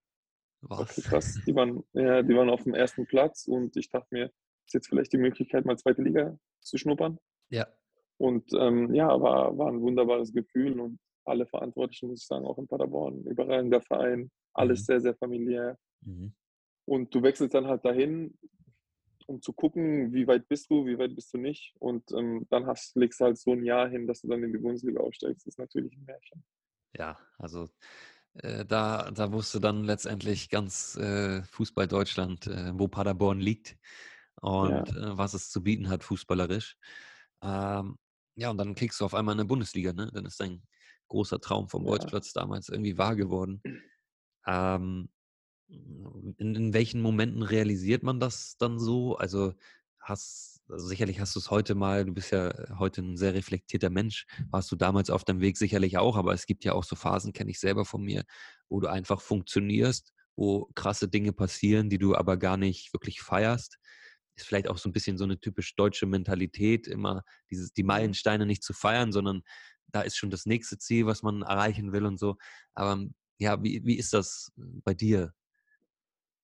was? 0.61 0.81
Okay, 0.91 1.03
krass. 1.03 1.41
Die 1.47 1.55
waren, 1.55 1.83
ja, 1.93 2.23
die 2.23 2.35
waren 2.35 2.51
auf 2.51 2.65
dem 2.65 2.75
ersten 2.75 3.07
Platz 3.07 3.47
und 3.47 3.77
ich 3.77 3.91
dachte 3.91 4.09
mir, 4.11 4.27
ist 4.67 4.75
jetzt 4.75 4.89
vielleicht 4.89 5.13
die 5.13 5.19
Möglichkeit, 5.19 5.65
mal 5.65 5.79
zweite 5.79 6.03
Liga 6.03 6.39
zu 6.61 6.77
schnuppern. 6.79 7.19
Ja, 7.51 7.67
Und 8.19 8.53
ähm, 8.55 8.95
ja, 8.95 9.09
war, 9.21 9.57
war 9.57 9.69
ein 9.69 9.81
wunderbares 9.81 10.33
Gefühl 10.33 10.79
und 10.81 10.99
alle 11.25 11.47
Verantwortlichen, 11.47 12.09
muss 12.09 12.23
ich 12.23 12.27
sagen, 12.27 12.47
auch 12.47 12.59
in 12.59 12.67
Paderborn, 12.67 13.25
überragender 13.25 13.81
Verein, 13.81 14.31
alles 14.55 14.81
Mhm. 14.81 14.85
sehr, 14.85 15.01
sehr 15.01 15.15
familiär. 15.17 15.79
mhm. 16.03 16.35
Und 16.87 17.15
du 17.15 17.23
wechselst 17.23 17.55
dann 17.55 17.67
halt 17.67 17.85
dahin, 17.85 18.39
um 19.27 19.43
zu 19.43 19.53
gucken, 19.53 20.13
wie 20.15 20.27
weit 20.27 20.49
bist 20.49 20.71
du, 20.71 20.87
wie 20.87 20.99
weit 20.99 21.15
bist 21.15 21.33
du 21.35 21.39
nicht. 21.39 21.75
Und 21.79 22.11
ähm, 22.13 22.47
dann 22.49 22.67
hast, 22.67 22.97
legst 22.97 23.21
du 23.21 23.27
halt 23.27 23.39
so 23.39 23.53
ein 23.53 23.63
Jahr 23.63 23.89
hin, 23.89 24.07
dass 24.07 24.23
du 24.23 24.29
dann 24.29 24.43
in 24.43 24.53
die 24.53 24.59
Bundesliga 24.59 25.01
aufsteigst. 25.01 25.47
Das 25.47 25.55
ist 25.55 25.59
natürlich 25.59 25.93
ein 25.97 26.05
Märchen. 26.07 26.45
ja, 26.95 27.19
also 27.39 27.69
äh, 28.43 28.65
da, 28.65 29.11
da 29.11 29.33
wusste 29.33 29.61
dann 29.61 29.85
letztendlich 29.85 30.49
ganz 30.51 30.97
äh, 30.97 31.43
Fußball 31.45 31.89
Deutschland, 31.89 32.47
äh, 32.47 32.73
wo 32.75 32.89
Paderborn 32.89 33.41
liegt 33.41 33.77
und 34.41 34.89
äh, 34.91 35.17
was 35.17 35.35
es 35.35 35.51
zu 35.51 35.63
bieten 35.63 35.89
hat, 35.89 36.05
fußballerisch. 36.05 36.77
Ähm, 37.43 37.97
ja, 38.37 38.51
und 38.51 38.59
dann 38.59 38.75
kriegst 38.75 39.01
du 39.01 39.05
auf 39.05 39.15
einmal 39.15 39.35
eine 39.35 39.45
Bundesliga, 39.45 39.93
ne? 39.93 40.11
Dann 40.13 40.27
ist 40.27 40.41
dein 40.41 40.63
großer 41.09 41.41
Traum 41.41 41.69
vom 41.69 41.85
Ja. 41.85 41.91
Bolzplatz 41.91 42.33
damals 42.33 42.69
irgendwie 42.69 42.99
wahr 42.99 43.17
geworden. 43.17 43.63
Ähm, 44.47 45.09
in, 45.69 46.55
in 46.55 46.73
welchen 46.73 47.03
Momenten 47.03 47.43
realisiert 47.43 48.03
man 48.03 48.21
das 48.21 48.57
dann 48.59 48.79
so? 48.79 49.17
Also 49.17 49.55
hast, 50.01 50.58
also 50.69 50.87
sicherlich 50.87 51.21
hast 51.21 51.35
du 51.35 51.41
es 51.41 51.51
heute 51.51 51.75
mal, 51.75 52.05
du 52.05 52.13
bist 52.13 52.31
ja 52.31 52.53
heute 52.79 53.03
ein 53.03 53.17
sehr 53.17 53.35
reflektierter 53.35 53.91
Mensch, 53.91 54.27
warst 54.51 54.71
du 54.71 54.77
damals 54.77 55.11
auf 55.11 55.25
deinem 55.25 55.41
Weg 55.41 55.57
sicherlich 55.57 55.99
auch, 55.99 56.17
aber 56.17 56.33
es 56.35 56.47
gibt 56.47 56.65
ja 56.65 56.73
auch 56.73 56.85
so 56.85 56.97
Phasen, 56.97 57.33
kenne 57.33 57.51
ich 57.51 57.59
selber 57.61 57.85
von 57.85 58.03
mir, 58.03 58.25
wo 58.69 58.81
du 58.81 58.89
einfach 58.89 59.21
funktionierst, 59.21 60.13
wo 60.37 60.67
krasse 60.75 61.09
Dinge 61.09 61.33
passieren, 61.33 61.91
die 61.91 61.99
du 61.99 62.15
aber 62.15 62.37
gar 62.37 62.57
nicht 62.57 62.93
wirklich 62.93 63.21
feierst. 63.21 63.79
Ist 64.37 64.47
vielleicht 64.47 64.69
auch 64.69 64.79
so 64.79 64.89
ein 64.89 64.93
bisschen 64.93 65.19
so 65.19 65.25
eine 65.25 65.41
typisch 65.41 65.75
deutsche 65.75 66.07
Mentalität, 66.07 66.87
immer 66.87 67.25
dieses, 67.51 67.73
die 67.73 67.83
Meilensteine 67.83 68.47
nicht 68.47 68.63
zu 68.63 68.73
feiern, 68.73 69.11
sondern 69.11 69.43
da 69.89 70.03
ist 70.03 70.17
schon 70.17 70.31
das 70.31 70.47
nächste 70.47 70.79
Ziel, 70.79 71.07
was 71.07 71.23
man 71.23 71.43
erreichen 71.43 71.93
will 71.93 72.05
und 72.05 72.19
so. 72.19 72.37
Aber 72.75 73.05
ja, 73.39 73.63
wie, 73.63 73.85
wie 73.85 73.97
ist 73.97 74.13
das 74.13 74.53
bei 74.57 74.95
dir? 74.95 75.33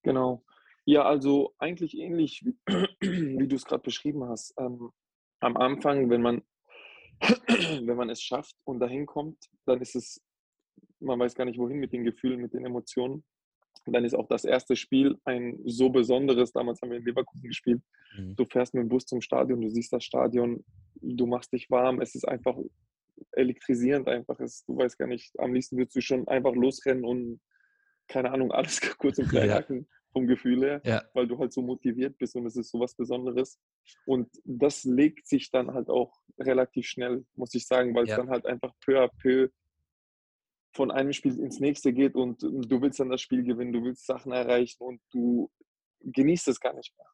Genau. 0.03 0.45
Ja, 0.87 1.05
also 1.05 1.55
eigentlich 1.59 1.97
ähnlich, 1.97 2.45
wie, 2.45 2.57
du 3.49 3.57
es 3.57 3.65
gerade 3.65 3.83
beschrieben 3.83 4.25
hast. 4.25 4.55
Ähm, 4.59 4.91
am 5.41 5.57
Anfang, 5.57 6.11
wenn 6.11 6.23
man, 6.23 6.43
wenn 7.21 7.97
man 7.97 8.11
es 8.11 8.23
schafft 8.23 8.55
und 8.65 8.81
dahin 8.81 9.07
kommt, 9.07 9.39
dann 9.67 9.81
ist 9.81 9.97
es, 9.97 10.23
man 11.01 11.19
weiß 11.19 11.35
gar 11.35 11.47
nicht 11.47 11.59
wohin 11.59 11.79
mit 11.79 11.93
den 11.93 12.05
Gefühlen, 12.05 12.41
mit 12.41 12.53
den 12.53 12.67
Emotionen. 12.67 13.25
Und 13.87 13.93
dann 13.93 14.05
ist 14.05 14.15
auch 14.15 14.29
das 14.29 14.45
erste 14.45 14.77
Spiel 14.77 15.19
ein 15.25 15.59
so 15.65 15.91
besonderes. 15.91 16.53
Damals 16.53 16.81
haben 16.81 16.91
wir 16.91 16.99
in 16.99 17.05
Leverkusen 17.05 17.49
gespielt. 17.49 17.83
Mhm. 18.17 18.37
Du 18.37 18.45
fährst 18.45 18.75
mit 18.75 18.83
dem 18.83 18.89
Bus 18.89 19.05
zum 19.05 19.21
Stadion, 19.21 19.61
du 19.61 19.69
siehst 19.69 19.93
das 19.93 20.05
Stadion, 20.05 20.65
du 20.95 21.27
machst 21.27 21.53
dich 21.53 21.71
warm. 21.71 22.01
Es 22.01 22.15
ist 22.15 22.27
einfach 22.27 22.57
elektrisierend 23.33 24.09
einfach. 24.09 24.39
Es, 24.41 24.65
du 24.65 24.77
weißt 24.77 24.99
gar 24.99 25.07
nicht, 25.07 25.33
am 25.39 25.55
liebsten 25.55 25.77
würdest 25.77 25.97
du 25.97 26.01
schon 26.01 26.29
einfach 26.29 26.55
losrennen 26.55 27.05
und 27.05 27.41
keine 28.09 28.31
Ahnung, 28.31 28.53
alles 28.53 28.81
kurz 28.99 29.19
und 29.19 29.29
klein 29.29 29.49
Ja. 29.49 29.57
hacken 29.57 29.89
vom 30.15 30.27
Gefühl 30.27 30.63
her 30.63 30.81
Ja, 30.85 31.03
weil 31.13 31.27
du 31.27 31.39
halt 31.39 31.53
so 31.53 31.61
motiviert 31.61 32.17
bist 32.17 32.35
und 32.37 32.47
es 32.47 32.57
ist 32.57 32.71
so 32.71 32.81
was 32.81 32.95
Besonderes. 32.95 33.59
Und 34.07 34.29
das 34.45 34.85
legt 34.85 35.27
sich 35.27 35.51
dann 35.51 35.75
halt 35.75 35.91
auch 35.91 36.13
relativ 36.39 36.87
schnell, 36.87 37.27
muss 37.35 37.55
ich 37.55 37.67
sagen, 37.67 37.95
weil 37.95 38.05
es 38.05 38.11
Ja. 38.11 38.17
dann 38.17 38.31
halt 38.31 38.47
einfach 38.47 38.73
peu 38.81 39.03
à 39.03 39.09
peu 39.21 39.49
von 40.73 40.91
einem 40.91 41.13
Spiel 41.13 41.39
ins 41.39 41.61
nächste 41.61 41.93
geht 41.93 42.15
und 42.15 42.43
du 42.43 42.81
willst 42.81 42.99
dann 42.99 43.11
das 43.11 43.21
Spiel 43.21 43.45
gewinnen, 43.45 43.73
du 43.73 43.85
willst 43.85 44.07
Sachen 44.07 44.33
erreichen 44.33 44.83
und 44.83 45.01
du 45.13 45.51
genießt 46.01 46.49
es 46.49 46.59
gar 46.59 46.75
nicht 46.75 46.97
mehr. 46.97 47.07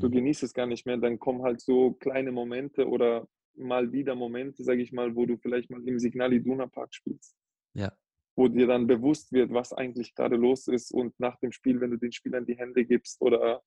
Du 0.00 0.08
mhm. 0.08 0.12
genießt 0.12 0.42
es 0.42 0.52
gar 0.54 0.66
nicht 0.66 0.86
mehr. 0.86 0.96
Dann 0.96 1.18
kommen 1.18 1.42
halt 1.42 1.60
so 1.60 1.92
kleine 1.92 2.32
Momente 2.32 2.88
oder 2.88 3.28
mal 3.54 3.92
wieder 3.92 4.14
Momente, 4.14 4.64
sage 4.64 4.82
ich 4.82 4.92
mal, 4.92 5.14
wo 5.14 5.26
du 5.26 5.36
vielleicht 5.36 5.70
mal 5.70 5.86
im 5.86 5.98
Signal 5.98 6.32
Iduna 6.32 6.66
Park 6.66 6.94
spielst 6.94 7.36
ja, 7.74 7.92
wo 8.38 8.46
dir 8.46 8.68
dann 8.68 8.86
bewusst 8.86 9.32
wird, 9.32 9.52
was 9.52 9.72
eigentlich 9.72 10.14
gerade 10.14 10.36
los 10.36 10.68
ist 10.68 10.92
und 10.92 11.18
nach 11.18 11.36
dem 11.40 11.50
Spiel, 11.50 11.80
wenn 11.80 11.90
du 11.90 11.96
den 11.96 12.12
Spielern 12.12 12.46
die 12.46 12.56
Hände 12.56 12.84
gibst 12.84 13.20
oder 13.20 13.64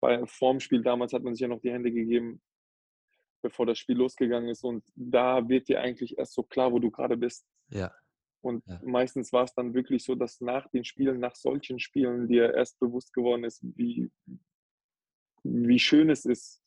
bei 0.00 0.24
vorm 0.24 0.60
Spiel 0.60 0.82
damals 0.82 1.12
hat 1.12 1.24
man 1.24 1.34
sich 1.34 1.40
ja 1.40 1.48
noch 1.48 1.60
die 1.60 1.72
Hände 1.72 1.90
gegeben, 1.90 2.40
bevor 3.42 3.66
das 3.66 3.76
Spiel 3.76 3.96
losgegangen 3.96 4.50
ist 4.50 4.62
und 4.62 4.84
da 4.94 5.48
wird 5.48 5.68
dir 5.68 5.80
eigentlich 5.80 6.16
erst 6.16 6.34
so 6.34 6.44
klar, 6.44 6.70
wo 6.70 6.78
du 6.78 6.92
gerade 6.92 7.16
bist. 7.16 7.44
ja, 7.70 7.92
Und 8.40 8.64
Ja. 8.68 8.80
meistens 8.84 9.32
war 9.32 9.42
es 9.42 9.54
dann 9.54 9.74
wirklich 9.74 10.04
so, 10.04 10.14
dass 10.14 10.40
nach 10.40 10.70
den 10.70 10.84
Spielen, 10.84 11.18
nach 11.18 11.34
solchen 11.34 11.80
Spielen 11.80 12.28
dir 12.28 12.54
erst 12.54 12.78
bewusst 12.78 13.12
geworden 13.12 13.42
ist, 13.42 13.64
wie, 13.76 14.12
wie 15.42 15.78
schön 15.80 16.08
es 16.08 16.24
ist, 16.24 16.62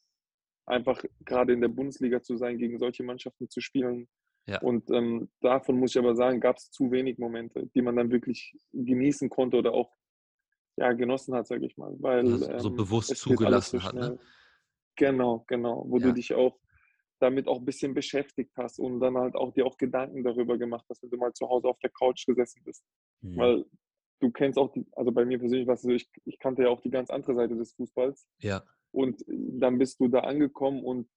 einfach 0.65 1.01
gerade 1.23 1.53
in 1.53 1.61
der 1.61 1.69
Bundesliga 1.69 2.21
zu 2.21 2.35
sein, 2.35 2.57
gegen 2.57 2.77
solche 2.77 3.03
Mannschaften 3.03 3.49
zu 3.49 3.61
spielen. 3.61 4.09
Ja. 4.47 4.59
Und 4.61 4.89
ähm, 4.91 5.29
davon 5.41 5.77
muss 5.77 5.91
ich 5.91 5.99
aber 5.99 6.15
sagen, 6.15 6.39
gab 6.39 6.57
es 6.57 6.71
zu 6.71 6.91
wenig 6.91 7.17
Momente, 7.19 7.67
die 7.75 7.81
man 7.81 7.95
dann 7.95 8.11
wirklich 8.11 8.53
genießen 8.73 9.29
konnte 9.29 9.57
oder 9.57 9.73
auch 9.73 9.95
ja, 10.77 10.93
genossen 10.93 11.35
hat, 11.35 11.47
sage 11.47 11.65
ich 11.65 11.77
mal. 11.77 11.95
Weil, 11.99 12.19
Also 12.19 12.57
so 12.59 12.69
ähm, 12.69 12.75
bewusst 12.75 13.11
alles 13.11 13.21
so 13.21 13.29
zugelassen 13.31 13.83
hat, 13.83 13.93
ne? 13.93 14.17
Genau, 14.95 15.43
genau. 15.47 15.85
Wo 15.87 15.97
Ja. 15.97 16.07
du 16.07 16.13
dich 16.13 16.33
auch 16.33 16.59
damit 17.19 17.47
auch 17.47 17.59
ein 17.59 17.65
bisschen 17.65 17.93
beschäftigt 17.93 18.51
hast 18.57 18.79
und 18.79 18.99
dann 18.99 19.15
halt 19.15 19.35
auch 19.35 19.53
dir 19.53 19.65
auch 19.65 19.77
Gedanken 19.77 20.23
darüber 20.23 20.57
gemacht 20.57 20.85
hast, 20.89 21.03
wenn 21.03 21.09
du 21.11 21.17
mal 21.17 21.31
zu 21.33 21.47
Hause 21.47 21.67
auf 21.67 21.79
der 21.79 21.91
Couch 21.91 22.25
gesessen 22.25 22.63
bist. 22.63 22.83
Mhm. 23.21 23.37
Weil 23.37 23.65
du 24.19 24.31
kennst 24.31 24.57
auch 24.57 24.71
die, 24.71 24.85
also 24.93 25.11
bei 25.11 25.23
mir 25.23 25.37
persönlich 25.37 25.67
war 25.67 25.75
es 25.75 25.81
so, 25.83 25.89
ich, 25.89 26.09
ich 26.25 26.39
kannte 26.39 26.63
ja 26.63 26.69
auch 26.69 26.81
die 26.81 26.89
ganz 26.89 27.09
andere 27.11 27.35
Seite 27.35 27.55
des 27.55 27.73
Fußballs. 27.73 28.27
Ja, 28.39 28.63
Und 28.91 29.23
dann 29.27 29.77
bist 29.77 29.99
du 29.99 30.07
da 30.07 30.21
angekommen 30.21 30.83
und 30.83 31.07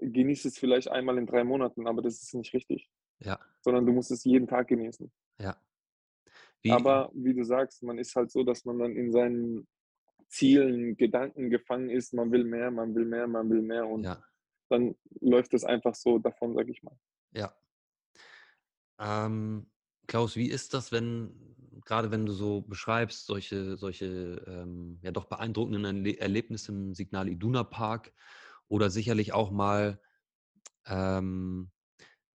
genießt 0.00 0.46
es 0.46 0.58
vielleicht 0.58 0.88
einmal 0.88 1.18
in 1.18 1.26
drei 1.26 1.44
Monaten, 1.44 1.86
aber 1.86 2.02
das 2.02 2.22
ist 2.22 2.34
nicht 2.34 2.52
richtig. 2.54 2.90
ja, 3.20 3.38
Sondern 3.62 3.86
du 3.86 3.92
musst 3.92 4.10
es 4.10 4.24
jeden 4.24 4.46
Tag 4.46 4.68
genießen. 4.68 5.10
ja. 5.38 5.56
Wie, 6.62 6.70
Aber 6.72 7.10
wie 7.14 7.32
du 7.32 7.42
sagst, 7.42 7.82
man 7.82 7.96
ist 7.96 8.14
halt 8.14 8.30
so, 8.30 8.44
dass 8.44 8.66
man 8.66 8.78
dann 8.78 8.94
in 8.94 9.10
seinen 9.12 9.66
Zielen, 10.28 10.96
Gedanken 10.96 11.48
gefangen 11.48 11.88
ist, 11.88 12.12
man 12.12 12.30
will 12.30 12.44
mehr, 12.44 12.70
man 12.70 12.94
will 12.94 13.06
mehr, 13.06 13.26
man 13.26 13.48
will 13.48 13.62
mehr 13.62 13.86
und 13.86 14.04
ja, 14.04 14.22
dann 14.68 14.94
läuft 15.20 15.54
es 15.54 15.64
einfach 15.64 15.94
so 15.94 16.18
davon, 16.18 16.54
sag 16.54 16.68
ich 16.68 16.82
mal. 16.82 16.96
ja. 17.32 17.52
Ähm, 18.98 19.70
Klaus, 20.06 20.36
wie 20.36 20.50
ist 20.50 20.74
das, 20.74 20.92
wenn, 20.92 21.56
gerade 21.84 22.10
wenn 22.10 22.26
du 22.26 22.32
so 22.32 22.62
beschreibst, 22.62 23.26
solche, 23.26 23.76
solche 23.76 24.44
ähm, 24.46 24.98
ja 25.02 25.10
doch 25.10 25.24
beeindruckenden 25.24 25.84
Erle 25.84 26.18
Erlebnisse 26.18 26.72
im 26.72 26.94
Signal 26.94 27.28
Iduna 27.28 27.64
Park 27.64 28.12
oder 28.70 28.90
sicherlich 28.90 29.34
auch 29.34 29.50
mal 29.50 30.00
ähm, 30.86 31.70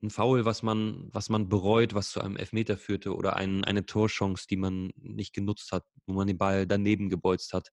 ein 0.03 0.09
Foul, 0.11 0.45
was 0.45 0.63
man, 0.63 1.09
was 1.13 1.29
man 1.29 1.49
bereut, 1.49 1.93
was 1.95 2.11
zu 2.11 2.21
einem 2.21 2.37
Elfmeter 2.37 2.77
führte 2.77 3.15
oder 3.15 3.35
ein, 3.35 3.63
eine 3.63 3.85
Torchance, 3.85 4.45
die 4.49 4.57
man 4.57 4.91
nicht 4.97 5.33
genutzt 5.33 5.71
hat, 5.71 5.85
wo 6.05 6.13
man 6.13 6.27
den 6.27 6.37
Ball 6.37 6.67
daneben 6.67 7.09
gebolzt 7.09 7.53
hat. 7.53 7.69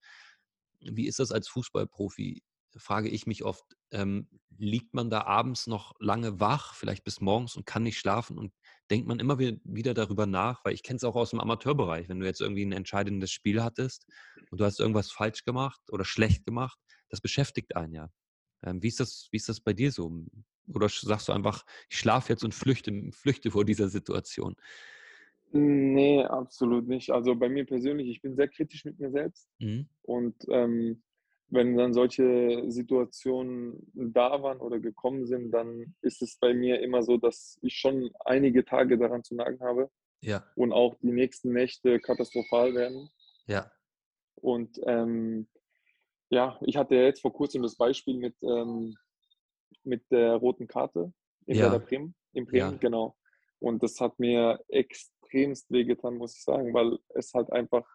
Wie 0.81 1.07
ist 1.07 1.19
das 1.19 1.33
als 1.33 1.49
Fußballprofi? 1.49 2.43
Frage 2.77 3.11
ich 3.11 3.27
mich 3.27 3.45
oft, 3.45 3.65
ähm, 3.91 4.29
liegt 4.57 4.95
man 4.95 5.11
da 5.11 5.23
abends 5.25 5.67
noch 5.67 5.93
lange 6.01 6.41
wach, 6.41 6.75
vielleicht 6.75 7.05
bis 7.05 7.21
morgens 7.21 7.55
und 7.57 7.67
kann 7.67 7.83
nicht 7.83 7.99
schlafen 7.99 8.39
und 8.39 8.55
denkt 8.91 9.07
man 9.07 9.19
immer 9.21 9.39
wi- 9.39 9.61
wieder 9.65 9.93
darüber 9.93 10.25
nach, 10.27 10.65
weil 10.65 10.73
ich 10.73 10.83
kenne 10.83 10.97
es 10.97 11.05
auch 11.05 11.17
aus 11.17 11.31
dem 11.31 11.41
Amateurbereich, 11.41 12.09
wenn 12.09 12.21
du 12.21 12.27
jetzt 12.27 12.41
irgendwie 12.41 12.65
ein 12.65 12.73
entscheidendes 12.73 13.31
Spiel 13.31 13.63
hattest 13.63 14.07
und 14.51 14.59
du 14.61 14.65
hast 14.65 14.81
irgendwas 14.81 15.13
falsch 15.13 15.45
gemacht 15.45 15.81
oder 15.91 16.05
schlecht 16.07 16.47
gemacht, 16.47 16.79
das 17.11 17.21
beschäftigt 17.21 17.77
einen 17.77 17.93
ja. 17.93 18.09
Ähm, 18.63 18.83
wie, 18.83 18.89
ist 18.89 19.01
das, 19.01 19.29
wie 19.31 19.37
ist 19.37 19.49
das 19.49 19.61
bei 19.61 19.73
dir 19.73 19.91
so? 19.93 20.25
Oder 20.73 20.89
sagst 20.89 21.29
du 21.29 21.33
einfach, 21.33 21.65
ich 21.91 21.99
schlafe 21.99 22.33
jetzt 22.33 22.45
und 22.45 22.55
flüchte, 22.55 23.11
flüchte 23.13 23.51
vor 23.51 23.65
dieser 23.65 23.89
Situation? 23.89 24.57
Nee, 25.51 26.25
absolut 26.25 26.89
nicht. 26.89 27.11
Also 27.11 27.35
bei 27.37 27.49
mir 27.49 27.67
persönlich, 27.67 28.09
ich 28.09 28.23
bin 28.23 28.37
sehr 28.37 28.49
kritisch 28.49 28.85
mit 28.85 28.99
mir 28.99 29.11
selbst 29.11 29.49
Mhm. 29.61 29.89
und 30.03 30.35
ähm, 30.49 31.03
wenn 31.49 31.77
dann 31.77 31.93
solche 31.93 32.65
Situationen 32.69 33.93
da 33.95 34.43
waren 34.43 34.59
oder 34.61 34.81
gekommen 34.81 35.27
sind, 35.27 35.51
dann 35.51 35.95
ist 36.01 36.23
es 36.23 36.39
bei 36.39 36.55
mir 36.55 36.81
immer 36.81 37.03
so, 37.03 37.19
dass 37.19 37.59
ich 37.61 37.75
schon 37.77 38.11
einige 38.25 38.65
Tage 38.65 38.97
daran 38.97 39.23
zu 39.23 39.35
nagen 39.35 39.61
habe 39.61 39.91
Ja, 40.23 40.43
und 40.55 40.73
auch 40.73 40.97
die 41.03 41.13
nächsten 41.13 41.53
Nächte 41.53 42.01
katastrophal 42.01 42.75
werden. 42.75 43.11
ja, 43.47 43.71
Und 44.37 44.81
ähm, 44.87 45.49
ja, 46.33 46.59
ich 46.63 46.77
hatte 46.77 46.95
ja 46.97 47.03
jetzt 47.03 47.21
vor 47.21 47.33
kurzem 47.33 47.63
das 47.63 47.77
Beispiel 47.77 48.17
mit, 48.17 48.35
ähm, 48.43 48.97
mit 49.85 50.11
der 50.11 50.35
roten 50.37 50.67
Karte 50.67 51.13
in 51.47 51.57
Ja. 51.59 51.77
Bremen, 51.79 52.15
in 52.33 52.47
Bremen, 52.47 52.73
Ja. 52.73 52.79
genau. 52.79 53.17
Und 53.61 53.83
das 53.83 54.01
hat 54.01 54.19
mir 54.19 54.59
extremst 54.69 55.71
wehgetan, 55.71 56.17
muss 56.17 56.35
ich 56.37 56.43
sagen, 56.43 56.73
weil 56.73 56.99
es 57.11 57.33
halt 57.35 57.53
einfach, 57.53 57.87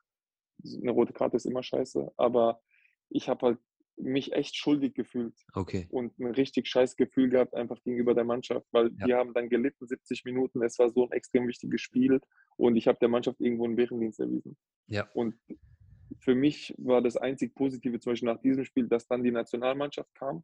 eine 0.63 0.91
rote 0.91 1.13
Karte 1.13 1.36
ist 1.38 1.45
immer 1.45 1.63
scheiße, 1.63 2.12
aber 2.15 2.62
ich 3.10 3.28
habe 3.28 3.45
halt 3.47 3.60
mich 4.00 4.34
echt 4.34 4.56
schuldig 4.56 4.93
gefühlt 4.93 5.36
okay. 5.54 5.88
und 5.89 6.17
ein 6.19 6.28
richtig 6.28 6.67
scheiß 6.67 6.95
Gefühl 6.95 7.30
gehabt 7.30 7.56
einfach 7.56 7.82
gegenüber 7.84 8.13
der 8.13 8.26
Mannschaft, 8.26 8.67
weil 8.71 8.91
Ja. 9.00 9.06
die 9.08 9.13
haben 9.15 9.34
dann 9.34 9.50
gelitten 9.50 9.88
70 9.88 10.23
Minuten. 10.26 10.62
Es 10.62 10.78
war 10.78 10.91
so 10.91 11.06
ein 11.06 11.12
extrem 11.12 11.47
wichtiges 11.47 11.82
Spiel 11.82 12.21
und 12.58 12.76
ich 12.76 12.88
habe 12.88 13.00
der 13.00 13.10
Mannschaft 13.10 13.41
irgendwo 13.41 13.65
einen 13.65 13.76
Bärendienst 13.76 14.19
erwiesen. 14.19 14.56
Ja, 14.86 15.10
Und 15.15 15.36
für 16.27 16.35
mich 16.35 16.75
war 16.77 17.01
das 17.01 17.15
einzig 17.15 17.55
Positive 17.55 18.01
zum 18.01 18.11
Beispiel 18.11 18.27
nach 18.27 18.41
diesem 18.41 18.65
Spiel, 18.65 18.89
dass 18.89 19.07
dann 19.07 19.23
die 19.23 19.31
Nationalmannschaft 19.31 20.13
kam, 20.13 20.43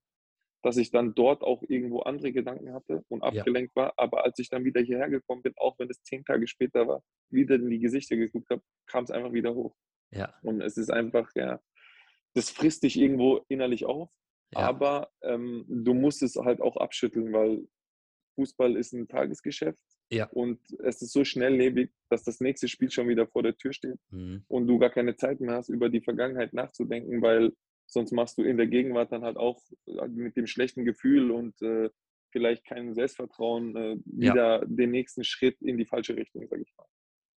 dass 0.63 0.77
ich 0.77 0.91
dann 0.91 1.13
dort 1.13 1.43
auch 1.43 1.61
irgendwo 1.67 1.99
andere 2.01 2.31
Gedanken 2.31 2.73
hatte 2.73 3.03
und 3.09 3.21
Ja. 3.21 3.29
abgelenkt 3.43 3.75
war. 3.75 3.93
Aber 3.97 4.23
als 4.23 4.39
ich 4.39 4.49
dann 4.49 4.63
wieder 4.63 4.79
hierher 4.81 5.09
gekommen 5.09 5.41
bin, 5.41 5.53
auch 5.57 5.77
wenn 5.79 5.89
es 5.89 6.01
zehn 6.03 6.23
Tage 6.23 6.47
später 6.47 6.87
war, 6.87 7.03
wieder 7.29 7.55
in 7.55 7.69
die 7.69 7.79
Gesichter 7.79 8.15
geguckt 8.15 8.49
habe, 8.49 8.63
kam 8.87 9.03
es 9.03 9.11
einfach 9.11 9.33
wieder 9.33 9.53
hoch. 9.55 9.75
ja, 10.11 10.33
Und 10.43 10.61
es 10.61 10.77
ist 10.77 10.89
einfach, 10.89 11.29
ja, 11.35 11.59
das 12.33 12.49
frisst 12.49 12.83
dich 12.83 12.97
irgendwo 12.97 13.45
innerlich 13.49 13.85
auf. 13.85 14.09
ja, 14.51 14.59
Aber 14.59 15.09
ähm, 15.21 15.65
du 15.67 15.93
musst 15.93 16.23
es 16.23 16.35
halt 16.37 16.61
auch 16.61 16.77
abschütteln, 16.77 17.33
weil 17.33 17.67
Fußball 18.35 18.75
ist 18.75 18.93
ein 18.93 19.07
Tagesgeschäft 19.07 19.79
ja. 20.11 20.27
und 20.31 20.59
es 20.79 21.01
ist 21.01 21.11
so 21.13 21.23
schnelllebig, 21.23 21.91
dass 22.09 22.23
das 22.23 22.39
nächste 22.39 22.67
Spiel 22.67 22.91
schon 22.91 23.07
wieder 23.07 23.27
vor 23.27 23.43
der 23.43 23.55
Tür 23.57 23.73
steht 23.73 23.99
Mhm. 24.11 24.43
und 24.47 24.67
du 24.67 24.77
gar 24.79 24.89
keine 24.89 25.15
Zeit 25.15 25.39
mehr 25.39 25.55
hast, 25.55 25.69
über 25.69 25.89
die 25.89 26.01
Vergangenheit 26.01 26.53
nachzudenken, 26.53 27.21
weil 27.21 27.53
sonst 27.85 28.11
machst 28.11 28.37
du 28.37 28.43
in 28.43 28.57
der 28.57 28.67
Gegenwart 28.67 29.11
dann 29.11 29.23
halt 29.23 29.37
auch 29.37 29.61
äh, 29.87 30.07
mit 30.07 30.35
dem 30.37 30.47
schlechten 30.47 30.85
Gefühl 30.85 31.31
und 31.31 31.61
äh, 31.61 31.89
vielleicht 32.31 32.65
keinem 32.65 32.93
Selbstvertrauen 32.95 33.75
äh, 33.75 33.89
Ja. 33.91 34.33
wieder 34.33 34.65
den 34.65 34.91
nächsten 34.91 35.23
Schritt 35.23 35.61
in 35.61 35.77
die 35.77 35.85
falsche 35.85 36.15
Richtung, 36.15 36.47
sage 36.47 36.63
ich 36.63 36.73
mal. 36.75 36.85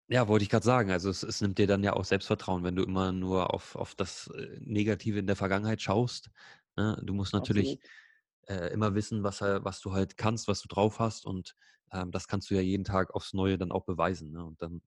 Ja, 0.08 0.28
wollte 0.28 0.44
ich 0.44 0.50
gerade 0.50 0.64
sagen. 0.64 0.90
Also 0.92 1.10
es, 1.10 1.22
es 1.24 1.40
nimmt 1.40 1.58
dir 1.58 1.66
dann 1.66 1.82
ja 1.82 1.92
auch 1.94 2.04
Selbstvertrauen, 2.04 2.62
wenn 2.62 2.76
du 2.76 2.84
immer 2.84 3.10
nur 3.12 3.52
auf, 3.52 3.74
auf 3.76 3.94
das 3.96 4.28
äh, 4.36 4.58
Negative 4.60 5.18
in 5.18 5.26
der 5.26 5.34
Vergangenheit 5.36 5.82
schaust. 5.82 6.30
Ne? 6.76 6.96
Du 7.04 7.12
musst 7.12 7.34
natürlich 7.34 7.80
äh, 8.46 8.72
immer 8.72 8.94
wissen, 8.94 9.22
was, 9.22 9.40
was 9.40 9.80
du 9.80 9.92
halt 9.92 10.16
kannst, 10.16 10.48
was 10.48 10.60
du 10.60 10.68
drauf 10.68 10.98
hast 10.98 11.26
und 11.26 11.54
ähm, 11.92 12.10
das 12.10 12.28
kannst 12.28 12.50
du 12.50 12.54
ja 12.54 12.60
jeden 12.60 12.84
Tag 12.84 13.14
aufs 13.14 13.32
Neue 13.32 13.58
dann 13.58 13.72
auch 13.72 13.84
beweisen. 13.84 14.32
Ne? 14.32 14.44
Und 14.44 14.60
dann 14.62 14.82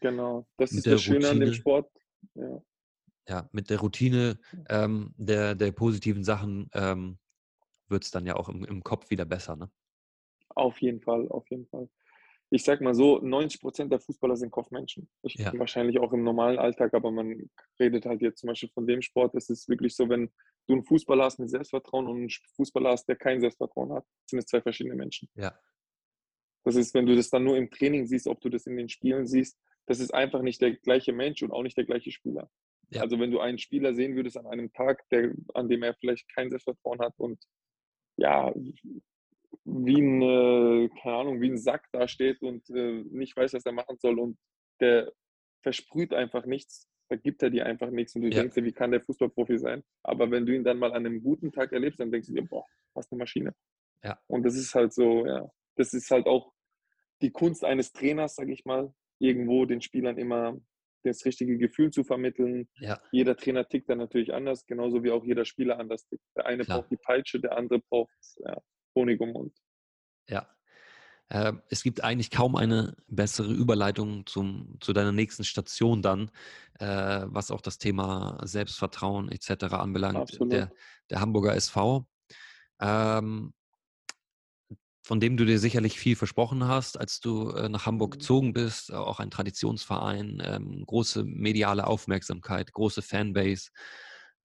Genau, 0.00 0.46
das 0.56 0.70
Mit 0.70 0.78
ist 0.78 0.86
der 0.86 0.92
das 0.94 1.02
Schöne 1.02 1.28
an 1.28 1.40
dem 1.40 1.48
Routine. 1.48 1.54
Sport. 1.54 1.90
Ja. 2.34 2.62
ja, 3.28 3.48
mit 3.52 3.70
der 3.70 3.80
Routine 3.80 4.38
ähm, 4.68 5.14
der, 5.16 5.54
der 5.54 5.72
positiven 5.72 6.24
Sachen 6.24 6.70
ähm, 6.74 7.18
wird 7.88 8.04
es 8.04 8.10
dann 8.10 8.26
ja 8.26 8.36
auch 8.36 8.48
im, 8.48 8.64
im 8.64 8.82
Kopf 8.82 9.10
wieder 9.10 9.24
besser. 9.24 9.56
Ne? 9.56 9.70
Auf 10.50 10.80
jeden 10.80 11.00
Fall, 11.00 11.28
auf 11.28 11.48
jeden 11.50 11.66
Fall. 11.66 11.88
Ich 12.52 12.64
sag 12.64 12.80
mal 12.80 12.94
so, 12.94 13.20
90 13.20 13.60
Prozent 13.60 13.92
der 13.92 14.00
Fußballer 14.00 14.36
sind 14.36 14.50
Kopfmenschen. 14.50 15.08
Ich, 15.22 15.34
Ja. 15.34 15.56
Wahrscheinlich 15.56 16.00
auch 16.00 16.12
im 16.12 16.24
normalen 16.24 16.58
Alltag, 16.58 16.94
aber 16.94 17.10
man 17.10 17.48
redet 17.78 18.06
halt 18.06 18.22
jetzt 18.22 18.40
zum 18.40 18.48
Beispiel 18.48 18.70
von 18.70 18.86
dem 18.86 19.02
Sport. 19.02 19.34
Es 19.34 19.50
ist 19.50 19.68
wirklich 19.68 19.94
so, 19.94 20.08
wenn 20.08 20.30
du 20.66 20.74
einen 20.74 20.84
Fußballer 20.84 21.24
hast 21.24 21.38
mit 21.38 21.50
Selbstvertrauen 21.50 22.06
und 22.06 22.16
einen 22.16 22.30
Fußballer 22.56 22.90
hast, 22.90 23.06
der 23.06 23.16
kein 23.16 23.40
Selbstvertrauen 23.40 23.92
hat, 23.92 24.06
sind 24.26 24.38
es 24.38 24.46
zwei 24.46 24.60
verschiedene 24.60 24.94
Menschen. 24.94 25.28
Ja. 25.34 25.58
Das 26.64 26.76
ist, 26.76 26.94
wenn 26.94 27.06
du 27.06 27.16
das 27.16 27.30
dann 27.30 27.44
nur 27.44 27.56
im 27.56 27.70
Training 27.70 28.06
siehst, 28.06 28.26
ob 28.26 28.40
du 28.40 28.48
das 28.48 28.66
in 28.66 28.76
den 28.76 28.88
Spielen 28.88 29.26
siehst, 29.26 29.58
das 29.86 29.98
ist 29.98 30.12
einfach 30.12 30.42
nicht 30.42 30.60
der 30.60 30.74
gleiche 30.76 31.12
Mensch 31.12 31.42
und 31.42 31.50
auch 31.50 31.62
nicht 31.62 31.76
der 31.76 31.86
gleiche 31.86 32.12
Spieler. 32.12 32.50
Ja. 32.90 33.02
Also 33.02 33.18
wenn 33.18 33.30
du 33.30 33.40
einen 33.40 33.58
Spieler 33.58 33.94
sehen 33.94 34.14
würdest 34.16 34.36
an 34.36 34.46
einem 34.46 34.72
Tag, 34.72 35.08
der, 35.10 35.32
an 35.54 35.68
dem 35.68 35.82
er 35.82 35.94
vielleicht 35.94 36.28
kein 36.34 36.50
Selbstvertrauen 36.50 37.00
hat 37.00 37.14
und 37.18 37.42
ja, 38.16 38.52
wie 39.64 40.00
ein, 40.00 40.22
äh, 40.22 40.88
keine 41.00 41.16
Ahnung, 41.16 41.40
wie 41.40 41.50
ein 41.50 41.58
Sack 41.58 41.86
da 41.92 42.08
steht 42.08 42.42
und 42.42 42.68
äh, 42.70 43.04
nicht 43.10 43.36
weiß, 43.36 43.54
was 43.54 43.64
er 43.64 43.72
machen 43.72 43.96
soll 43.98 44.18
und 44.18 44.38
der 44.80 45.12
versprüht 45.62 46.12
einfach 46.12 46.46
nichts, 46.46 46.88
da 47.10 47.16
gibt 47.16 47.42
er 47.42 47.50
dir 47.50 47.66
einfach 47.66 47.90
nichts 47.90 48.14
und 48.14 48.22
du 48.22 48.28
Ja. 48.28 48.40
denkst 48.40 48.54
dir, 48.54 48.64
wie 48.64 48.72
kann 48.72 48.92
der 48.92 49.00
Fußballprofi 49.02 49.58
sein? 49.58 49.82
Aber 50.02 50.30
wenn 50.30 50.46
du 50.46 50.54
ihn 50.54 50.64
dann 50.64 50.78
mal 50.78 50.92
an 50.92 51.04
einem 51.04 51.22
guten 51.22 51.50
Tag 51.52 51.72
erlebst, 51.72 51.98
dann 52.00 52.10
denkst 52.12 52.28
du 52.28 52.34
dir, 52.34 52.46
boah, 52.46 52.64
was 52.94 53.10
eine 53.10 53.18
Maschine. 53.18 53.54
Ja. 54.04 54.18
Und 54.28 54.44
das 54.44 54.54
ist 54.54 54.74
halt 54.74 54.92
so, 54.94 55.26
ja, 55.26 55.50
das 55.76 55.92
ist 55.92 56.10
halt 56.10 56.26
auch 56.26 56.52
die 57.20 57.32
Kunst 57.32 57.64
eines 57.64 57.92
Trainers, 57.92 58.36
sage 58.36 58.52
ich 58.52 58.64
mal, 58.64 58.94
irgendwo 59.18 59.66
den 59.66 59.82
Spielern 59.82 60.16
immer 60.18 60.56
das 61.02 61.24
richtige 61.24 61.58
Gefühl 61.58 61.90
zu 61.90 62.04
vermitteln. 62.04 62.68
Ja. 62.78 63.00
Jeder 63.10 63.36
Trainer 63.36 63.66
tickt 63.66 63.88
dann 63.88 63.98
natürlich 63.98 64.32
anders, 64.32 64.66
genauso 64.66 65.02
wie 65.02 65.10
auch 65.10 65.24
jeder 65.24 65.44
Spieler 65.44 65.78
anders 65.78 66.06
tickt. 66.06 66.22
Der 66.36 66.46
eine 66.46 66.64
Klar. 66.64 66.78
braucht 66.80 66.90
die 66.90 66.96
Peitsche, 66.96 67.40
der 67.40 67.56
andere 67.56 67.80
braucht 67.80 68.12
ja, 68.44 68.56
Honig 68.94 69.20
im 69.20 69.32
Mund. 69.32 69.56
Ja. 70.28 70.48
Ähm, 71.30 71.62
es 71.68 71.82
gibt 71.82 72.02
eigentlich 72.02 72.30
kaum 72.30 72.56
eine 72.56 72.96
bessere 73.06 73.52
Überleitung 73.52 74.26
zum, 74.26 74.76
zu 74.80 74.92
deiner 74.92 75.12
nächsten 75.12 75.44
Station 75.44 76.02
dann, 76.02 76.30
äh, 76.80 77.22
was 77.26 77.50
auch 77.52 77.60
das 77.60 77.78
Thema 77.78 78.38
Selbstvertrauen 78.42 79.30
etc. 79.30 79.78
anbelangt. 79.80 80.38
Der, 80.52 80.72
der 81.08 81.20
Hamburger 81.20 81.54
SV, 81.54 82.06
ähm, 82.80 83.52
von 85.02 85.18
dem 85.20 85.36
du 85.36 85.44
dir 85.44 85.58
sicherlich 85.58 85.98
viel 85.98 86.14
versprochen 86.16 86.66
hast, 86.66 86.98
als 86.98 87.20
du 87.20 87.50
äh, 87.50 87.68
nach 87.68 87.86
Hamburg 87.86 88.10
Mhm. 88.10 88.18
gezogen 88.18 88.52
bist, 88.52 88.92
auch 88.92 89.20
ein 89.20 89.30
Traditionsverein, 89.30 90.42
ähm, 90.44 90.84
große 90.86 91.24
mediale 91.24 91.86
Aufmerksamkeit, 91.86 92.72
große 92.72 93.02
Fanbase. 93.02 93.70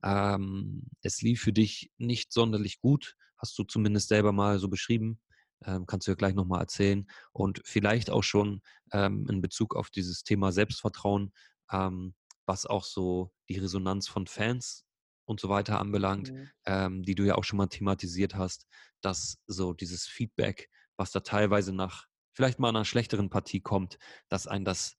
Ähm, 0.03 0.83
es 1.01 1.21
lief 1.21 1.41
für 1.41 1.53
dich 1.53 1.91
nicht 1.97 2.31
sonderlich 2.31 2.79
gut, 2.79 3.15
hast 3.37 3.57
du 3.57 3.63
zumindest 3.63 4.07
selber 4.07 4.31
mal 4.31 4.59
so 4.59 4.69
beschrieben. 4.69 5.19
Ähm, 5.63 5.85
kannst 5.85 6.07
du 6.07 6.11
ja 6.11 6.15
gleich 6.15 6.33
nochmal 6.35 6.61
erzählen. 6.61 7.07
Und 7.31 7.61
vielleicht 7.65 8.09
auch 8.09 8.23
schon 8.23 8.61
ähm, 8.91 9.27
in 9.29 9.41
Bezug 9.41 9.75
auf 9.75 9.89
dieses 9.89 10.23
Thema 10.23 10.51
Selbstvertrauen, 10.51 11.33
ähm, 11.71 12.15
was 12.45 12.65
auch 12.65 12.83
so 12.83 13.31
die 13.49 13.57
Resonanz 13.57 14.07
von 14.07 14.27
Fans 14.27 14.85
und 15.25 15.39
so 15.39 15.49
weiter 15.49 15.79
anbelangt, 15.79 16.31
Mhm. 16.31 16.51
ähm, 16.65 17.03
die 17.03 17.15
du 17.15 17.23
ja 17.23 17.35
auch 17.35 17.43
schon 17.43 17.57
mal 17.57 17.67
thematisiert 17.67 18.35
hast, 18.35 18.67
dass 19.01 19.37
so 19.47 19.73
dieses 19.73 20.05
Feedback, 20.05 20.69
was 20.97 21.11
da 21.11 21.21
teilweise 21.21 21.73
nach 21.73 22.05
vielleicht 22.33 22.59
mal 22.59 22.69
einer 22.69 22.85
schlechteren 22.85 23.29
Partie 23.29 23.61
kommt, 23.61 23.97
dass 24.29 24.45
ein 24.47 24.65
das 24.65 24.97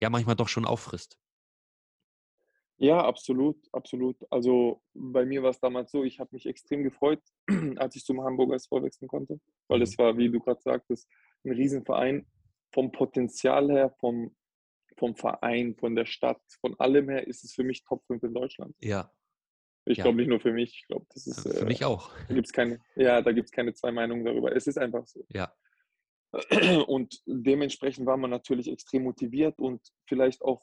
ja 0.00 0.10
manchmal 0.10 0.36
doch 0.36 0.48
schon 0.48 0.64
auffrisst. 0.66 1.19
Ja, 2.82 3.04
absolut, 3.04 3.58
absolut. 3.72 4.16
Also 4.30 4.82
bei 4.94 5.26
mir 5.26 5.42
war 5.42 5.50
es 5.50 5.60
damals 5.60 5.90
so, 5.92 6.02
ich 6.02 6.18
habe 6.18 6.30
mich 6.32 6.46
extrem 6.46 6.82
gefreut, 6.82 7.20
als 7.76 7.94
ich 7.96 8.04
zum 8.04 8.22
Hamburger 8.22 8.54
SV 8.54 8.82
wechseln 8.82 9.06
konnte, 9.06 9.38
weil 9.68 9.78
Mhm. 9.78 9.82
es 9.84 9.98
war, 9.98 10.16
wie 10.16 10.30
du 10.30 10.40
gerade 10.40 10.62
sagtest, 10.62 11.08
ein 11.44 11.52
Riesenverein. 11.52 12.26
Vom 12.72 12.90
Potenzial 12.92 13.68
her, 13.70 13.90
vom, 13.98 14.34
vom 14.96 15.14
Verein, 15.16 15.74
von 15.76 15.94
der 15.96 16.06
Stadt, 16.06 16.40
von 16.60 16.78
allem 16.78 17.08
her 17.10 17.26
ist 17.26 17.44
es 17.44 17.52
für 17.52 17.64
mich 17.64 17.82
Top 17.84 18.02
5 18.06 18.22
in 18.22 18.32
Deutschland. 18.32 18.74
Ja, 18.80 19.12
Ich 19.84 19.98
Ja. 19.98 20.04
glaube 20.04 20.18
nicht 20.18 20.28
nur 20.28 20.40
für 20.40 20.52
mich, 20.52 20.70
ich 20.80 20.86
glaube, 20.86 21.04
das 21.12 21.26
ist, 21.26 21.42
für 21.42 21.64
äh, 21.64 21.64
mich 21.66 21.84
auch. 21.84 22.10
da 22.28 22.34
gibt 22.34 22.46
es 22.46 22.52
keine, 22.52 22.78
ja, 22.96 23.20
da 23.20 23.32
gibt's 23.32 23.50
keine 23.50 23.74
zwei 23.74 23.90
Meinungen 23.92 24.24
darüber. 24.24 24.54
Es 24.54 24.66
ist 24.66 24.78
einfach 24.78 25.06
so. 25.06 25.26
Ja, 25.28 25.52
Und 26.86 27.20
dementsprechend 27.26 28.06
war 28.06 28.16
man 28.16 28.30
natürlich 28.30 28.70
extrem 28.70 29.02
motiviert 29.02 29.58
und 29.58 29.80
vielleicht 30.06 30.42
auch 30.42 30.62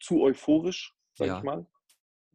zu 0.00 0.20
euphorisch, 0.22 0.94
sage 1.18 1.30
Ja. 1.30 1.38
ich 1.38 1.44
mal. 1.44 1.66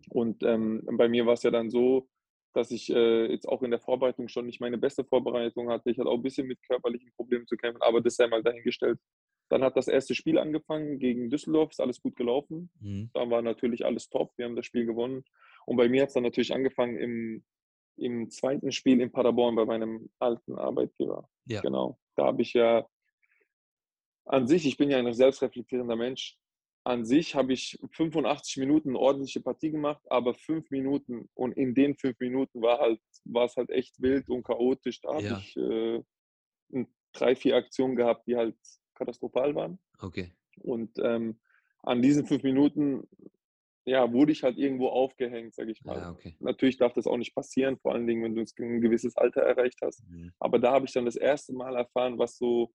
Und 0.10 0.44
ähm, 0.44 0.84
bei 0.98 1.08
mir 1.08 1.26
war 1.26 1.34
es 1.34 1.44
ja 1.44 1.52
dann 1.52 1.70
so, 1.70 2.08
dass 2.54 2.70
ich 2.72 2.90
äh, 2.92 3.32
jetzt 3.32 3.48
auch 3.48 3.64
in 3.64 3.72
der 3.72 3.80
Vorbereitung 3.80 4.28
schon 4.28 4.46
nicht 4.46 4.62
meine 4.62 4.78
beste 4.78 5.04
Vorbereitung 5.04 5.70
hatte. 5.70 5.90
Ich 5.90 5.98
hatte 5.98 6.10
auch 6.10 6.18
ein 6.18 6.22
bisschen 6.22 6.46
mit 6.46 6.62
körperlichen 6.64 7.12
Problemen 7.16 7.48
zu 7.48 7.56
kämpfen, 7.58 7.82
aber 7.82 8.02
das 8.02 8.16
sei 8.16 8.28
mal 8.28 8.44
dahingestellt. 8.44 9.00
Dann 9.50 9.64
hat 9.64 9.76
das 9.76 9.88
erste 9.88 10.14
Spiel 10.16 10.38
angefangen 10.38 11.00
gegen 11.00 11.30
Düsseldorf, 11.30 11.72
ist 11.72 11.80
alles 11.82 12.02
gut 12.02 12.16
gelaufen. 12.16 12.70
mhm. 12.80 13.10
Da 13.14 13.30
war 13.30 13.42
natürlich 13.42 13.86
alles 13.86 14.10
top, 14.10 14.34
wir 14.38 14.46
haben 14.46 14.56
das 14.56 14.66
Spiel 14.66 14.86
gewonnen. 14.86 15.24
Und 15.66 15.78
bei 15.78 15.90
mir 15.90 16.02
hat 16.04 16.10
es 16.10 16.14
dann 16.14 16.24
natürlich 16.24 16.54
angefangen 16.54 16.98
im, 16.98 17.44
im 17.98 18.30
zweiten 18.30 18.72
Spiel 18.72 19.02
in 19.02 19.12
Paderborn 19.12 19.56
bei 19.56 19.66
meinem 19.66 20.10
alten 20.20 20.56
Arbeitgeber. 20.56 21.30
ja, 21.46 21.62
Genau. 21.62 21.98
Da 22.16 22.26
habe 22.26 22.42
ich 22.42 22.54
ja 22.54 22.86
an 24.26 24.48
sich, 24.48 24.66
ich 24.66 24.78
bin 24.78 24.90
ja 24.92 24.98
ein 25.00 25.14
selbstreflektierender 25.14 25.96
Mensch. 25.96 26.38
An 26.86 27.06
sich 27.06 27.34
habe 27.36 27.54
ich 27.54 27.80
85 27.94 28.58
Minuten 28.58 28.90
eine 28.90 29.00
ordentliche 29.00 29.40
Partie 29.42 29.72
gemacht, 29.72 30.02
aber 30.10 30.34
fünf 30.34 30.70
Minuten 30.70 31.30
und 31.34 31.54
in 31.54 31.74
den 31.74 31.96
fünf 31.96 32.20
Minuten 32.20 32.62
war 32.62 32.80
halt, 32.80 33.00
war 33.24 33.46
es 33.46 33.56
halt 33.56 33.70
echt 33.70 34.02
wild 34.02 34.30
und 34.30 34.44
chaotisch. 34.44 35.00
Da 35.02 35.14
habe 35.14 35.24
Ja. 35.24 35.38
ich 35.38 35.56
äh, 35.56 36.04
drei, 37.14 37.36
vier 37.36 37.56
Aktionen 37.56 37.96
gehabt, 37.96 38.28
die 38.28 38.36
halt 38.36 38.58
katastrophal 38.96 39.56
waren. 39.56 39.80
okay. 40.00 40.34
Und 40.60 40.92
ähm, 41.00 41.40
an 41.82 42.02
diesen 42.02 42.26
fünf 42.28 42.44
Minuten 42.44 43.08
ja, 43.86 44.12
wurde 44.14 44.32
ich 44.32 44.44
halt 44.44 44.58
irgendwo 44.58 44.88
aufgehängt, 44.90 45.56
sage 45.56 45.72
ich 45.72 45.84
mal. 45.84 45.98
Ja, 45.98 46.12
okay. 46.12 46.36
Natürlich 46.40 46.78
darf 46.78 46.94
das 46.94 47.08
auch 47.08 47.18
nicht 47.18 47.34
passieren, 47.36 47.78
vor 47.80 47.94
allen 47.94 48.08
Dingen, 48.08 48.24
wenn 48.24 48.36
du 48.36 48.42
ein 48.60 48.82
gewisses 48.82 49.18
Alter 49.18 49.42
erreicht 49.42 49.80
hast. 49.82 50.08
Mhm. 50.08 50.32
Aber 50.40 50.60
da 50.60 50.72
habe 50.72 50.86
ich 50.86 50.94
dann 50.94 51.06
das 51.06 51.16
erste 51.16 51.54
Mal 51.54 51.76
erfahren, 51.76 52.18
was 52.20 52.38
so 52.38 52.72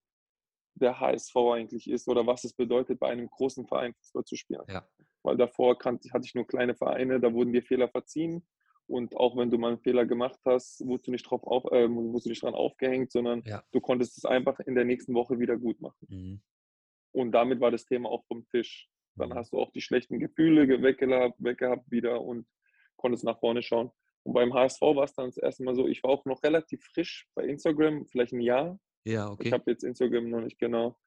der 0.81 0.99
HSV 1.01 1.37
eigentlich 1.55 1.89
ist 1.91 2.09
oder 2.09 2.27
was 2.27 2.45
es 2.45 2.53
bedeutet, 2.55 2.99
bei 3.01 3.09
einem 3.09 3.29
großen 3.29 3.67
Verein 3.67 3.95
Fußball 3.95 4.25
zu 4.25 4.37
spielen. 4.37 4.63
Ja. 4.69 4.87
Weil 5.23 5.37
davor 5.37 5.79
kannte, 5.79 6.11
hatte 6.13 6.27
ich 6.27 6.35
nur 6.35 6.47
kleine 6.47 6.75
Vereine, 6.75 7.21
da 7.21 7.33
wurden 7.33 7.53
dir 7.53 7.63
Fehler 7.63 7.89
verziehen. 7.89 8.47
Und 8.87 9.15
auch 9.17 9.37
wenn 9.37 9.51
du 9.51 9.59
mal 9.59 9.69
einen 9.69 9.81
Fehler 9.81 10.07
gemacht 10.07 10.41
hast, 10.47 10.81
wurdest 10.87 11.09
du 11.09 11.11
nicht, 11.11 11.25
drauf 11.29 11.45
auf, 11.45 11.65
äh, 11.73 11.91
wurdest 11.91 12.25
du 12.27 12.31
nicht 12.31 12.43
dran 12.43 12.55
aufgehängt, 12.55 13.13
sondern 13.13 13.43
Ja. 13.45 13.63
du 13.73 13.81
konntest 13.81 14.17
es 14.17 14.25
einfach 14.25 14.59
in 14.61 14.75
der 14.75 14.85
nächsten 14.87 15.13
Woche 15.15 15.39
wieder 15.39 15.59
gut 15.59 15.79
machen. 15.81 16.07
Mhm. 16.09 16.41
Und 17.13 17.33
damit 17.33 17.61
war 17.61 17.71
das 17.71 17.85
Thema 17.85 18.09
auch 18.11 18.25
vom 18.27 18.47
Tisch. 18.49 18.89
Dann 19.17 19.31
Mhm. 19.31 19.35
hast 19.35 19.53
du 19.53 19.59
auch 19.59 19.71
die 19.73 19.81
schlechten 19.83 20.19
Gefühle 20.19 20.67
ge- 20.67 20.81
weggehabt, 20.83 21.37
weggehabt 21.39 21.91
wieder 21.91 22.23
und 22.23 22.47
konntest 22.97 23.25
nach 23.25 23.39
vorne 23.41 23.63
schauen. 23.63 23.91
Und 24.23 24.33
beim 24.35 24.55
HSV 24.55 24.81
war 24.81 25.05
es 25.05 25.15
dann 25.15 25.27
das 25.27 25.37
erste 25.39 25.65
Mal 25.65 25.75
so, 25.75 25.87
ich 25.87 26.03
war 26.03 26.11
auch 26.11 26.25
noch 26.25 26.43
relativ 26.43 26.83
frisch 26.85 27.27
bei 27.35 27.45
Instagram, 27.45 28.07
vielleicht 28.07 28.33
ein 28.33 28.41
Jahr. 28.41 28.79
Ja, 29.09 29.27
Ich 29.27 29.31
okay. 29.33 29.53
habe 29.53 29.71
jetzt 29.71 29.85
Instagram 29.85 30.29
noch 30.29 30.41
nicht 30.43 30.59
genau. 30.59 30.99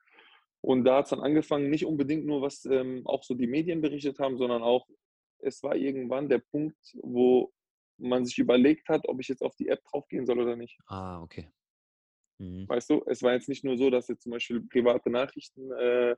Und 0.62 0.84
da 0.86 0.98
hat 0.98 1.06
es 1.06 1.10
dann 1.12 1.22
angefangen, 1.22 1.70
nicht 1.70 1.86
unbedingt 1.86 2.26
nur, 2.26 2.42
was 2.42 2.66
ähm, 2.66 3.02
auch 3.06 3.24
so 3.24 3.34
die 3.34 3.48
Medien 3.48 3.82
berichtet 3.82 4.20
haben, 4.20 4.38
sondern 4.38 4.62
auch, 4.64 4.88
es 5.40 5.64
war 5.64 5.76
irgendwann 5.76 6.30
der 6.30 6.40
Punkt, 6.40 6.78
wo 7.02 7.52
man 7.98 8.26
sich 8.26 8.38
überlegt 8.38 8.90
hat, 8.90 9.08
ob 9.08 9.20
ich 9.20 9.28
jetzt 9.28 9.42
auf 9.44 9.56
die 9.56 9.68
App 9.70 9.84
draufgehen 9.86 10.26
soll 10.26 10.40
oder 10.40 10.56
nicht. 10.56 10.78
Ah, 10.88 11.22
okay. 11.22 11.52
Mhm. 12.40 12.68
Weißt 12.68 12.90
du, 12.90 13.04
es 13.08 13.22
war 13.24 13.34
jetzt 13.34 13.50
nicht 13.50 13.64
nur 13.64 13.78
so, 13.78 13.90
dass 13.90 14.08
jetzt 14.08 14.24
zum 14.24 14.32
Beispiel 14.32 14.62
private 14.62 15.10
Nachrichten 15.10 15.72
äh, 15.72 16.16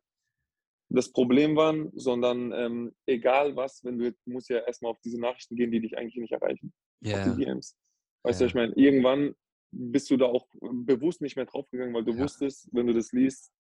das 0.90 1.12
Problem 1.12 1.56
waren, 1.56 1.92
sondern 1.96 2.52
ähm, 2.54 2.96
egal 3.06 3.56
was, 3.56 3.84
wenn 3.84 3.98
du, 3.98 4.12
du 4.12 4.18
musst 4.32 4.50
ja 4.50 4.60
erstmal 4.60 4.92
auf 4.92 5.00
diese 5.02 5.20
Nachrichten 5.20 5.56
gehen, 5.56 5.72
die 5.72 5.80
dich 5.82 5.98
eigentlich 5.98 6.16
nicht 6.22 6.34
erreichen, 6.34 6.74
auf 7.06 7.24
die. 7.24 7.46
DMs. 7.46 7.78
Weißt 8.24 8.40
du, 8.42 8.44
Ja. 8.46 8.48
ich 8.48 8.56
meine, 8.56 8.74
irgendwann 8.76 9.36
bist 9.76 10.10
du 10.12 10.18
da 10.18 10.26
auch 10.26 10.48
bewusst 10.62 11.22
nicht 11.22 11.36
mehr 11.36 11.46
draufgegangen, 11.46 11.94
weil 11.94 12.04
du 12.06 12.14
Ja. 12.14 12.24
wusstest, 12.24 12.70
wenn 12.72 12.88
du 12.88 12.94
das 12.94 13.12
liest, 13.12 13.52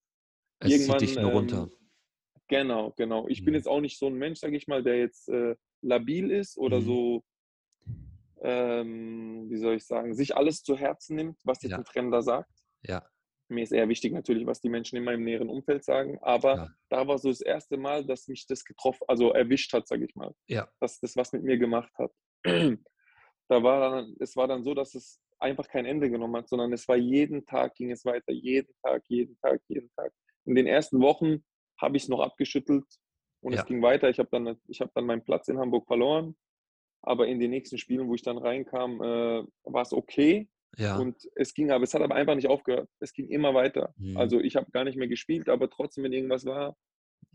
es 0.59 0.70
zieht 0.72 0.82
irgendwann, 0.82 0.99
dich 0.99 1.16
nur 1.16 1.30
ähm, 1.32 1.36
runter. 1.38 1.72
Genau, 2.47 2.91
genau. 2.97 3.28
Ich 3.28 3.43
bin 3.43 3.53
Mhm. 3.53 3.57
jetzt 3.57 3.68
auch 3.68 3.82
nicht 3.82 3.97
so 3.97 4.07
ein 4.07 4.14
Mensch, 4.16 4.39
sage 4.39 4.55
ich 4.55 4.68
mal, 4.68 4.84
der 4.84 4.99
jetzt 4.99 5.28
äh, 5.30 5.55
labil 5.82 6.30
ist 6.32 6.57
oder 6.57 6.80
Mhm. 6.80 6.86
so, 6.86 7.24
ähm, 8.41 9.49
wie 9.49 9.57
soll 9.57 9.76
ich 9.76 9.86
sagen, 9.86 10.14
sich 10.14 10.36
alles 10.36 10.64
zu 10.64 10.78
Herzen 10.78 11.16
nimmt, 11.16 11.39
was 11.43 11.61
jetzt 11.64 11.72
Ja. 11.72 11.78
ein 11.78 11.86
Fremder 11.86 12.22
sagt. 12.22 12.51
Ja, 12.84 13.07
Mir 13.49 13.64
ist 13.64 13.72
eher 13.72 13.88
wichtig 13.89 14.14
natürlich, 14.14 14.45
was 14.45 14.61
die 14.61 14.70
Menschen 14.70 14.97
in 14.97 15.03
meinem 15.03 15.24
näheren 15.24 15.49
Umfeld 15.49 15.84
sagen. 15.84 16.18
Aber 16.22 16.55
Klar. 16.55 16.78
da 16.89 17.07
war 17.07 17.18
so 17.18 17.30
das 17.30 17.41
erste 17.41 17.78
Mal, 17.78 18.05
dass 18.05 18.28
mich 18.28 18.45
das 18.47 18.64
getroffen, 18.66 19.03
also 19.07 19.32
erwischt 19.32 19.74
hat, 19.74 19.88
sage 19.88 20.05
ich 20.05 20.16
mal. 20.16 20.34
ja, 20.47 20.68
Dass 20.80 20.99
das 20.99 21.16
was 21.16 21.32
mit 21.34 21.43
mir 21.43 21.57
gemacht 21.57 21.93
hat. 21.97 22.11
Da 23.49 23.61
war 23.61 23.91
dann, 23.91 24.16
es 24.20 24.38
war 24.38 24.47
dann 24.47 24.64
so, 24.64 24.74
dass 24.74 24.95
es 24.95 25.20
einfach 25.44 25.68
kein 25.68 25.86
Ende 25.86 26.10
genommen 26.10 26.36
hat, 26.38 26.50
sondern 26.50 26.74
es 26.74 26.88
war 26.88 26.96
jeden 26.98 27.46
Tag, 27.46 27.76
ging 27.76 27.91
es 27.91 28.04
weiter, 28.06 28.32
jeden 28.32 28.74
Tag, 28.82 29.04
jeden 29.08 29.38
Tag, 29.41 29.62
jeden 29.68 29.89
Tag. 29.96 30.12
In 30.46 30.56
den 30.56 30.66
ersten 30.68 31.00
Wochen 31.02 31.44
habe 31.80 31.98
ich 31.98 32.04
es 32.04 32.10
noch 32.10 32.20
abgeschüttelt 32.22 32.86
und 33.41 33.54
Ja. 33.54 33.60
es 33.62 33.66
ging 33.66 33.82
weiter. 33.82 34.10
Ich 34.10 34.20
habe 34.20 34.30
dann, 34.32 34.58
ich 34.68 34.82
habe 34.82 34.91
dann 34.96 35.06
meinen 35.06 35.24
Platz 35.24 35.48
in 35.50 35.58
Hamburg 35.60 35.86
verloren. 35.88 36.36
Aber 37.06 37.28
in 37.28 37.39
den 37.39 37.52
nächsten 37.52 37.78
Spielen, 37.78 38.08
wo 38.08 38.16
ich 38.16 38.22
dann 38.22 38.38
reinkam, 38.38 39.02
äh, 39.02 39.44
war 39.66 39.82
es 39.82 39.91
okay. 39.91 40.48
ja. 40.78 40.98
Und 40.98 41.30
es 41.36 41.54
ging 41.54 41.70
aber, 41.70 41.84
es 41.84 41.94
hat 41.94 42.02
aber 42.02 42.16
einfach 42.16 42.36
nicht 42.36 42.48
aufgehört. 42.48 42.89
Es 43.02 43.12
ging 43.14 43.28
immer 43.28 43.54
weiter. 43.54 43.94
Mhm. 43.98 44.16
Also 44.18 44.39
ich 44.39 44.56
habe 44.56 44.72
gar 44.72 44.86
nicht 44.86 44.98
mehr 44.98 45.10
gespielt, 45.10 45.50
aber 45.50 45.70
trotzdem, 45.70 46.06
wenn 46.06 46.14
irgendwas 46.14 46.46
war, 46.46 46.76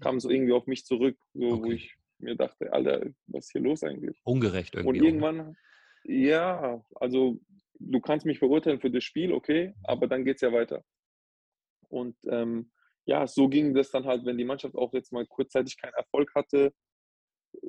kam 0.01 0.19
so 0.21 0.31
irgendwie 0.31 0.53
auf 0.55 0.67
mich 0.67 0.85
zurück, 0.87 1.19
so, 1.35 1.41
wo 1.51 1.55
Okay. 1.57 1.75
ich 1.75 1.95
mir 2.19 2.35
dachte, 2.35 2.73
Alter, 2.73 3.07
was 3.27 3.45
ist 3.45 3.53
hier 3.53 3.61
los 3.61 3.83
eigentlich? 3.85 4.19
Ungerecht 4.25 4.75
Und 4.75 4.85
irgendwie. 4.87 4.99
auch, 4.99 5.03
ne? 5.03 5.09
irgendwann, 5.09 5.57
ja, 6.05 6.83
also 6.95 7.39
du 7.79 8.01
kannst 8.01 8.26
mich 8.26 8.39
verurteilen 8.39 8.81
für 8.81 8.91
das 8.91 9.05
Spiel, 9.05 9.33
okay, 9.33 9.74
aber 9.85 10.07
dann 10.07 10.24
geht 10.24 10.37
es 10.37 10.41
ja 10.43 10.53
weiter. 10.53 10.85
Und 11.89 12.16
ähm, 12.29 12.70
ja, 13.07 13.26
so 13.26 13.49
ging 13.49 13.74
das 13.74 13.91
dann 13.91 14.05
halt, 14.05 14.24
wenn 14.26 14.37
die 14.37 14.45
Mannschaft 14.45 14.74
auch 14.74 14.93
jetzt 14.93 15.12
mal 15.12 15.26
kurzzeitig 15.26 15.79
keinen 15.79 15.95
Erfolg 15.95 16.35
hatte, 16.35 16.72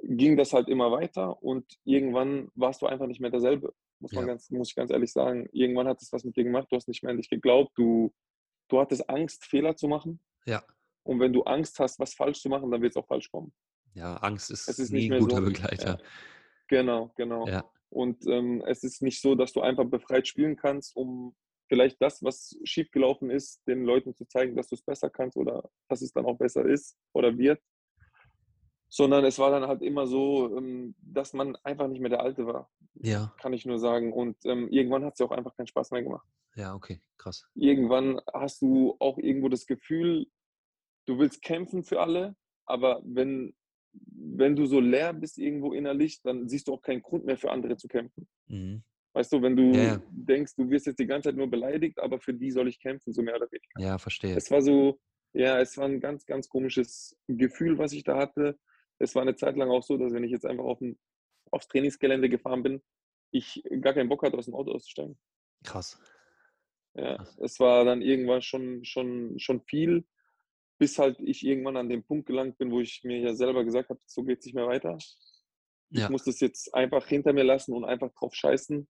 ging 0.04 0.36
das 0.36 0.52
halt 0.52 0.68
immer 0.68 0.92
weiter 0.92 1.42
und 1.42 1.66
irgendwann 1.86 2.50
warst 2.56 2.82
du 2.82 2.88
einfach 2.88 3.08
nicht 3.08 3.22
mehr 3.22 3.30
derselbe, 3.32 3.74
muss 4.00 4.12
man 4.12 4.26
Ja. 4.26 4.34
ganz, 4.34 4.50
muss 4.50 4.70
ich 4.70 4.76
ganz 4.76 4.92
ehrlich 4.92 5.12
sagen. 5.12 5.48
Irgendwann 5.54 5.88
hat 5.88 6.02
es 6.02 6.12
was 6.12 6.26
mit 6.26 6.36
dir 6.36 6.44
gemacht, 6.44 6.68
du 6.70 6.76
hast 6.76 6.88
nicht 6.90 7.02
mehr 7.02 7.12
an 7.12 7.18
dich 7.18 7.30
geglaubt, 7.30 7.72
du, 7.78 8.14
du 8.68 8.80
hattest 8.80 9.10
Angst, 9.10 9.46
Fehler 9.46 9.76
zu 9.78 9.88
machen. 9.88 10.20
Ja. 10.46 10.62
Und 11.04 11.22
wenn 11.22 11.32
du 11.32 11.44
Angst 11.44 11.80
hast, 11.80 11.98
was 12.00 12.14
falsch 12.14 12.42
zu 12.42 12.50
machen, 12.50 12.70
dann 12.70 12.82
wird 12.82 12.92
es 12.92 12.98
auch 12.98 13.08
falsch 13.08 13.32
kommen. 13.32 13.54
ja, 13.94 14.18
Angst 14.18 14.52
ist, 14.52 14.68
Es 14.68 14.80
ist 14.80 14.92
nie 14.92 15.04
nicht 15.10 15.14
ein 15.14 15.22
guter 15.22 15.38
so. 15.38 15.46
Begleiter. 15.46 15.98
Genau, 16.68 17.12
genau. 17.16 17.48
Ja. 17.48 17.64
Und 17.90 18.26
ähm, 18.28 18.64
es 18.68 18.84
ist 18.84 19.02
nicht 19.02 19.22
so, 19.22 19.36
dass 19.36 19.54
du 19.54 19.62
einfach 19.62 19.86
befreit 19.86 20.28
spielen 20.28 20.56
kannst, 20.56 20.96
um 20.96 21.36
vielleicht 21.68 22.02
das, 22.02 22.24
was 22.24 22.58
schiefgelaufen 22.64 23.30
ist, 23.30 23.62
den 23.68 23.84
Leuten 23.84 24.16
zu 24.16 24.26
zeigen, 24.26 24.56
dass 24.56 24.70
du 24.70 24.76
es 24.76 24.82
besser 24.82 25.10
kannst 25.10 25.38
oder 25.38 25.70
dass 25.88 26.02
es 26.02 26.12
dann 26.12 26.26
auch 26.26 26.38
besser 26.38 26.66
ist 26.66 26.98
oder 27.14 27.38
wird. 27.38 27.62
Sondern 28.92 29.24
es 29.24 29.38
war 29.38 29.52
dann 29.52 29.68
halt 29.68 29.84
immer 29.84 30.08
so, 30.08 30.58
ähm, 30.58 30.96
dass 31.00 31.34
man 31.34 31.56
einfach 31.58 31.88
nicht 31.88 32.00
mehr 32.00 32.10
der 32.10 32.22
Alte 32.22 32.48
war, 32.48 32.72
Ja, 32.96 33.34
kann 33.40 33.54
ich 33.54 33.66
nur 33.66 33.78
sagen. 33.78 34.12
Und 34.12 34.38
ähm, 34.46 34.68
irgendwann 34.70 35.06
hat 35.06 35.14
es 35.14 35.20
ja 35.20 35.28
auch 35.28 35.32
einfach 35.32 35.56
keinen 35.56 35.68
Spaß 35.68 35.92
mehr 35.92 36.02
gemacht. 36.02 36.28
ja, 36.56 36.74
okay, 36.74 37.00
krass. 37.18 37.48
Irgendwann 37.54 38.20
hast 38.34 38.64
du 38.64 38.96
auch 39.00 39.20
irgendwo 39.20 39.48
das 39.48 39.68
Gefühl, 39.68 40.26
du 41.06 41.20
willst 41.20 41.44
kämpfen 41.44 41.84
für 41.84 42.02
alle, 42.02 42.36
aber 42.66 43.02
wenn, 43.04 43.56
wenn 43.94 44.56
du 44.56 44.66
so 44.66 44.80
leer 44.80 45.14
bist 45.14 45.38
irgendwo 45.38 45.74
innerlich, 45.74 46.22
dann 46.22 46.48
siehst 46.48 46.68
du 46.68 46.74
auch 46.74 46.82
keinen 46.82 47.02
Grund 47.02 47.26
mehr 47.26 47.38
für 47.38 47.52
andere 47.52 47.78
zu 47.78 47.88
kämpfen. 47.88 48.28
Mhm. 48.48 48.84
Weißt 49.14 49.34
du, 49.34 49.42
wenn 49.42 49.56
du 49.56 49.72
ja. 49.72 50.02
denkst, 50.12 50.56
du 50.56 50.70
wirst 50.70 50.86
jetzt 50.86 51.00
die 51.00 51.08
ganze 51.08 51.30
Zeit 51.30 51.36
nur 51.36 51.50
beleidigt, 51.50 52.00
aber 52.00 52.20
für 52.20 52.34
die 52.34 52.52
soll 52.52 52.68
ich 52.68 52.80
kämpfen, 52.80 53.12
so 53.12 53.22
mehr 53.22 53.36
oder 53.36 53.52
weniger. 53.52 53.80
Ja, 53.80 53.98
verstehe. 53.98 54.36
Es 54.36 54.52
war 54.52 54.62
so, 54.62 55.00
ja, 55.34 55.60
es 55.60 55.78
war 55.78 55.86
ein 55.86 56.00
ganz, 56.00 56.26
ganz 56.26 56.48
komisches 56.48 57.18
Gefühl, 57.28 57.78
was 57.78 57.92
ich 57.92 58.04
da 58.04 58.18
hatte. 58.18 58.58
Es 59.00 59.16
war 59.16 59.24
eine 59.24 59.36
Zeit 59.36 59.58
lang 59.58 59.70
auch 59.70 59.84
so, 59.84 59.98
dass 59.98 60.14
wenn 60.14 60.24
ich 60.24 60.32
jetzt 60.32 60.46
einfach 60.46 60.64
auf 60.64 60.80
ein, 60.82 60.98
aufs 61.52 61.68
Trainingsgelände 61.68 62.30
gefahren 62.30 62.62
bin, 62.62 62.82
ich 63.32 63.64
gar 63.82 63.94
keinen 63.94 64.10
Bock 64.10 64.24
hatte, 64.24 64.38
aus 64.38 64.46
dem 64.46 64.56
Auto 64.56 64.72
auszusteigen. 64.72 65.18
Krass. 65.64 66.00
Ja, 66.94 67.18
Krass. 67.18 67.38
es 67.42 67.60
war 67.60 67.86
dann 67.86 68.02
irgendwann 68.02 68.42
schon, 68.42 68.84
schon, 68.84 69.40
schon 69.40 69.62
viel, 69.62 70.06
bis 70.80 70.98
halt 71.00 71.20
ich 71.22 71.46
irgendwann 71.46 71.78
an 71.78 71.90
den 71.90 72.04
Punkt 72.06 72.28
gelangt 72.28 72.58
bin, 72.58 72.72
wo 72.72 72.82
ich 72.82 73.04
mir 73.04 73.20
ja 73.20 73.36
selber 73.36 73.66
gesagt 73.66 73.90
habe, 73.92 74.00
so 74.08 74.24
geht 74.24 74.40
es 74.40 74.46
nicht 74.48 74.56
mehr 74.56 74.68
weiter. 74.68 74.98
Ich 75.92 76.00
Ja, 76.00 76.10
muss 76.10 76.26
das 76.26 76.40
jetzt 76.40 76.74
einfach 76.74 77.08
hinter 77.08 77.34
mir 77.34 77.44
lassen 77.44 77.74
und 77.74 77.86
einfach 77.86 78.12
drauf 78.14 78.34
scheißen. 78.36 78.88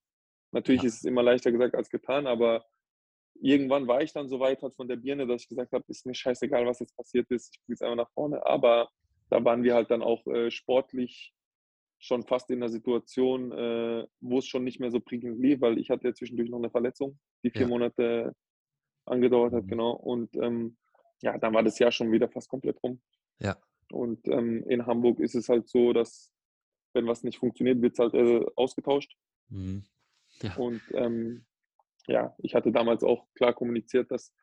Natürlich 0.52 0.84
Ja. 0.84 0.88
ist 0.88 0.96
es 0.98 1.04
immer 1.06 1.24
leichter 1.24 1.52
gesagt 1.52 1.76
als 1.76 1.90
getan, 1.90 2.28
aber 2.28 2.66
irgendwann 3.42 3.88
war 3.88 4.02
ich 4.02 4.14
dann 4.14 4.30
so 4.30 4.40
weit 4.40 4.62
halt 4.64 4.76
von 4.76 4.88
der 4.88 4.98
Birne, 4.98 5.28
dass 5.28 5.44
ich 5.44 5.50
gesagt 5.50 5.74
habe, 5.74 5.86
ist 5.88 6.06
mir 6.06 6.16
scheißegal, 6.16 6.66
was 6.68 6.80
jetzt 6.80 6.96
passiert 6.98 7.30
ist, 7.32 7.56
ich 7.56 7.60
gehe 7.66 7.74
jetzt 7.74 7.84
einfach 7.84 7.96
nach 7.98 8.12
vorne. 8.14 8.46
Aber 8.46 8.90
da 9.30 9.44
waren 9.46 9.64
wir 9.64 9.76
halt 9.76 9.92
dann 9.92 10.04
auch 10.04 10.26
äh, 10.28 10.52
sportlich 10.52 11.34
schon 12.00 12.26
fast 12.26 12.50
in 12.52 12.58
einer 12.60 12.70
Situation, 12.70 13.52
äh, 13.52 14.08
wo 14.22 14.40
es 14.40 14.48
schon 14.48 14.64
nicht 14.64 14.80
mehr 14.80 14.92
so 14.92 15.00
prickelnd 15.02 15.42
lief, 15.42 15.62
weil 15.62 15.80
ich 15.80 15.90
hatte 15.90 16.08
ja 16.10 16.14
zwischendurch 16.14 16.50
noch 16.50 16.60
eine 16.60 16.72
Verletzung, 16.72 17.20
die 17.44 17.52
vier 17.52 17.62
Ja. 17.64 17.68
Monate 17.68 18.34
angedauert 19.06 19.54
hat, 19.54 19.64
Mhm. 19.66 19.70
genau. 19.70 19.92
Und 19.94 20.36
ähm, 20.38 20.78
ja, 21.22 21.38
dann 21.38 21.54
war 21.54 21.64
das 21.64 21.80
Jahr 21.80 21.92
schon 21.92 22.12
wieder 22.12 22.30
fast 22.30 22.50
komplett 22.50 22.82
rum. 22.84 23.02
Ja. 23.40 23.58
Und 23.92 24.28
ähm, 24.28 24.64
in 24.70 24.86
Hamburg 24.86 25.20
ist 25.20 25.36
es 25.36 25.50
halt 25.50 25.68
so, 25.68 25.94
dass 25.94 26.32
wenn 26.94 27.08
was 27.08 27.24
nicht 27.24 27.40
funktioniert, 27.40 27.82
wird 27.82 27.94
es 27.94 28.00
halt 28.00 28.14
äh, 28.14 28.46
ausgetauscht. 28.56 29.16
mhm. 29.50 29.84
ja, 30.42 30.56
Und 30.56 30.82
ähm, 30.94 31.46
ja, 32.08 32.36
ich 32.40 32.56
hatte 32.56 32.72
damals 32.72 33.04
auch 33.04 33.28
klar 33.36 33.54
kommuniziert, 33.54 34.10
dass 34.12 34.34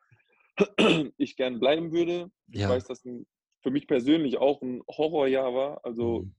ich 1.17 1.35
gern 1.35 1.59
bleiben 1.59 1.91
würde. 1.91 2.31
Ich 2.51 2.61
Ja. 2.61 2.69
weiß, 2.69 2.85
dass 2.85 3.03
ein, 3.05 3.27
für 3.61 3.71
mich 3.71 3.87
persönlich 3.87 4.37
auch 4.37 4.61
ein 4.61 4.81
Horrorjahr 4.87 5.53
war, 5.53 5.83
also 5.85 6.21
Mhm. 6.21 6.35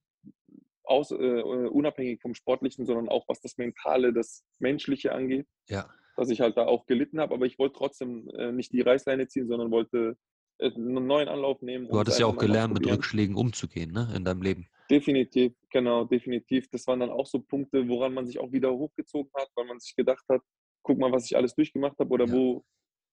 aus, 0.85 1.11
äh, 1.11 1.15
unabhängig 1.17 2.21
vom 2.23 2.35
Sportlichen, 2.35 2.87
sondern 2.87 3.09
auch 3.11 3.29
was 3.29 3.41
das 3.41 3.59
Mentale, 3.59 4.13
das 4.15 4.45
Menschliche 4.59 5.13
angeht, 5.13 5.47
ja, 5.69 5.89
dass 6.19 6.31
ich 6.31 6.41
halt 6.41 6.57
da 6.57 6.67
auch 6.67 6.85
gelitten 6.87 7.21
habe. 7.21 7.33
Aber 7.33 7.47
ich 7.47 7.59
wollte 7.61 7.79
trotzdem 7.79 8.29
äh, 8.31 8.51
nicht 8.51 8.73
die 8.73 8.81
Reißleine 8.81 9.29
ziehen, 9.29 9.47
sondern 9.47 9.71
wollte 9.71 10.17
äh, 10.59 10.73
einen 10.75 11.07
neuen 11.07 11.29
Anlauf 11.29 11.63
nehmen. 11.63 11.89
Du 11.89 11.99
hattest 11.99 12.19
ja 12.19 12.27
auch 12.27 12.37
gelernt, 12.37 12.75
mit. 12.75 12.87
Rückschlägen 12.91 13.37
umzugehen, 13.37 13.93
ne, 13.93 14.13
in 14.17 14.25
deinem 14.25 14.43
Leben. 14.43 14.67
Definitiv, 14.91 15.53
genau, 15.71 16.05
definitiv. 16.05 16.69
Das 16.71 16.89
waren 16.89 16.99
dann 16.99 17.11
auch 17.11 17.27
so 17.27 17.39
Punkte, 17.39 17.89
woran 17.89 18.15
man 18.15 18.27
sich 18.27 18.41
auch 18.41 18.51
wieder 18.51 18.73
hochgezogen 18.73 19.31
hat, 19.37 19.49
weil 19.55 19.67
man 19.67 19.79
sich 19.79 19.95
gedacht 19.95 20.25
hat, 20.29 20.43
guck 20.83 20.99
mal, 20.99 21.13
was 21.13 21.27
ich 21.27 21.37
alles 21.37 21.55
durchgemacht 21.55 21.97
habe 22.01 22.11
oder 22.11 22.27
Ja. 22.27 22.33
wo, 22.33 22.65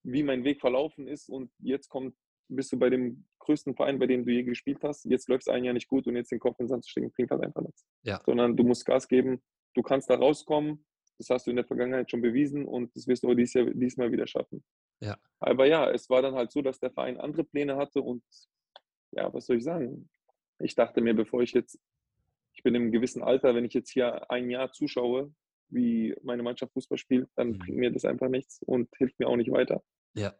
wie 0.03 0.23
mein 0.23 0.43
Weg 0.43 0.59
verlaufen 0.59 1.07
ist 1.07 1.29
und 1.29 1.51
jetzt 1.59 1.89
kommt, 1.89 2.15
bist 2.47 2.71
du 2.71 2.79
bei 2.79 2.89
dem 2.89 3.27
größten 3.39 3.75
Verein, 3.75 3.99
bei 3.99 4.07
dem 4.07 4.25
du 4.25 4.31
je 4.31 4.41
gespielt 4.43 4.79
hast, 4.81 5.05
jetzt 5.05 5.29
läuft 5.29 5.43
es 5.43 5.47
ein 5.47 5.63
Jahr 5.63 5.73
nicht 5.75 5.87
gut 5.87 6.07
und 6.07 6.15
jetzt 6.15 6.31
den 6.31 6.39
Kopf 6.39 6.59
in 6.59 6.65
den 6.65 6.69
Sand 6.69 6.85
zu 6.85 6.89
stecken, 6.89 7.11
bringt 7.11 7.29
halt 7.29 7.43
einfach 7.43 7.61
nichts. 7.61 7.85
Ja. 8.03 8.19
Sondern 8.25 8.55
du 8.57 8.63
musst 8.63 8.83
Gas 8.85 9.07
geben, 9.07 9.43
du 9.75 9.83
kannst 9.83 10.09
da 10.09 10.15
rauskommen, 10.15 10.83
das 11.17 11.29
hast 11.29 11.47
du 11.47 11.51
in 11.51 11.55
der 11.57 11.65
Vergangenheit 11.65 12.09
schon 12.11 12.21
bewiesen 12.21 12.65
und 12.65 12.95
das 12.95 13.07
wirst 13.07 13.23
du 13.23 13.29
auch 13.31 13.35
dies 13.35 13.53
Jahr, 13.53 13.65
diesmal 13.65 14.11
wieder 14.11 14.27
schaffen. 14.27 14.63
Ja. 15.01 15.17
Aber 15.39 15.65
ja, 15.65 15.89
es 15.91 16.09
war 16.09 16.21
dann 16.21 16.35
halt 16.35 16.51
so, 16.51 16.61
dass 16.61 16.79
der 16.79 16.91
Verein 16.91 17.17
andere 17.19 17.43
Pläne 17.43 17.75
hatte 17.77 18.01
und 18.01 18.23
ja, 19.11 19.33
was 19.33 19.45
soll 19.45 19.57
ich 19.57 19.63
sagen? 19.63 20.09
Ich 20.59 20.75
dachte 20.75 21.01
mir, 21.01 21.13
bevor 21.13 21.41
ich 21.41 21.53
jetzt, 21.53 21.79
ich 22.53 22.63
bin 22.63 22.75
im 22.75 22.91
gewissen 22.91 23.23
Alter, 23.23 23.55
wenn 23.55 23.65
ich 23.65 23.73
jetzt 23.73 23.91
hier 23.91 24.29
ein 24.31 24.49
Jahr 24.49 24.71
zuschaue, 24.71 25.33
wie 25.69 26.15
meine 26.23 26.43
Mannschaft 26.43 26.73
Fußball 26.73 26.97
spielt, 26.97 27.29
dann 27.35 27.49
Mhm. 27.51 27.57
bringt 27.59 27.77
mir 27.77 27.91
das 27.91 28.05
einfach 28.05 28.29
nichts 28.29 28.61
und 28.63 28.89
hilft 28.97 29.19
mir 29.19 29.27
auch 29.27 29.35
nicht 29.37 29.51
weiter. 29.51 29.83
Ja, 30.13 30.35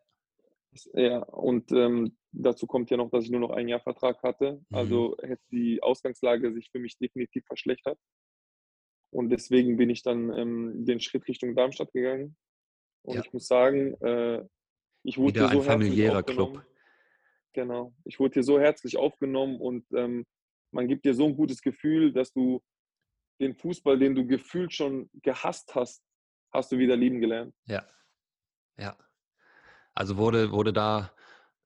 Ja, 0.93 1.19
und 1.23 1.71
ähm, 1.71 2.17
dazu 2.33 2.67
kommt 2.67 2.89
ja 2.91 2.97
noch, 2.97 3.09
dass 3.09 3.23
ich 3.23 3.31
nur 3.31 3.39
noch 3.39 3.51
ein 3.51 3.69
Jahr 3.69 3.79
Vertrag 3.79 4.21
hatte. 4.23 4.61
Mhm. 4.69 4.75
Also 4.77 5.15
hätte 5.21 5.41
die 5.51 5.81
Ausgangslage 5.81 6.51
sich 6.53 6.69
für 6.69 6.79
mich 6.79 6.97
definitiv 6.97 7.45
verschlechtert. 7.45 7.97
Und 9.15 9.29
deswegen 9.29 9.77
bin 9.77 9.89
ich 9.89 10.03
dann 10.03 10.29
ähm, 10.37 10.85
den 10.85 10.99
Schritt 10.99 11.25
Richtung 11.29 11.55
Darmstadt 11.55 11.93
gegangen. 11.93 12.35
Und 13.03 13.15
Ja. 13.15 13.21
ich 13.23 13.31
muss 13.31 13.47
sagen, 13.47 13.93
äh, 14.01 14.43
ich 15.03 15.17
wurde 15.17 15.35
wieder 15.35 15.49
hier 15.49 15.59
ein 15.59 15.63
so 15.63 15.69
herzlich 15.69 15.87
familiärer 15.87 16.19
aufgenommen. 16.19 16.53
Club. 16.53 16.65
Genau. 17.53 17.93
Ich 18.03 18.19
wurde 18.19 18.33
hier 18.33 18.43
so 18.43 18.59
herzlich 18.59 18.97
aufgenommen 18.97 19.61
und 19.61 19.85
ähm, 19.93 20.25
man 20.71 20.89
gibt 20.89 21.05
dir 21.05 21.13
so 21.13 21.25
ein 21.25 21.37
gutes 21.37 21.61
Gefühl, 21.61 22.11
dass 22.11 22.33
du 22.33 22.61
den 23.39 23.55
Fußball, 23.55 23.97
den 23.97 24.15
du 24.15 24.27
gefühlt 24.27 24.73
schon 24.73 25.09
gehasst 25.21 25.73
hast, 25.75 26.03
hast 26.51 26.73
du 26.73 26.77
wieder 26.77 26.97
lieben 26.97 27.21
gelernt. 27.21 27.55
Ja, 27.67 27.85
ja. 28.77 28.97
Also 29.93 30.17
wurde, 30.17 30.51
wurde 30.51 30.73
da 30.73 31.13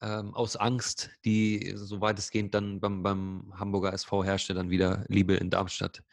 ähm, 0.03 0.35
aus 0.35 0.55
Angst, 0.55 1.09
die 1.25 1.71
so 1.75 1.99
weitestgehend 1.99 2.53
dann 2.53 2.79
beim, 2.79 3.01
beim 3.01 3.51
Hamburger 3.59 3.91
SV 3.91 4.23
herrschte, 4.23 4.53
dann 4.53 4.69
wieder 4.69 5.03
Liebe 5.07 5.33
in 5.33 5.49
Darmstadt. 5.49 6.03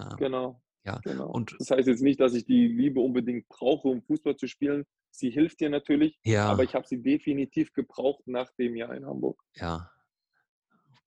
Ähm, 0.00 0.16
Genau. 0.16 0.60
Ja. 0.84 1.00
genau. 1.02 1.30
Und 1.30 1.56
Das 1.58 1.70
heißt 1.70 1.88
jetzt 1.88 2.02
nicht, 2.02 2.20
dass 2.20 2.34
ich 2.34 2.44
die 2.44 2.68
Liebe 2.68 3.00
unbedingt 3.00 3.48
brauche, 3.48 3.88
um 3.88 4.02
Fußball 4.02 4.36
zu 4.36 4.46
spielen. 4.46 4.84
Sie 5.10 5.30
hilft 5.30 5.60
dir 5.60 5.70
natürlich, 5.70 6.18
ja, 6.24 6.46
aber 6.46 6.64
ich 6.64 6.74
habe 6.74 6.86
sie 6.86 7.00
definitiv 7.00 7.72
gebraucht 7.72 8.26
nach 8.26 8.50
dem 8.58 8.76
Jahr 8.76 8.94
in 8.94 9.06
Hamburg. 9.06 9.40
ja, 9.54 9.90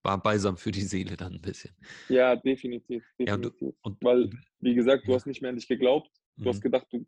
war 0.04 0.22
balsam 0.22 0.56
für 0.58 0.72
die 0.72 0.82
Seele 0.84 1.18
dann 1.18 1.34
ein 1.34 1.42
bisschen. 1.42 1.76
Ja, 2.08 2.36
definitiv. 2.36 3.04
Ja, 3.18 3.36
und 3.36 3.44
du- 3.46 3.50
definitiv. 3.50 3.80
Und 3.82 4.04
Weil, 4.04 4.30
wie 4.60 4.74
gesagt, 4.74 5.06
du 5.08 5.14
hast 5.14 5.26
nicht 5.26 5.42
mehr 5.42 5.50
an 5.50 5.58
dich 5.58 5.68
geglaubt. 5.68 6.10
Du 6.38 6.46
hast 6.48 6.60
Mhm. 6.60 6.62
gedacht, 6.62 6.88
du, 6.92 7.06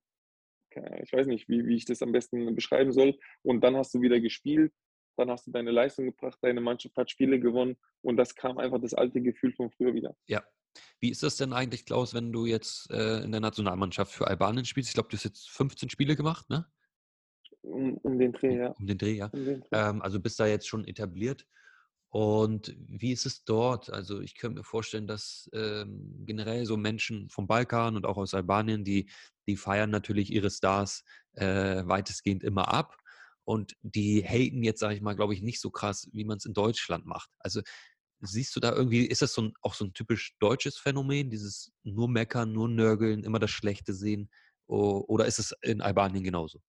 ich 1.02 1.14
weiß 1.14 1.28
nicht, 1.28 1.48
wie, 1.48 1.66
wie 1.66 1.76
ich 1.76 1.86
das 1.86 2.02
am 2.02 2.12
besten 2.12 2.54
beschreiben 2.56 2.92
soll. 2.92 3.18
Und 3.42 3.64
dann 3.64 3.76
hast 3.78 3.94
du 3.94 4.02
wieder 4.02 4.20
gespielt, 4.20 4.74
dann 5.16 5.30
hast 5.30 5.48
du 5.48 5.52
deine 5.52 5.72
Leistung 5.72 6.06
gebracht, 6.06 6.38
deine 6.42 6.60
Mannschaft 6.62 6.96
hat 6.98 7.10
Spiele 7.10 7.40
gewonnen 7.40 7.78
und 8.02 8.18
das 8.18 8.36
kam 8.36 8.58
einfach 8.58 8.80
das 8.82 8.94
alte 8.94 9.22
Gefühl 9.22 9.54
von 9.54 9.72
früher 9.72 9.94
wieder. 9.94 10.16
Ja. 10.28 10.44
Wie 11.00 11.10
ist 11.10 11.24
das 11.24 11.38
denn 11.38 11.54
eigentlich, 11.54 11.86
Klaus, 11.86 12.14
wenn 12.14 12.32
du 12.32 12.46
jetzt 12.46 12.92
äh, 12.92 13.24
in 13.24 13.32
der 13.32 13.42
Nationalmannschaft 13.42 14.14
für 14.14 14.28
Albanien 14.28 14.66
spielst? 14.66 14.90
Ich 14.90 14.94
glaube, 14.94 15.10
du 15.10 15.18
hast 15.18 15.24
jetzt 15.24 15.50
15 15.50 15.90
Spiele 15.90 16.16
gemacht, 16.16 16.50
ne? 16.50 16.66
Um, 17.62 17.98
um 17.98 18.18
den 18.20 18.32
Dreh, 18.34 18.58
ja. 18.58 18.70
Um 18.72 18.88
den 18.88 18.98
Dreh, 18.98 19.14
ja. 19.14 19.28
Um 19.28 19.46
den 19.46 19.62
Dreh. 19.62 19.68
Ähm, 19.72 20.02
also 20.02 20.20
bist 20.20 20.40
da 20.40 20.46
jetzt 20.46 20.68
schon 20.68 20.86
etabliert. 20.86 21.46
Und 22.12 22.76
wie 22.80 23.12
ist 23.12 23.26
es 23.26 23.44
dort? 23.44 23.92
Also 23.94 24.20
ich 24.20 24.36
könnte 24.36 24.58
mir 24.58 24.64
vorstellen, 24.64 25.06
dass 25.06 25.50
ähm, 25.54 26.24
generell 26.26 26.66
so 26.66 26.76
Menschen 26.76 27.30
vom 27.30 27.46
Balkan 27.46 27.96
und 27.96 28.06
auch 28.06 28.18
aus 28.18 28.34
Albanien, 28.34 28.84
die, 28.84 29.10
die 29.48 29.56
feiern 29.56 29.92
natürlich 29.92 30.32
ihre 30.32 30.50
Stars 30.50 31.04
äh, 31.34 31.84
weitestgehend 31.86 32.44
immer 32.44 32.74
ab. 32.74 32.98
Und 33.44 33.76
die 33.82 34.24
haten 34.24 34.64
jetzt, 34.64 34.80
sage 34.80 34.96
ich 34.96 35.02
mal, 35.02 35.16
glaube 35.16 35.34
ich, 35.34 35.42
nicht 35.42 35.62
so 35.62 35.70
krass, 35.70 36.10
wie 36.12 36.26
man 36.26 36.38
es 36.38 36.46
in 36.46 36.54
Deutschland 36.54 37.06
macht. 37.06 37.30
Also 37.40 37.62
siehst 38.22 38.56
du 38.56 38.60
da 38.60 38.74
irgendwie, 38.74 39.06
ist 39.06 39.22
das 39.22 39.34
so 39.34 39.44
ein, 39.44 39.54
auch 39.62 39.74
so 39.74 39.86
ein 39.86 39.94
typisch 39.94 40.36
deutsches 40.40 40.78
Phänomen, 40.78 41.30
dieses 41.30 41.72
nur 41.84 42.08
meckern, 42.10 42.52
nur 42.52 42.68
nörgeln, 42.68 43.24
immer 43.24 43.40
das 43.40 43.52
Schlechte 43.52 43.94
sehen? 43.94 44.30
Oder 44.68 45.26
ist 45.26 45.40
es 45.40 45.56
in 45.62 45.82
Albanien 45.82 46.24
genauso? 46.24 46.60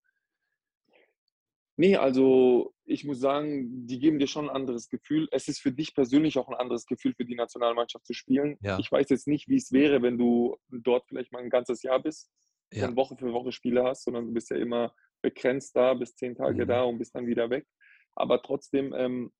Nee, 1.76 1.96
also 1.96 2.74
ich 2.84 3.05
muss 3.05 3.20
sagen, 3.20 3.86
die 3.86 3.98
geben 3.98 4.18
dir 4.18 4.26
schon 4.26 4.51
ein 4.51 4.55
anderes 4.55 4.88
Gefühl. 4.88 5.28
Es 5.32 5.48
ist 5.48 5.61
für 5.61 5.72
dich 5.72 5.94
persönlich 5.94 6.36
auch 6.38 6.48
ein 6.48 6.55
anderes 6.55 6.84
Gefühl, 6.84 7.14
für 7.14 7.24
die 7.24 7.34
Nationalmannschaft 7.36 8.07
zu 8.07 8.12
spielen. 8.12 8.59
Ja. 8.61 8.78
Ich 8.78 8.92
weiß 8.92 9.09
jetzt 9.09 9.26
nicht, 9.26 9.48
wie 9.48 9.57
es 9.57 9.72
wäre, 9.72 10.03
wenn 10.03 10.18
du 10.18 10.57
dort 10.68 11.07
vielleicht 11.09 11.32
mal 11.32 11.42
ein 11.42 11.48
ganzes 11.48 11.82
Jahr 11.82 12.03
bist 12.03 12.30
Ja. 12.72 12.86
und 12.86 12.96
Woche 12.96 13.16
für 13.16 13.32
Woche 13.32 13.53
Spiele 13.53 13.84
hast, 13.84 14.05
sondern 14.05 14.26
du 14.26 14.32
bist 14.32 14.51
ja 14.51 14.57
immer 14.57 14.94
begrenzt 15.22 15.74
da, 15.74 15.94
bist 15.94 16.18
zehn 16.18 16.34
Tage 16.34 16.64
Mhm. 16.64 16.68
da 16.68 16.82
und 16.82 16.98
bist 16.98 17.14
dann 17.14 17.26
wieder 17.26 17.48
weg. 17.48 17.66
Aber 18.14 18.42
trotzdem, 18.42 18.92
ähm, 18.92 19.32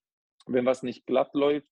wenn 0.47 0.65
was 0.65 0.83
nicht 0.83 1.05
glatt 1.07 1.35
läuft, 1.35 1.69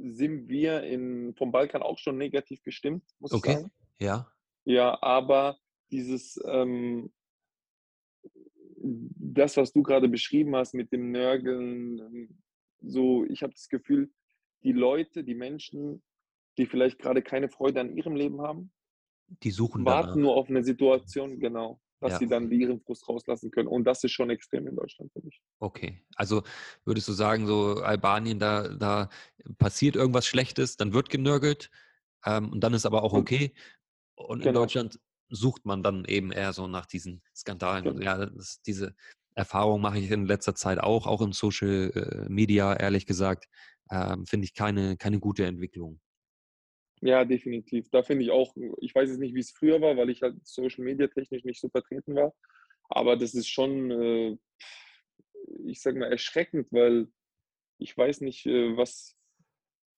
sind 0.00 0.48
wir 0.48 0.82
in, 0.84 1.34
vom 1.34 1.50
Balkan 1.52 1.82
auch 1.82 1.98
schon 1.98 2.16
negativ 2.18 2.62
gestimmt, 2.62 3.04
muss 3.18 3.32
Okay. 3.32 3.50
ich 3.50 3.56
sagen. 3.58 3.72
Ja, 3.98 4.30
Ja, 4.64 5.02
aber 5.02 5.58
dieses, 5.90 6.38
ähm, 6.46 7.12
das, 8.80 9.56
was 9.56 9.72
du 9.72 9.82
gerade 9.82 10.08
beschrieben 10.08 10.54
hast 10.56 10.74
mit 10.74 10.92
dem 10.92 11.10
Nörgeln, 11.10 11.98
ähm, 11.98 12.38
so, 12.80 13.24
ich 13.24 13.42
habe 13.42 13.52
das 13.52 13.68
Gefühl, 13.68 14.12
die 14.62 14.72
Leute, 14.72 15.24
die 15.24 15.34
Menschen, 15.34 16.02
die 16.58 16.66
vielleicht 16.66 16.98
gerade 16.98 17.22
keine 17.22 17.48
Freude 17.48 17.80
an 17.80 17.96
ihrem 17.96 18.14
Leben 18.14 18.40
haben, 18.40 18.72
die 19.42 19.50
suchen 19.50 19.84
danach. 19.84 20.06
warten 20.06 20.20
nur 20.22 20.36
auf 20.36 20.48
eine 20.48 20.62
Situation, 20.64 21.38
genau, 21.40 21.80
dass 22.00 22.12
Ja. 22.12 22.18
sie 22.18 22.26
dann 22.28 22.50
ihren 22.50 22.80
Frust 22.80 23.08
rauslassen 23.08 23.50
können. 23.50 23.68
Und 23.68 23.84
das 23.84 24.04
ist 24.04 24.12
schon 24.12 24.30
extrem 24.30 24.66
in 24.66 24.76
Deutschland, 24.76 25.12
finde 25.12 25.28
ich. 25.28 25.42
Okay, 25.58 26.04
also 26.16 26.42
würdest 26.84 27.08
du 27.08 27.12
sagen, 27.12 27.46
so 27.46 27.74
Albanien, 27.82 28.38
da, 28.38 28.68
da 28.68 29.08
passiert 29.58 29.96
irgendwas 29.96 30.26
Schlechtes, 30.26 30.76
dann 30.76 30.92
wird 30.92 31.10
genörgelt 31.10 31.70
ähm, 32.24 32.50
und 32.52 32.60
dann 32.60 32.74
ist 32.74 32.86
aber 32.86 33.02
auch 33.02 33.12
okay. 33.14 33.52
Und 34.14 34.40
in 34.40 34.44
Genau. 34.48 34.60
Deutschland 34.60 35.00
sucht 35.30 35.64
man 35.66 35.82
dann 35.82 36.04
eben 36.04 36.32
eher 36.32 36.52
so 36.52 36.66
nach 36.66 36.86
diesen 36.86 37.22
Skandalen. 37.34 37.84
Genau. 37.84 38.00
ja, 38.00 38.26
das, 38.26 38.62
diese 38.62 38.94
Erfahrung 39.34 39.80
mache 39.80 39.98
ich 39.98 40.10
in 40.10 40.26
letzter 40.26 40.54
Zeit 40.54 40.78
auch, 40.80 41.06
auch 41.06 41.20
im 41.20 41.32
Social 41.32 41.90
äh, 41.94 42.28
Media, 42.28 42.74
ehrlich 42.74 43.06
gesagt, 43.06 43.46
ähm, 43.90 44.26
finde 44.26 44.44
ich 44.44 44.54
keine, 44.54 44.96
keine 44.96 45.20
gute 45.20 45.44
Entwicklung. 45.46 46.00
Ja, 47.00 47.24
definitiv. 47.24 47.88
Da 47.90 48.02
finde 48.02 48.24
ich 48.24 48.30
auch, 48.30 48.54
ich 48.80 48.94
weiß 48.94 49.08
jetzt 49.10 49.18
nicht, 49.20 49.34
wie 49.34 49.40
es 49.40 49.50
früher 49.52 49.80
war, 49.80 49.96
weil 49.96 50.10
ich 50.10 50.22
halt 50.22 50.36
Social 50.46 50.84
Media 50.84 51.06
technisch 51.08 51.44
nicht 51.44 51.60
so 51.60 51.68
vertreten 51.68 52.14
war. 52.14 52.34
Aber 52.88 53.16
das 53.16 53.34
ist 53.34 53.48
schon, 53.48 53.90
äh, 53.90 54.38
ich 55.66 55.80
sag 55.80 55.96
mal, 55.96 56.10
erschreckend, 56.10 56.72
weil 56.72 57.08
ich 57.78 57.96
weiß 57.96 58.20
nicht, 58.22 58.46
äh, 58.46 58.76
was, 58.76 59.16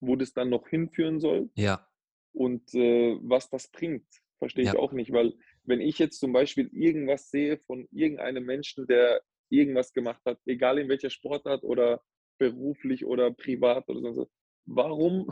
wo 0.01 0.17
das 0.17 0.33
dann 0.33 0.51
noch 0.51 0.69
hinführen 0.69 1.21
soll 1.21 1.51
Ja, 1.55 1.89
und 2.33 2.75
äh, 2.75 3.17
was 3.23 3.49
das 3.51 3.69
bringt. 3.71 4.07
Verstehe 4.39 4.65
ich 4.65 4.73
Ja. 4.73 4.79
auch 4.79 4.93
nicht, 4.93 5.13
weil 5.13 5.35
wenn 5.65 5.81
ich 5.81 5.99
jetzt 5.99 6.19
zum 6.19 6.33
Beispiel 6.33 6.69
irgendwas 6.73 7.31
sehe 7.31 7.59
von 7.59 7.87
irgendeinem 7.93 8.45
Menschen, 8.45 8.87
der 8.87 9.23
irgendwas 9.51 9.93
gemacht 9.93 10.23
hat, 10.25 10.39
egal 10.47 10.79
in 10.79 10.89
welcher 10.89 11.11
Sportart 11.11 11.63
oder 11.65 12.03
beruflich 12.39 13.05
oder 13.05 13.31
privat 13.33 13.89
oder 13.89 14.01
sonst 14.01 14.17
was, 14.19 14.29
warum, 14.67 15.29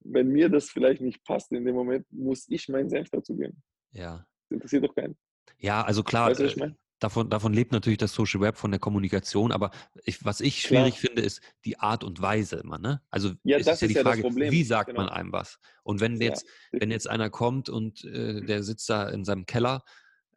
wenn 0.00 0.28
mir 0.28 0.48
das 0.48 0.70
vielleicht 0.70 1.00
nicht 1.00 1.24
passt 1.24 1.52
in 1.52 1.64
dem 1.64 1.74
Moment, 1.74 2.06
muss 2.10 2.46
ich 2.48 2.68
meinen 2.68 2.88
Senf 2.88 3.10
dazu 3.10 3.36
geben? 3.36 3.62
ja. 3.92 4.24
Das 4.48 4.56
interessiert 4.56 4.84
doch 4.84 4.94
keinen. 4.94 5.16
Ja, 5.58 5.82
also 5.82 6.02
klar, 6.02 6.30
Weißt 6.30 6.40
du, 6.40 6.44
was 6.44 6.52
ich 6.52 6.56
äh, 6.56 6.60
meine? 6.60 6.76
davon, 6.98 7.30
davon 7.30 7.52
lebt 7.52 7.72
natürlich 7.72 7.98
das 7.98 8.12
Social 8.12 8.40
Web 8.40 8.56
von 8.56 8.70
der 8.72 8.80
Kommunikation, 8.80 9.52
aber 9.52 9.70
ich, 10.04 10.24
was 10.24 10.40
ich 10.40 10.62
Klar. 10.64 10.82
schwierig 10.86 10.98
finde, 11.00 11.22
ist 11.22 11.40
die 11.64 11.78
Art 11.78 12.02
und 12.04 12.20
Weise 12.20 12.56
immer, 12.56 12.78
ne? 12.78 13.00
Also 13.10 13.32
Ja, 13.44 13.58
es 13.58 13.66
das 13.66 13.76
ist 13.76 13.82
ja 13.82 13.88
die 13.88 13.94
ja 13.94 14.02
Frage, 14.02 14.22
wie 14.24 14.64
sagt 14.64 14.88
genau. 14.90 15.02
man 15.02 15.08
einem 15.08 15.32
was? 15.32 15.58
Und 15.82 16.00
wenn 16.00 16.20
Ja, 16.20 16.28
jetzt, 16.28 16.46
wenn 16.72 16.90
jetzt 16.90 17.08
einer 17.08 17.30
kommt 17.30 17.68
und 17.68 18.04
äh, 18.04 18.40
der 18.44 18.62
sitzt 18.62 18.88
da 18.90 19.08
in 19.08 19.24
seinem 19.24 19.46
Keller 19.46 19.82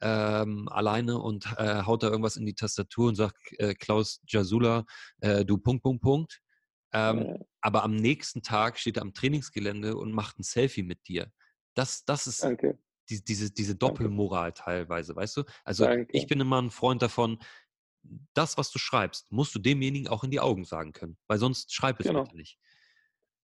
ähm, 0.01 0.67
alleine 0.69 1.17
und 1.19 1.45
äh, 1.57 1.83
haut 1.83 2.03
da 2.03 2.09
irgendwas 2.09 2.35
in 2.35 2.45
die 2.45 2.55
Tastatur 2.55 3.07
und 3.09 3.15
sagt, 3.15 3.37
äh, 3.59 3.73
Klaus 3.73 4.21
Jasula, 4.27 4.85
äh, 5.21 5.45
du 5.45 5.57
Punkt, 5.57 5.81
Punkt, 5.83 6.01
Punkt. 6.03 6.41
Ähm. 6.93 7.43
Aber 7.61 7.83
am 7.83 7.95
nächsten 7.95 8.41
Tag 8.41 8.77
steht 8.77 8.97
er 8.97 9.03
am 9.03 9.13
Trainingsgelände 9.13 9.95
und 9.95 10.11
macht 10.11 10.39
ein 10.39 10.43
Selfie 10.43 10.83
mit 10.83 11.07
dir. 11.07 11.31
Das, 11.75 12.03
das 12.05 12.27
ist 12.27 12.43
Danke. 12.43 12.77
die, 13.09 13.23
diese, 13.23 13.51
diese 13.51 13.75
Danke. 13.75 13.93
Doppelmoral 13.93 14.53
teilweise, 14.53 15.15
weißt 15.15 15.37
du? 15.37 15.43
Also 15.63 15.85
Danke. 15.85 16.15
ich 16.15 16.27
bin 16.27 16.39
immer 16.39 16.61
ein 16.61 16.71
Freund 16.71 17.01
davon, 17.01 17.39
das, 18.33 18.57
was 18.57 18.69
du 18.69 18.79
schreibst, 18.79 19.31
musst 19.31 19.55
du 19.55 19.59
demjenigen 19.59 20.07
auch 20.09 20.23
in 20.23 20.31
die 20.31 20.39
Augen 20.39 20.65
sagen 20.65 20.91
können, 20.91 21.17
weil 21.27 21.37
sonst 21.37 21.73
schreib 21.73 21.99
es 21.99 22.07
Genau. 22.07 22.23
bitte 22.23 22.35
nicht. 22.35 22.59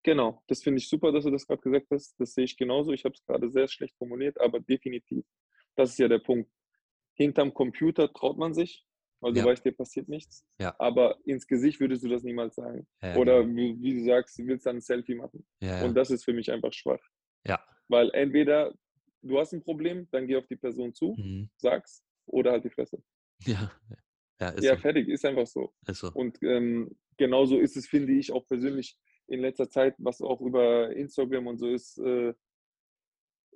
Genau, 0.04 0.44
das 0.48 0.62
finde 0.64 0.80
ich 0.80 0.88
super, 0.88 1.12
dass 1.12 1.26
du 1.26 1.32
das 1.32 1.46
gerade 1.46 1.62
gesagt 1.62 1.88
hast. 1.92 2.16
Das 2.20 2.34
sehe 2.34 2.46
ich 2.46 2.56
genauso. 2.58 2.92
Ich 2.92 3.04
habe 3.04 3.16
es 3.16 3.24
gerade 3.26 3.50
sehr 3.50 3.68
schlecht 3.68 3.98
formuliert, 3.98 4.40
aber 4.40 4.60
definitiv. 4.60 5.26
Das 5.76 5.92
ist 5.92 6.00
ja 6.00 6.08
der 6.08 6.20
Punkt. 6.20 6.50
Hinterm 7.16 7.54
Computer 7.54 8.12
traut 8.12 8.38
man 8.38 8.54
sich, 8.54 8.86
weil 9.22 9.34
du 9.34 9.40
Ja. 9.40 9.46
weißt, 9.46 9.66
dir 9.66 9.72
passiert 9.74 10.08
nichts. 10.10 10.46
Ja. 10.60 10.76
Aber 10.80 11.18
ins 11.26 11.46
Gesicht 11.48 11.80
würdest 11.80 12.04
du 12.04 12.10
das 12.10 12.24
niemals 12.24 12.56
sagen. 12.56 12.88
Ja, 13.02 13.16
Oder 13.18 13.44
genau. 13.44 13.56
wie, 13.58 13.82
wie 13.82 13.94
du 14.00 14.06
sagst, 14.06 14.38
du 14.40 14.46
willst 14.48 14.66
dann 14.66 14.78
ein 14.78 14.82
Selfie 14.82 15.16
machen. 15.16 15.46
Und 15.84 15.94
das 15.96 16.10
ist 16.12 16.24
für 16.24 16.34
mich 16.34 16.52
einfach 16.52 16.74
schwach. 16.74 17.02
ja. 17.46 17.60
Weil 17.92 18.12
entweder 18.14 18.74
du 19.24 19.40
hast 19.40 19.52
ein 19.54 19.64
Problem, 19.64 20.08
dann 20.12 20.28
geh 20.28 20.36
auf 20.38 20.46
die 20.48 20.56
Person 20.56 20.94
zu, 20.94 21.16
Mhm. 21.18 21.50
sag's, 21.58 22.04
oder 22.28 22.52
halt 22.52 22.64
die 22.64 22.70
Fresse. 22.70 23.02
ja. 23.46 23.72
Ja, 24.42 24.54
ja, 24.62 24.76
so. 24.76 24.82
fertig, 24.82 25.10
ist 25.10 25.26
einfach 25.26 25.48
so. 25.48 25.74
Ist 25.86 26.00
so. 26.00 26.12
Und 26.14 26.38
ähm, 26.44 26.96
genauso 27.18 27.60
ist 27.60 27.76
es, 27.76 27.88
finde 27.88 28.14
ich, 28.14 28.32
auch 28.32 28.48
persönlich 28.48 28.98
in 29.28 29.42
letzter 29.42 29.70
Zeit, 29.70 29.96
was 29.98 30.22
auch 30.22 30.40
über 30.40 30.96
Instagram 30.96 31.48
und 31.48 31.58
so 31.58 31.68
ist, 31.68 31.98
äh, 31.98 32.34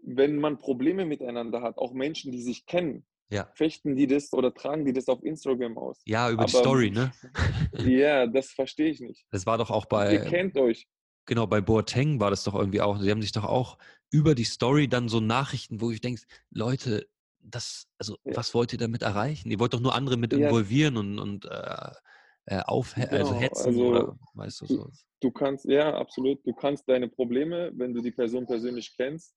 wenn 0.01 0.37
man 0.39 0.57
Probleme 0.59 1.05
miteinander 1.05 1.61
hat, 1.61 1.77
auch 1.77 1.93
Menschen, 1.93 2.31
die 2.33 2.41
sich 2.41 2.65
kennen, 2.65 3.05
Ja. 3.33 3.49
fechten 3.55 3.95
die 3.95 4.07
das 4.07 4.31
oder 4.33 4.53
tragen 4.53 4.85
die 4.85 4.93
das 4.93 5.07
auf 5.07 5.23
Instagram 5.23 5.77
aus. 5.77 6.01
Ja, 6.05 6.29
über 6.29 6.45
die 6.45 6.53
Aber- 6.53 6.63
Story, 6.63 6.91
ne? 6.91 7.11
Ja, 7.85 8.27
das 8.27 8.51
verstehe 8.51 8.89
ich 8.89 8.99
nicht. 8.99 9.25
Das 9.31 9.45
war 9.45 9.57
doch 9.57 9.69
auch 9.71 9.85
Ihr 9.85 9.89
bei, 9.89 10.17
kennt 10.19 10.55
euch. 10.57 10.87
genau, 11.25 11.47
bei 11.47 11.59
Boateng 11.61 12.19
war 12.19 12.29
das 12.29 12.43
doch 12.43 12.53
irgendwie 12.55 12.81
auch. 12.81 12.99
Sie 12.99 13.09
haben 13.09 13.21
sich 13.21 13.31
doch 13.31 13.45
auch 13.45 13.77
über 14.11 14.35
die 14.35 14.43
Story 14.43 14.87
dann 14.87 15.09
so 15.09 15.19
Nachrichten, 15.19 15.81
wo 15.81 15.89
ich 15.91 15.99
denke, 16.01 16.21
Leute, 16.51 17.07
das, 17.39 17.87
also 17.97 18.17
Ja. 18.23 18.35
was 18.37 18.53
wollt 18.53 18.71
ihr 18.71 18.79
damit 18.79 19.01
erreichen? 19.01 19.49
Ihr 19.51 19.59
wollt 19.59 19.73
doch 19.73 19.79
nur 19.81 19.95
andere 19.95 20.15
mit 20.17 20.31
Ja. 20.31 20.47
involvieren 20.47 20.95
und, 20.97 21.17
und 21.19 21.45
äh, 21.45 21.91
äh, 22.45 22.59
auf, 22.65 22.95
also 22.95 23.07
Genau, 23.33 23.39
hetzen 23.39 23.65
also 23.67 23.85
oder 23.87 24.19
weißt 24.35 24.61
du- 24.61 24.65
so. 24.67 24.89
Du 25.21 25.31
kannst, 25.31 25.65
ja, 25.65 25.93
absolut, 25.95 26.45
du 26.45 26.53
kannst 26.53 26.87
deine 26.89 27.07
Probleme, 27.07 27.71
wenn 27.75 27.93
du 27.93 28.01
die 28.01 28.11
Person 28.11 28.45
persönlich 28.45 28.93
kennst, 28.97 29.33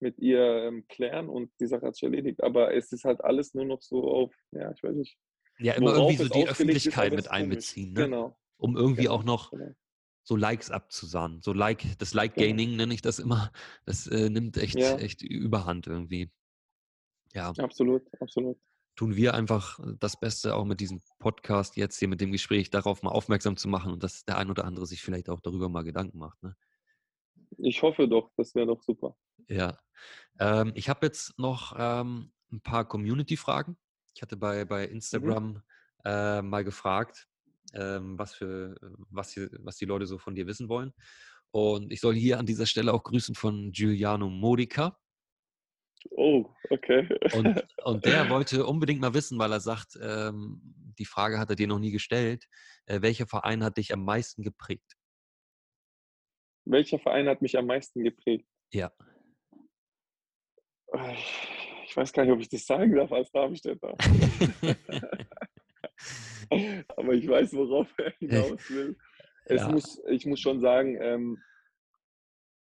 mit 0.00 0.18
ihr 0.18 0.40
ähm, 0.64 0.86
klären 0.88 1.28
und 1.28 1.50
die 1.60 1.66
Sache 1.66 1.86
hat 1.86 1.94
sich 1.94 2.04
erledigt. 2.04 2.42
Aber 2.42 2.74
es 2.74 2.92
ist 2.92 3.04
halt 3.04 3.22
alles 3.22 3.54
nur 3.54 3.64
noch 3.64 3.82
so 3.82 4.08
auf, 4.10 4.34
ja, 4.52 4.70
ich 4.72 4.82
weiß 4.82 4.94
nicht. 4.94 5.16
Ja, 5.58 5.74
immer 5.74 5.92
irgendwie 5.94 6.16
so 6.16 6.28
die 6.28 6.42
ist, 6.42 6.50
Öffentlichkeit 6.50 7.10
mit 7.10 7.20
ist 7.20 7.28
komisch. 7.28 7.40
einbeziehen, 7.42 7.92
ne? 7.92 8.04
Genau. 8.04 8.38
um 8.58 8.76
irgendwie 8.76 9.02
genau, 9.02 9.14
auch 9.14 9.24
noch 9.24 9.50
genau. 9.50 9.72
so 10.22 10.36
Likes 10.36 10.70
abzusahnen. 10.70 11.42
So 11.42 11.52
Like, 11.52 11.98
das 11.98 12.14
Like-Gaining 12.14 12.76
nenne 12.76 12.94
ich 12.94 13.02
das 13.02 13.18
immer. 13.18 13.50
Das 13.84 14.06
äh, 14.06 14.30
nimmt 14.30 14.56
echt, 14.56 14.78
Ja. 14.78 14.96
echt 14.98 15.22
Überhand 15.22 15.86
irgendwie. 15.86 16.30
Ja, 17.34 17.52
Absolut, 17.58 18.02
absolut. 18.20 18.56
tun 18.96 19.16
wir 19.16 19.34
einfach 19.34 19.78
das 20.00 20.18
Beste 20.18 20.54
auch 20.54 20.64
mit 20.64 20.80
diesem 20.80 21.02
Podcast 21.18 21.76
jetzt 21.76 21.98
hier 21.98 22.08
mit 22.08 22.20
dem 22.20 22.32
Gespräch 22.32 22.70
darauf 22.70 23.02
mal 23.02 23.10
aufmerksam 23.10 23.56
zu 23.56 23.68
machen 23.68 23.92
und 23.92 24.02
dass 24.02 24.24
der 24.24 24.38
ein 24.38 24.50
oder 24.50 24.64
andere 24.64 24.86
sich 24.86 25.02
vielleicht 25.02 25.28
auch 25.28 25.40
darüber 25.40 25.68
mal 25.68 25.82
Gedanken 25.82 26.18
macht. 26.18 26.42
Ne? 26.42 26.56
Ich 27.58 27.82
hoffe 27.82 28.08
doch, 28.08 28.30
das 28.36 28.54
wäre 28.54 28.66
doch 28.66 28.82
super. 28.82 29.16
Ja. 29.48 29.78
Ähm, 30.38 30.72
ich 30.74 30.88
habe 30.88 31.06
jetzt 31.06 31.38
noch 31.38 31.74
ähm, 31.78 32.32
ein 32.52 32.60
paar 32.60 32.86
Community-Fragen. 32.86 33.76
Ich 34.14 34.22
hatte 34.22 34.36
bei, 34.36 34.64
bei 34.64 34.84
Instagram 34.84 35.62
äh, 36.04 36.42
mal 36.42 36.64
gefragt, 36.64 37.28
ähm, 37.74 38.18
was, 38.18 38.34
für, 38.34 38.76
was, 39.10 39.32
hier, 39.32 39.50
was 39.60 39.76
die 39.76 39.84
Leute 39.84 40.06
so 40.06 40.18
von 40.18 40.34
dir 40.34 40.46
wissen 40.46 40.68
wollen. 40.68 40.92
Und 41.50 41.92
ich 41.92 42.00
soll 42.00 42.14
hier 42.14 42.38
an 42.38 42.46
dieser 42.46 42.66
Stelle 42.66 42.92
auch 42.92 43.02
grüßen 43.02 43.34
von 43.34 43.72
Giuliano 43.72 44.28
Modica. 44.28 44.98
Oh, 46.10 46.46
okay. 46.70 47.08
Und, 47.32 47.66
und 47.84 48.04
der 48.04 48.28
wollte 48.30 48.66
unbedingt 48.66 49.00
mal 49.00 49.14
wissen, 49.14 49.38
weil 49.38 49.52
er 49.52 49.60
sagt, 49.60 49.98
ähm, 50.00 50.60
die 50.98 51.04
Frage 51.04 51.38
hat 51.38 51.50
er 51.50 51.56
dir 51.56 51.66
noch 51.66 51.78
nie 51.78 51.90
gestellt. 51.90 52.46
Äh, 52.86 53.02
welcher 53.02 53.26
Verein 53.26 53.64
hat 53.64 53.76
dich 53.76 53.92
am 53.92 54.04
meisten 54.04 54.42
geprägt? 54.42 54.96
Welcher 56.64 56.98
Verein 56.98 57.28
hat 57.28 57.40
mich 57.40 57.56
am 57.56 57.66
meisten 57.66 58.02
geprägt? 58.04 58.46
Ja. 58.72 58.92
Ich 61.84 61.96
weiß 61.96 62.12
gar 62.12 62.24
nicht, 62.24 62.32
ob 62.32 62.40
ich 62.40 62.48
das 62.48 62.66
sagen 62.66 62.94
darf 62.94 63.12
als 63.12 63.30
Darmstädter. 63.30 63.94
Aber 66.96 67.12
ich 67.12 67.28
weiß, 67.28 67.52
worauf 67.54 67.88
er 67.98 68.12
hinaus 68.18 68.70
will. 68.70 68.96
Es 69.44 69.62
Ja. 69.62 69.70
muss, 69.70 70.02
ich 70.08 70.26
muss 70.26 70.40
schon 70.40 70.60
sagen, 70.60 70.98
ähm, 71.00 71.42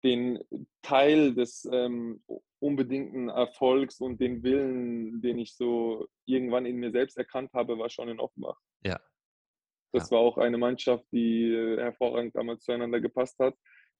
den 0.04 0.38
Teil 0.82 1.34
des 1.34 1.68
ähm, 1.72 2.22
unbedingten 2.60 3.28
Erfolgs 3.28 4.00
und 4.00 4.20
den 4.20 4.42
Willen, 4.42 5.20
den 5.20 5.38
ich 5.38 5.54
so 5.54 6.08
irgendwann 6.24 6.66
in 6.66 6.76
mir 6.76 6.90
selbst 6.92 7.16
erkannt 7.18 7.52
habe, 7.52 7.78
war 7.78 7.90
schon 7.90 8.08
in 8.08 8.20
Offenbach. 8.20 8.58
Ja. 8.84 9.00
Das 9.92 10.10
war 10.10 10.20
auch 10.20 10.38
eine 10.38 10.58
Mannschaft, 10.58 11.04
die 11.12 11.52
äh, 11.52 11.78
hervorragend 11.80 12.36
damals 12.36 12.64
zueinander 12.64 13.00
gepasst 13.00 13.38
hat. 13.38 13.54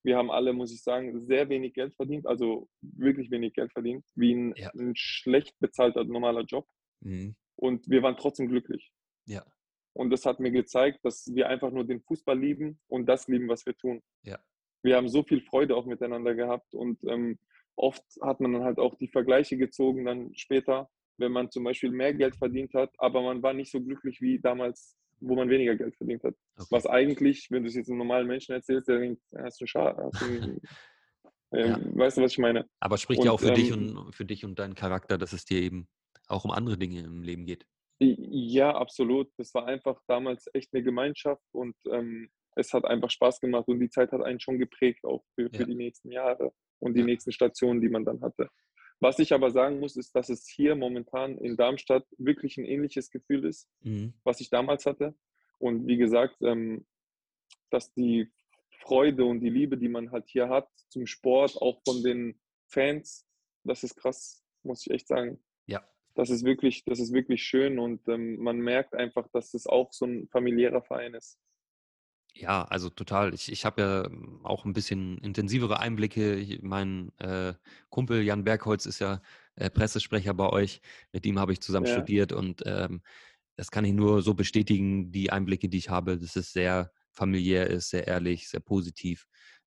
Wir 0.05 0.17
haben 0.17 0.31
alle, 0.31 0.53
muss 0.53 0.73
ich 0.73 0.83
sagen, 0.83 1.27
sehr 1.27 1.49
wenig 1.49 1.75
Geld 1.75 1.95
verdient, 1.95 2.27
also 2.27 2.69
wirklich 2.81 3.31
wenig 3.31 3.53
Geld 3.55 3.73
verdient, 3.73 4.05
wie 4.15 4.33
ein, 4.35 4.55
Ja. 4.57 4.71
ein 4.75 4.95
schlecht 4.97 5.59
bezahlter 5.61 6.05
normaler 6.05 6.43
Job. 6.43 6.67
Mhm. 7.01 7.35
Und 7.57 7.89
wir 7.91 8.03
waren 8.03 8.17
trotzdem 8.17 8.49
glücklich. 8.49 8.93
Ja. 9.27 9.45
Und 9.95 10.11
das 10.11 10.25
hat 10.25 10.39
mir 10.39 10.53
gezeigt, 10.53 11.01
dass 11.05 11.27
wir 11.35 11.49
einfach 11.49 11.73
nur 11.73 11.85
den 11.85 12.01
Fußball 12.03 12.39
lieben 12.39 12.79
und 12.87 13.07
das 13.07 13.27
lieben, 13.27 13.49
was 13.49 13.67
wir 13.67 13.77
tun. 13.77 14.01
Ja. 14.23 14.39
Wir 14.85 14.97
haben 14.97 15.09
so 15.09 15.25
viel 15.25 15.41
Freude 15.41 15.75
auch 15.77 15.87
miteinander 15.87 16.35
gehabt 16.37 16.73
und 16.75 17.03
ähm, 17.05 17.39
oft 17.75 18.05
hat 18.23 18.41
man 18.41 18.53
dann 18.53 18.63
halt 18.65 18.79
auch 18.79 18.95
die 18.97 19.09
Vergleiche 19.09 19.57
gezogen 19.57 20.05
dann 20.05 20.33
später, 20.37 20.89
wenn 21.19 21.33
man 21.33 21.51
zum 21.51 21.65
Beispiel 21.65 21.91
mehr 21.91 22.15
Geld 22.15 22.37
verdient 22.37 22.75
hat, 22.75 22.93
aber 22.99 23.23
man 23.23 23.43
war 23.43 23.55
nicht 23.55 23.73
so 23.73 23.81
glücklich 23.81 24.21
wie 24.21 24.39
damals, 24.39 24.97
wo 25.21 25.35
man 25.37 25.49
weniger 25.51 25.77
Geld 25.77 25.97
verdient 25.97 26.25
hat. 26.25 26.35
Okay. 26.57 26.67
Was 26.71 26.87
eigentlich, 26.87 27.49
wenn 27.51 27.63
du 27.65 27.69
es 27.69 27.75
jetzt 27.77 27.89
einem 27.89 27.99
normalen 27.99 28.27
Menschen 28.27 28.53
erzählst, 28.55 28.89
der 28.89 28.99
denkt, 29.01 29.23
"Ja, 29.33 29.43
hast 29.45 29.61
du 29.61 29.67
Scha 29.67 29.97
hast 29.99 30.21
du 30.21 30.27
einen, 30.27 30.61
ähm, 31.53 31.71
Ja. 31.71 31.79
Weißt 31.97 32.19
du, 32.19 32.23
was 32.23 32.33
ich 32.33 32.39
meine? 32.39 32.69
Aber 32.81 32.99
spricht 32.99 33.25
ja 33.25 33.33
auch 33.33 33.41
für 33.41 33.53
dich 33.53 33.73
ähm, 33.73 33.97
und 33.97 34.15
für 34.15 34.25
dich 34.25 34.45
und 34.45 34.59
deinen 34.59 34.75
Charakter, 34.75 35.19
dass 35.19 35.33
es 35.33 35.45
dir 35.45 35.61
eben 35.63 35.89
auch 36.29 36.45
um 36.45 36.51
andere 36.51 36.79
Dinge 36.79 37.01
im 37.03 37.23
Leben 37.23 37.47
geht. 37.47 37.67
Ja, 38.01 38.75
absolut. 38.77 39.31
Das 39.39 39.53
war 39.55 39.67
einfach 39.67 40.01
damals 40.07 40.49
echt 40.53 40.73
eine 40.73 40.83
Gemeinschaft 40.85 41.43
und 41.53 41.75
ähm, 41.91 42.31
es 42.55 42.73
hat 42.73 42.85
einfach 42.85 43.11
Spaß 43.11 43.41
gemacht 43.41 43.67
und 43.69 43.81
die 43.81 43.91
Zeit 43.91 44.13
hat 44.13 44.23
einen 44.23 44.41
schon 44.41 44.59
geprägt, 44.59 45.05
auch 45.05 45.25
für, 45.35 45.51
für 45.51 45.65
Ja. 45.65 45.67
die 45.67 45.75
nächsten 45.75 46.13
Jahre 46.13 46.53
und 46.81 46.95
die 46.95 47.01
Ja. 47.01 47.05
nächsten 47.05 47.33
Stationen, 47.33 47.81
die 47.81 47.89
man 47.89 48.05
dann 48.05 48.21
hatte. 48.21 48.51
Was 49.01 49.19
ich 49.19 49.33
aber 49.33 49.51
sagen 49.51 49.79
muss, 49.81 49.97
ist, 49.97 50.15
dass 50.17 50.29
es 50.29 50.49
hier 50.49 50.75
momentan 50.75 51.39
in 51.39 51.57
Darmstadt 51.57 52.07
wirklich 52.19 52.57
ein 52.59 52.65
ähnliches 52.65 53.11
Gefühl 53.11 53.45
ist, 53.45 53.69
Mhm. 53.83 54.15
was 54.25 54.41
ich 54.41 54.51
damals 54.51 54.87
hatte. 54.87 55.15
Und 55.59 55.87
wie 55.87 55.97
gesagt, 55.97 56.37
ähm, 56.43 56.87
dass 57.71 57.93
die 57.95 58.31
Freude 58.81 59.25
und 59.25 59.41
die 59.41 59.51
Liebe, 59.51 59.77
die 59.77 59.89
man 59.89 60.11
halt 60.11 60.29
hier 60.29 60.49
hat 60.49 60.69
zum 60.89 61.07
Sport, 61.07 61.57
auch 61.61 61.81
von 61.85 62.03
den 62.03 62.41
Fans, 62.67 63.27
das 63.65 63.85
ist 63.85 63.97
krass, 63.97 64.45
muss 64.63 64.87
ich 64.87 64.93
echt 64.93 65.09
sagen. 65.09 65.39
Ja. 65.67 65.87
Das 66.15 66.31
ist 66.31 66.45
wirklich, 66.45 66.85
das 66.85 66.99
ist 66.99 67.13
wirklich 67.13 67.43
schön 67.43 67.79
und 67.79 68.07
ähm, 68.09 68.39
man 68.39 68.59
merkt 68.59 68.95
einfach, 68.95 69.29
dass 69.29 69.55
es 69.55 69.67
auch 69.67 69.93
so 69.93 70.07
ein 70.07 70.29
familiärer 70.29 70.83
Verein 70.83 71.15
ist. 71.15 71.39
Ja, 72.41 72.63
also 72.65 72.89
total. 72.89 73.35
Ich, 73.35 73.51
ich 73.51 73.65
habe 73.65 73.83
ja 73.83 74.05
ähm, 74.07 74.41
auch 74.45 74.65
ein 74.65 74.73
bisschen 74.73 75.19
intensivere 75.19 75.81
Einblicke. 75.81 76.37
Ich, 76.37 76.63
mein 76.63 77.11
äh, 77.19 77.55
Kumpel 77.91 78.23
Jan 78.23 78.45
Bergholz 78.45 78.87
ist 78.87 79.01
ja 79.01 79.21
äh, 79.57 79.71
Pressesprecher 79.71 80.35
bei 80.35 80.49
euch. 80.49 80.81
Mit 81.13 81.27
ihm 81.27 81.39
habe 81.41 81.53
ich 81.53 81.61
zusammen 81.61 81.87
Ja. 81.87 81.87
studiert 81.87 82.33
und 82.33 82.63
ähm, 82.65 83.03
das 83.57 83.71
kann 83.73 83.85
ich 83.85 83.93
nur 83.93 84.23
so 84.23 84.35
bestätigen, 84.35 85.11
die 85.13 85.33
Einblicke, 85.33 85.69
die 85.69 85.79
ich 85.79 85.91
habe, 85.91 86.17
dass 86.19 86.37
es 86.37 86.53
sehr 86.53 86.93
familiär 87.13 87.69
ist, 87.69 87.91
sehr 87.91 88.07
ehrlich, 88.07 88.49
sehr 88.49 88.61
positiv 88.61 89.27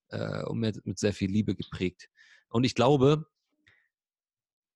äh, 0.10 0.44
und 0.46 0.60
mit, 0.60 0.86
mit 0.86 0.98
sehr 1.00 1.14
viel 1.14 1.30
Liebe 1.32 1.56
geprägt. 1.56 2.10
Und 2.50 2.64
ich 2.64 2.76
glaube, 2.76 3.26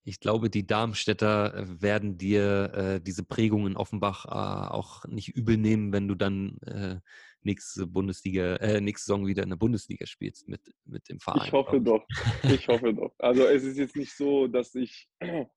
ich 0.07 0.19
glaube, 0.19 0.51
die 0.51 0.67
Darmstädter 0.67 1.55
äh, 1.55 1.81
werden 1.81 2.17
dir 2.17 2.71
äh, 2.73 3.01
diese 3.01 3.23
Prägung 3.23 3.65
in 3.65 3.75
Offenbach 3.75 4.25
äh, 4.25 4.71
auch 4.71 5.03
nicht 5.05 5.29
übel 5.29 5.57
nehmen, 5.57 5.91
wenn 5.91 6.07
du 6.07 6.13
dann 6.13 6.57
äh, 6.61 6.99
nächste 7.41 7.87
Bundesliga, 7.87 8.57
äh, 8.57 8.81
nächste 8.81 9.07
Saison 9.07 9.25
wieder 9.25 9.41
in 9.41 9.49
der 9.49 9.57
Bundesliga 9.57 10.05
spielst 10.05 10.47
mit, 10.47 10.61
mit 10.85 11.09
dem 11.09 11.19
Verein. 11.19 11.47
Ich 11.47 11.51
hoffe 11.51 11.81
doch. 11.81 12.05
Ich 12.43 12.67
hoffe 12.67 12.93
doch. 12.93 13.13
Also 13.17 13.45
es 13.45 13.63
ist 13.63 13.77
jetzt 13.77 13.95
nicht 13.95 14.15
so, 14.15 14.47
dass 14.47 14.75
ich 14.75 15.09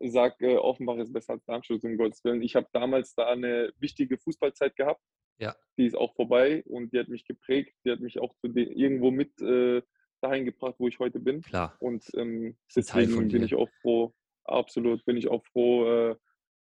sage, 0.00 0.52
äh, 0.52 0.56
Offenbach 0.56 0.96
ist 0.96 1.12
besser 1.12 1.34
als 1.34 1.44
Darmstadt, 1.44 1.84
um 1.84 1.96
Gottes 1.96 2.24
Willen. 2.24 2.42
Ich 2.42 2.56
habe 2.56 2.66
damals 2.72 3.14
da 3.14 3.28
eine 3.28 3.72
wichtige 3.78 4.18
Fußballzeit 4.18 4.74
gehabt. 4.74 5.00
Ja. 5.38 5.54
Die 5.78 5.86
ist 5.86 5.96
auch 5.96 6.14
vorbei 6.16 6.64
und 6.66 6.92
die 6.92 6.98
hat 6.98 7.08
mich 7.08 7.24
geprägt. 7.24 7.74
Die 7.84 7.92
hat 7.92 8.00
mich 8.00 8.18
auch 8.18 8.34
irgendwo 8.42 9.12
mit 9.12 9.40
äh, 9.40 9.80
dahin 10.22 10.44
gebracht, 10.44 10.74
wo 10.78 10.88
ich 10.88 10.98
heute 10.98 11.18
bin. 11.18 11.42
Klar. 11.42 11.76
Und 11.80 12.04
ähm, 12.14 12.56
deswegen 12.74 13.28
bin 13.28 13.42
ich 13.42 13.54
auch 13.54 13.68
froh, 13.80 14.14
absolut 14.44 15.04
bin 15.04 15.16
ich 15.16 15.28
auch 15.28 15.44
froh, 15.46 15.86
äh, 15.86 16.16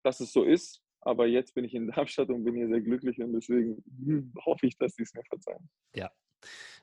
dass 0.04 0.20
es 0.20 0.32
so 0.32 0.44
ist. 0.44 0.82
Aber 1.02 1.28
jetzt 1.28 1.56
bin 1.56 1.64
ich 1.64 1.74
in 1.74 1.88
Darmstadt 1.92 2.30
und 2.30 2.44
bin 2.44 2.56
hier 2.56 2.68
sehr 2.68 2.82
glücklich 2.82 3.20
und 3.20 3.34
deswegen 3.34 3.84
hm, 4.04 4.34
hoffe 4.46 4.68
ich, 4.68 4.78
dass 4.78 4.96
sie 4.96 5.04
es 5.04 5.14
mir 5.14 5.24
verzeihen. 5.24 5.70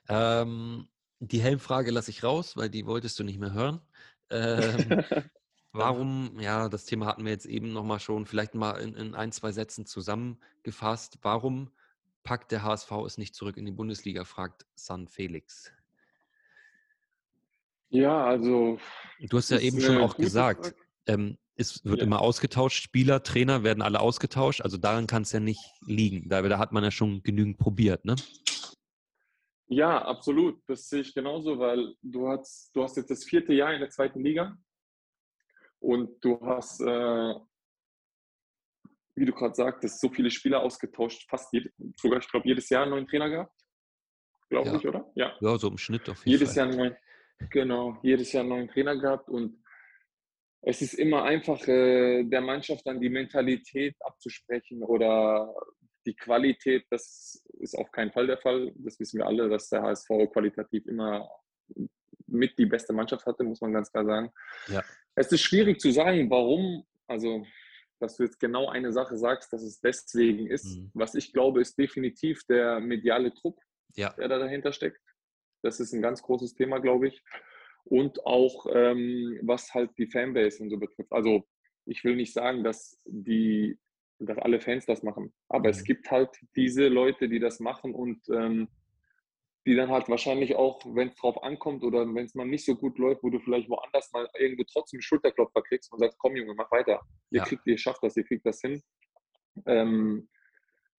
Ähm, 0.09 0.87
die 1.19 1.41
Helmfrage 1.41 1.91
lasse 1.91 2.11
ich 2.11 2.23
raus, 2.23 2.55
weil 2.57 2.69
die 2.69 2.85
wolltest 2.85 3.19
du 3.19 3.23
nicht 3.23 3.39
mehr 3.39 3.53
hören. 3.53 3.81
Ähm, 4.29 5.03
warum, 5.71 6.39
ja, 6.39 6.69
das 6.69 6.85
Thema 6.85 7.07
hatten 7.07 7.25
wir 7.25 7.31
jetzt 7.31 7.45
eben 7.45 7.73
nochmal 7.73 7.99
schon, 7.99 8.25
vielleicht 8.25 8.55
mal 8.55 8.79
in, 8.79 8.93
in 8.95 9.15
ein, 9.15 9.31
zwei 9.31 9.51
Sätzen 9.51 9.85
zusammengefasst. 9.85 11.19
Warum 11.21 11.71
packt 12.23 12.51
der 12.51 12.63
HSV 12.63 12.91
es 13.05 13.17
nicht 13.17 13.35
zurück 13.35 13.57
in 13.57 13.65
die 13.65 13.71
Bundesliga, 13.71 14.25
fragt 14.25 14.65
San 14.75 15.07
Felix. 15.07 15.71
Ja, 17.89 18.25
also 18.25 18.79
Du 19.19 19.37
hast 19.37 19.49
ja 19.49 19.59
eben 19.59 19.79
schon 19.81 19.97
auch 19.97 20.15
gesagt, 20.17 20.75
ähm, 21.07 21.37
es 21.55 21.83
wird 21.83 21.99
Ja. 21.99 22.03
immer 22.03 22.21
ausgetauscht, 22.21 22.83
Spieler, 22.83 23.23
Trainer 23.23 23.63
werden 23.63 23.81
alle 23.81 23.99
ausgetauscht, 23.99 24.61
also 24.61 24.77
daran 24.77 25.07
kann 25.07 25.23
es 25.23 25.31
ja 25.31 25.39
nicht 25.39 25.63
liegen. 25.81 26.29
Da, 26.29 26.41
da 26.43 26.59
hat 26.59 26.71
man 26.71 26.83
ja 26.83 26.91
schon 26.91 27.23
genügend 27.23 27.57
probiert, 27.57 28.05
ne? 28.05 28.15
Ja, 29.69 30.01
absolut. 30.05 30.61
Das 30.67 30.87
sehe 30.87 31.01
ich 31.01 31.13
genauso, 31.13 31.59
weil 31.59 31.95
du 32.01 32.27
hast, 32.29 32.71
du 32.73 32.83
hast 32.83 32.95
jetzt 32.95 33.09
das 33.11 33.25
vierte 33.25 33.53
Jahr 33.53 33.73
in 33.73 33.81
der 33.81 33.89
zweiten 33.89 34.23
Liga 34.23 34.57
und 35.79 36.23
du 36.23 36.39
hast, 36.41 36.79
äh, 36.81 37.33
wie 39.15 39.25
du 39.25 39.33
gerade 39.33 39.55
sagtest, 39.55 39.99
so 39.99 40.09
viele 40.09 40.29
Spieler 40.31 40.61
ausgetauscht, 40.61 41.27
fast 41.29 41.51
jede, 41.51 41.71
sogar, 41.97 42.19
ich 42.19 42.29
glaube, 42.29 42.47
jedes 42.47 42.69
Jahr 42.69 42.83
einen 42.83 42.91
neuen 42.91 43.07
Trainer 43.07 43.29
gehabt. 43.29 43.59
Glaube 44.49 44.69
Ja. 44.69 44.75
ich, 44.77 44.87
oder? 44.87 45.11
Ja. 45.15 45.33
Ja, 45.41 45.57
so 45.57 45.67
im 45.67 45.77
Schnitt 45.77 46.07
auf 46.07 46.19
jeden 46.19 46.29
jedes 46.29 46.53
Fall. 46.53 46.57
Jahr 46.57 46.67
einen 46.67 46.77
neuen, 46.77 46.95
genau, 47.49 47.97
jedes 48.03 48.31
Jahr 48.33 48.41
einen 48.41 48.49
neuen 48.49 48.67
Trainer 48.69 48.97
gehabt 48.97 49.29
und 49.29 49.63
es 50.61 50.81
ist 50.81 50.95
immer 50.95 51.23
einfach, 51.23 51.65
äh, 51.67 52.23
der 52.23 52.41
Mannschaft 52.41 52.85
dann 52.85 52.99
die 52.99 53.09
Mentalität 53.09 53.95
abzusprechen 54.01 54.83
oder 54.83 55.53
die 56.05 56.15
Qualität, 56.15 56.85
das 56.89 57.43
ist 57.59 57.77
auf 57.77 57.91
keinen 57.91 58.11
Fall 58.11 58.27
der 58.27 58.37
Fall. 58.37 58.73
Das 58.75 58.99
wissen 58.99 59.19
wir 59.19 59.27
alle, 59.27 59.49
dass 59.49 59.69
der 59.69 59.83
HSV 59.83 60.07
qualitativ 60.31 60.85
immer 60.87 61.29
mit 62.25 62.57
die 62.57 62.65
beste 62.65 62.93
Mannschaft 62.93 63.25
hatte, 63.25 63.43
muss 63.43 63.61
man 63.61 63.73
ganz 63.73 63.91
klar 63.91 64.05
sagen. 64.05 64.31
Ja. 64.67 64.83
Es 65.15 65.31
ist 65.31 65.41
schwierig 65.41 65.79
zu 65.79 65.91
sagen, 65.91 66.29
warum, 66.29 66.85
also 67.07 67.45
dass 67.99 68.17
du 68.17 68.23
jetzt 68.23 68.39
genau 68.39 68.69
eine 68.69 68.91
Sache 68.91 69.17
sagst, 69.17 69.51
dass 69.53 69.63
es 69.63 69.79
deswegen 69.79 70.47
ist. 70.47 70.77
Mhm. 70.77 70.91
Was 70.93 71.15
ich 71.15 71.33
glaube, 71.33 71.61
ist 71.61 71.77
definitiv 71.77 72.45
der 72.45 72.79
mediale 72.79 73.31
Druck, 73.31 73.59
Ja, 73.95 74.13
der 74.13 74.27
da 74.27 74.37
dahinter 74.37 74.71
steckt. 74.71 75.01
Das 75.61 75.79
ist 75.79 75.93
ein 75.93 76.01
ganz 76.01 76.21
großes 76.21 76.53
Thema, 76.55 76.79
glaube 76.79 77.07
ich. 77.07 77.23
Und 77.85 78.25
auch, 78.25 78.67
ähm, 78.73 79.39
was 79.43 79.73
halt 79.73 79.91
die 79.97 80.07
Fanbase 80.07 80.61
und 80.61 80.69
so 80.69 80.77
betrifft. 80.77 81.11
Also, 81.11 81.47
ich 81.85 82.03
will 82.03 82.15
nicht 82.15 82.33
sagen, 82.33 82.63
dass, 82.63 82.99
die, 83.05 83.77
dass 84.19 84.37
alle 84.37 84.59
Fans 84.59 84.85
das 84.85 85.03
machen, 85.03 85.33
aber 85.47 85.69
es 85.69 85.81
Mhm. 85.81 85.85
gibt 85.85 86.11
halt 86.11 86.29
diese 86.55 86.87
Leute, 86.89 87.29
die 87.29 87.39
das 87.39 87.59
machen 87.59 87.93
und 87.95 88.27
ähm, 88.29 88.67
die 89.65 89.75
dann 89.75 89.89
halt 89.89 90.07
wahrscheinlich 90.09 90.55
auch, 90.55 90.81
wenn 90.95 91.09
es 91.09 91.15
drauf 91.15 91.43
ankommt 91.43 91.83
oder 91.83 92.05
wenn 92.13 92.25
es 92.25 92.35
mal 92.35 92.45
nicht 92.47 92.65
so 92.65 92.75
gut 92.75 92.97
läuft, 92.97 93.21
wo 93.23 93.29
du 93.29 93.39
vielleicht 93.39 93.69
woanders 93.69 94.11
mal 94.13 94.29
irgendwo 94.37 94.63
trotzdem 94.63 95.01
Schulterklopfer 95.01 95.61
kriegst 95.61 95.91
und 95.91 95.99
sagst, 95.99 96.17
komm 96.19 96.35
Junge, 96.37 96.53
mach 96.55 96.71
weiter. 96.71 97.01
Ihr 97.31 97.39
Ja. 97.39 97.43
kriegt, 97.45 97.67
ihr 97.67 97.77
schafft 97.77 98.01
das, 98.01 98.15
ihr 98.15 98.23
kriegt 98.23 98.45
das 98.45 98.61
hin. 98.61 98.81
Ähm, 99.65 100.29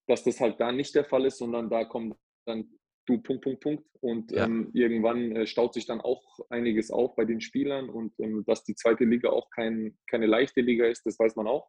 dass 0.07 0.25
das 0.25 0.41
halt 0.41 0.61
da 0.61 0.71
nicht 0.73 0.95
der 0.95 1.05
Fall 1.05 1.25
ist, 1.27 1.39
sondern 1.39 1.71
da 1.71 1.85
kommt 1.85 2.17
dann 2.47 2.71
du 3.09 3.19
Punkt, 3.19 3.43
Punkt, 3.43 3.61
Punkt. 3.61 3.85
Und 4.01 4.31
Ja. 4.33 4.45
ähm, 4.45 4.71
irgendwann 4.75 5.35
äh, 5.35 5.47
staut 5.47 5.75
sich 5.75 5.87
dann 5.87 6.01
auch 6.01 6.23
einiges 6.51 6.91
auf 6.91 7.17
bei 7.17 7.25
den 7.25 7.41
Spielern 7.41 7.89
und 7.89 8.13
ähm, 8.21 8.45
dass 8.47 8.65
die 8.65 8.75
zweite 8.75 9.05
Liga 9.05 9.31
auch 9.31 9.51
kein, 9.51 9.99
keine 10.07 10.27
leichte 10.27 10.61
Liga 10.61 10.87
ist, 10.87 11.05
das 11.07 11.19
weiß 11.19 11.37
man 11.37 11.47
auch. 11.47 11.69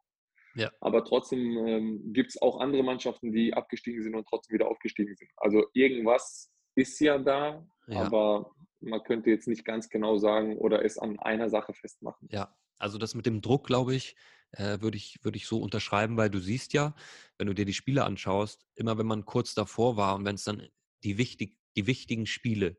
Ja. 0.55 0.71
Aber 0.81 1.03
trotzdem 1.05 1.57
ähm, 1.67 2.13
gibt 2.13 2.31
es 2.31 2.41
auch 2.41 2.59
andere 2.59 2.83
Mannschaften, 2.83 3.31
die 3.31 3.53
abgestiegen 3.53 4.01
sind 4.01 4.15
und 4.15 4.27
trotzdem 4.27 4.55
wieder 4.55 4.67
aufgestiegen 4.67 5.15
sind. 5.15 5.29
Also 5.37 5.65
irgendwas 5.73 6.51
ist 6.75 6.99
ja 6.99 7.17
da, 7.17 7.65
Ja. 7.87 8.01
aber 8.01 8.51
man 8.81 9.03
könnte 9.03 9.29
jetzt 9.29 9.47
nicht 9.47 9.65
ganz 9.65 9.89
genau 9.89 10.17
sagen 10.17 10.57
oder 10.57 10.83
es 10.85 10.97
an 10.97 11.19
einer 11.19 11.49
Sache 11.49 11.73
festmachen. 11.73 12.27
Ja, 12.31 12.55
also 12.77 12.97
das 12.97 13.13
mit 13.13 13.25
dem 13.25 13.41
Druck, 13.41 13.67
glaube 13.67 13.93
ich, 13.93 14.15
äh, 14.53 14.79
würde 14.81 14.97
ich, 14.97 15.19
würde 15.23 15.37
ich 15.37 15.45
so 15.47 15.59
unterschreiben, 15.61 16.17
weil 16.17 16.29
du 16.29 16.39
siehst 16.39 16.73
ja, 16.73 16.95
wenn 17.37 17.47
du 17.47 17.53
dir 17.53 17.65
die 17.65 17.73
Spiele 17.73 18.03
anschaust, 18.05 18.65
immer 18.75 18.97
wenn 18.97 19.05
man 19.05 19.25
kurz 19.25 19.53
davor 19.53 19.97
war 19.97 20.15
und 20.15 20.25
wenn 20.25 20.35
es 20.35 20.43
dann 20.45 20.67
die, 21.03 21.17
wichtig, 21.17 21.57
die 21.75 21.87
wichtigen 21.87 22.25
Spiele, 22.25 22.77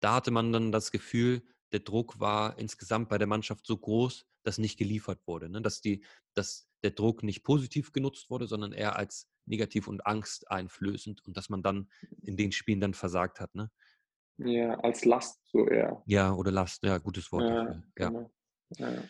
da 0.00 0.16
hatte 0.16 0.30
man 0.30 0.52
dann 0.52 0.72
das 0.72 0.90
Gefühl, 0.90 1.42
der 1.72 1.80
Druck 1.80 2.20
war 2.20 2.58
insgesamt 2.58 3.08
bei 3.08 3.18
der 3.18 3.26
Mannschaft 3.26 3.66
so 3.66 3.76
groß, 3.76 4.26
dass 4.42 4.58
nicht 4.58 4.78
geliefert 4.78 5.20
wurde. 5.26 5.48
Ne? 5.48 5.62
Dass, 5.62 5.80
die, 5.80 6.04
dass 6.34 6.68
der 6.82 6.90
Druck 6.90 7.22
nicht 7.22 7.44
positiv 7.44 7.92
genutzt 7.92 8.28
wurde, 8.28 8.46
sondern 8.46 8.72
eher 8.72 8.96
als 8.96 9.28
negativ 9.46 9.88
und 9.88 10.06
angsteinflößend 10.06 11.24
und 11.24 11.36
dass 11.36 11.48
man 11.48 11.62
dann 11.62 11.88
in 12.20 12.36
den 12.36 12.52
Spielen 12.52 12.80
dann 12.80 12.94
versagt 12.94 13.40
hat. 13.40 13.54
Ne? 13.54 13.70
Ja, 14.38 14.74
als 14.80 15.04
Last 15.04 15.40
so 15.46 15.66
eher. 15.68 16.02
Ja, 16.06 16.32
oder 16.34 16.50
Last, 16.50 16.82
ja, 16.82 16.98
gutes 16.98 17.30
Wort 17.32 17.48
Ja, 17.48 17.64
dafür. 17.64 17.82
Ja. 17.98 18.08
genau. 18.08 18.30
Ja. 18.78 19.04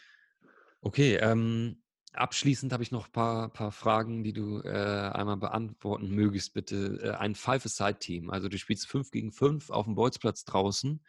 Okay, 0.81 1.17
ähm, 1.17 1.82
abschließend 2.13 2.73
habe 2.73 2.83
ich 2.83 2.91
noch 2.91 3.07
ein 3.07 3.13
paar, 3.13 3.49
paar 3.49 3.73
Fragen, 3.73 4.23
die 4.25 4.33
du 4.33 4.61
äh, 4.61 4.69
einmal 4.69 5.37
beantworten 5.37 6.11
mögest, 6.11 6.55
bitte. 6.55 7.01
Äh, 7.03 7.11
ein 7.19 7.35
Five-A-Side-Team, 7.35 8.31
also 8.31 8.49
du 8.49 8.59
spielst 8.59 8.87
5 8.87 9.11
gegen 9.11 9.33
5 9.33 9.71
auf 9.71 9.87
dem 9.87 9.95
Bolzplatz 9.95 10.45
draußen. 10.45 11.03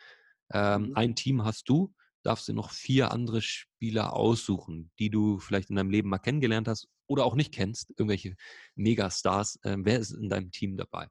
Ähm, 0.53 0.81
Mhm. 0.87 0.95
Ein 0.95 1.15
Team 1.15 1.43
hast 1.45 1.69
du, 1.69 1.93
darfst 2.23 2.47
du 2.47 2.53
noch 2.53 2.71
vier 2.71 3.11
andere 3.11 3.41
Spieler 3.41 4.13
aussuchen, 4.13 4.91
die 4.99 5.09
du 5.09 5.39
vielleicht 5.39 5.69
in 5.69 5.75
deinem 5.75 5.89
Leben 5.89 6.09
mal 6.09 6.19
kennengelernt 6.19 6.67
hast 6.67 6.87
oder 7.07 7.25
auch 7.25 7.35
nicht 7.35 7.53
kennst, 7.53 7.91
irgendwelche 7.91 8.35
Megastars, 8.75 9.59
äh, 9.63 9.75
wer 9.79 9.99
ist 9.99 10.11
in 10.11 10.29
deinem 10.29 10.51
Team 10.51 10.77
dabei? 10.77 11.07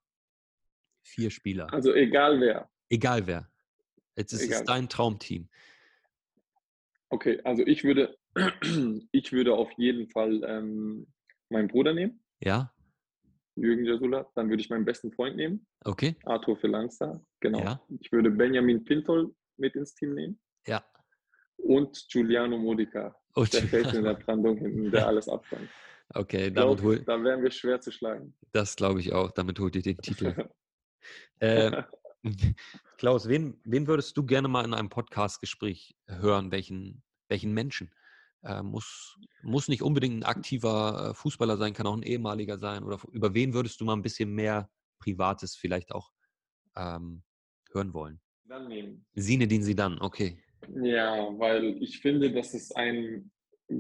Vier 1.03 1.31
Spieler. 1.31 1.73
Also 1.73 1.95
egal 1.95 2.41
wer. 2.41 2.71
Egal 2.89 3.27
wer. 3.27 3.49
Jetzt 4.17 4.33
ist 4.33 4.43
Egal. 4.43 4.61
es 4.61 4.65
dein 4.65 4.89
Traumteam. 4.89 5.49
Okay, 7.09 7.41
also 7.45 7.63
ich 7.67 7.85
würde, 7.85 8.17
ich 9.13 9.33
würde 9.33 9.55
auf 9.55 9.71
jeden 9.77 10.09
Fall 10.11 10.43
ähm, 10.47 11.07
meinen 11.51 11.69
Bruder 11.69 11.93
nehmen, 11.93 12.23
Ja? 12.41 12.73
Jürgen 13.55 13.85
Jasula. 13.85 14.27
Dann 14.35 14.49
würde 14.49 14.63
ich 14.63 14.71
meinen 14.71 14.85
besten 14.87 15.13
Freund 15.13 15.37
nehmen, 15.37 15.67
Okay? 15.85 16.17
Arthur 16.25 16.57
Felangster. 16.57 17.23
Genau. 17.41 17.59
Ja. 17.59 17.83
Ich 18.01 18.11
würde 18.11 18.31
Benjamin 18.31 18.83
Pintol 18.85 19.35
mit 19.59 19.75
ins 19.77 19.95
Team 19.95 20.15
nehmen 20.15 20.41
Ja. 20.67 20.83
und 21.59 22.07
Giuliano 22.11 22.57
Modica. 22.57 23.15
Und, 23.35 23.53
Der 23.53 23.63
fällt 23.63 23.93
in 23.95 24.05
der 24.05 24.15
Brandung 24.15 24.57
hinten, 24.57 24.91
der 24.91 25.07
alles 25.09 25.29
abfängt. 25.29 25.69
okay, 26.15 26.51
damit 26.51 26.55
glaub, 26.79 26.83
hol, 26.83 27.01
da 27.05 27.23
wären 27.23 27.43
wir 27.43 27.51
schwer 27.51 27.81
zu 27.81 27.91
schlagen. 27.93 28.35
das 28.53 28.77
glaube 28.77 29.01
ich 29.01 29.13
auch. 29.13 29.31
Damit 29.33 29.59
holt 29.59 29.77
ihr 29.77 29.83
den 29.83 29.97
Titel. 30.03 30.35
äh, 31.41 31.83
Klaus, 32.97 33.29
wen, 33.29 33.61
wen 33.65 33.87
würdest 33.87 34.17
du 34.17 34.25
gerne 34.25 34.49
mal 34.49 34.65
in 34.65 34.73
einem 34.75 34.89
Podcast-Gespräch 34.89 35.95
hören? 36.07 36.51
Welchen, 36.53 37.03
welchen 37.29 37.53
Menschen? 37.53 37.91
Äh, 38.45 38.63
muss, 38.63 39.19
muss 39.43 39.69
nicht 39.69 39.83
unbedingt 39.83 40.17
ein 40.17 40.23
aktiver 40.25 41.11
äh, 41.11 41.15
Fußballer 41.15 41.57
sein, 41.57 41.75
kann 41.75 41.87
auch 41.87 41.97
ein 41.97 42.03
ehemaliger 42.03 42.59
sein. 42.59 42.83
Oder 42.83 42.99
über 43.13 43.35
wen 43.35 43.55
würdest 43.55 43.81
du 43.81 43.85
mal 43.85 43.95
ein 43.95 44.03
bisschen 44.03 44.33
mehr 44.35 44.69
Privates 44.99 45.55
vielleicht 45.55 45.93
auch 45.93 46.11
ähm, 46.77 47.23
hören 47.73 47.95
wollen? 47.95 48.21
Dann 48.45 48.69
nehmen. 48.69 49.07
Sinedin 49.15 49.63
Sidan, 49.63 49.99
okay. 50.01 50.43
Ja, 50.83 51.29
weil 51.39 51.83
ich 51.83 52.01
finde, 52.01 52.33
dass 52.33 52.55
es 52.55 52.73
ein 52.73 53.31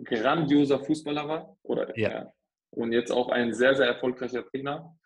grandioser 0.05 0.79
Fußballer 0.81 1.29
war. 1.29 1.57
Oder, 1.63 1.97
Ja. 1.99 2.11
ja. 2.11 2.33
Und 2.71 2.93
jetzt 2.93 3.13
auch 3.13 3.29
ein 3.29 3.53
sehr, 3.53 3.75
sehr 3.75 3.87
erfolgreicher 3.87 4.47
Trainer. 4.47 4.97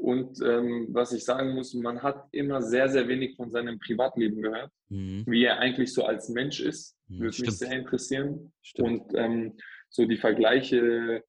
Und 0.00 0.40
ähm, 0.42 0.88
was 0.90 1.12
ich 1.12 1.24
sagen 1.24 1.54
muss, 1.54 1.74
man 1.74 2.02
hat 2.02 2.26
immer 2.32 2.62
sehr, 2.62 2.88
sehr 2.88 3.06
wenig 3.06 3.36
von 3.36 3.50
seinem 3.50 3.78
Privatleben 3.78 4.40
gehört. 4.40 4.72
Mhm. 4.88 5.24
Wie 5.26 5.44
er 5.44 5.58
eigentlich 5.58 5.92
so 5.92 6.04
als 6.04 6.28
Mensch 6.30 6.60
ist, 6.60 6.96
Mhm, 7.08 7.20
würde 7.20 7.40
mich 7.42 7.50
sehr 7.58 7.72
interessieren. 7.72 8.52
Stimmt. 8.62 8.88
Und 8.88 9.14
ähm, 9.14 9.56
so 9.90 10.06
die 10.06 10.16
Vergleiche, 10.16 11.22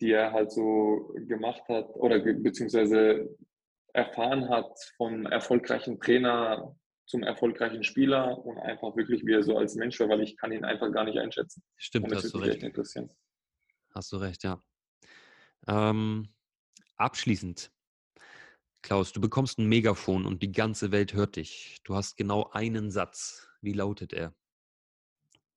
die 0.00 0.12
er 0.12 0.32
halt 0.32 0.50
so 0.50 1.14
gemacht 1.26 1.62
hat 1.68 1.90
oder 1.96 2.20
ge- 2.20 2.34
beziehungsweise 2.40 3.36
erfahren 3.92 4.48
hat 4.48 4.72
vom 4.96 5.26
erfolgreichen 5.26 6.00
Trainer 6.00 6.74
zum 7.06 7.24
erfolgreichen 7.24 7.82
Spieler 7.82 8.38
und 8.46 8.56
einfach 8.58 8.96
wirklich, 8.96 9.26
wie 9.26 9.32
er 9.32 9.42
so 9.42 9.58
als 9.58 9.74
Mensch 9.74 9.98
war, 9.98 10.08
weil 10.08 10.22
ich 10.22 10.36
kann 10.36 10.52
ihn 10.52 10.64
einfach 10.64 10.92
gar 10.92 11.04
nicht 11.04 11.18
einschätzen. 11.18 11.60
Stimmt, 11.76 12.04
Und 12.04 12.12
das 12.12 12.22
hast 12.24 12.30
du 12.32 12.38
würde 12.38 12.46
mich 12.46 12.54
echt 12.56 12.62
recht. 12.62 12.76
interessieren. 12.76 13.10
Hast 13.92 14.12
du 14.12 14.16
recht, 14.18 14.44
ja. 14.44 14.62
Ähm, 15.66 16.28
abschließend, 16.96 17.72
Klaus, 18.82 19.12
du 19.12 19.20
bekommst 19.20 19.58
ein 19.58 19.66
Megafon 19.66 20.26
und 20.26 20.42
die 20.42 20.52
ganze 20.52 20.90
Welt 20.90 21.12
hört 21.14 21.36
dich. 21.36 21.80
Du 21.84 21.94
hast 21.94 22.16
genau 22.16 22.50
einen 22.50 22.90
Satz. 22.90 23.48
Wie 23.60 23.72
lautet 23.72 24.12
er? 24.12 24.34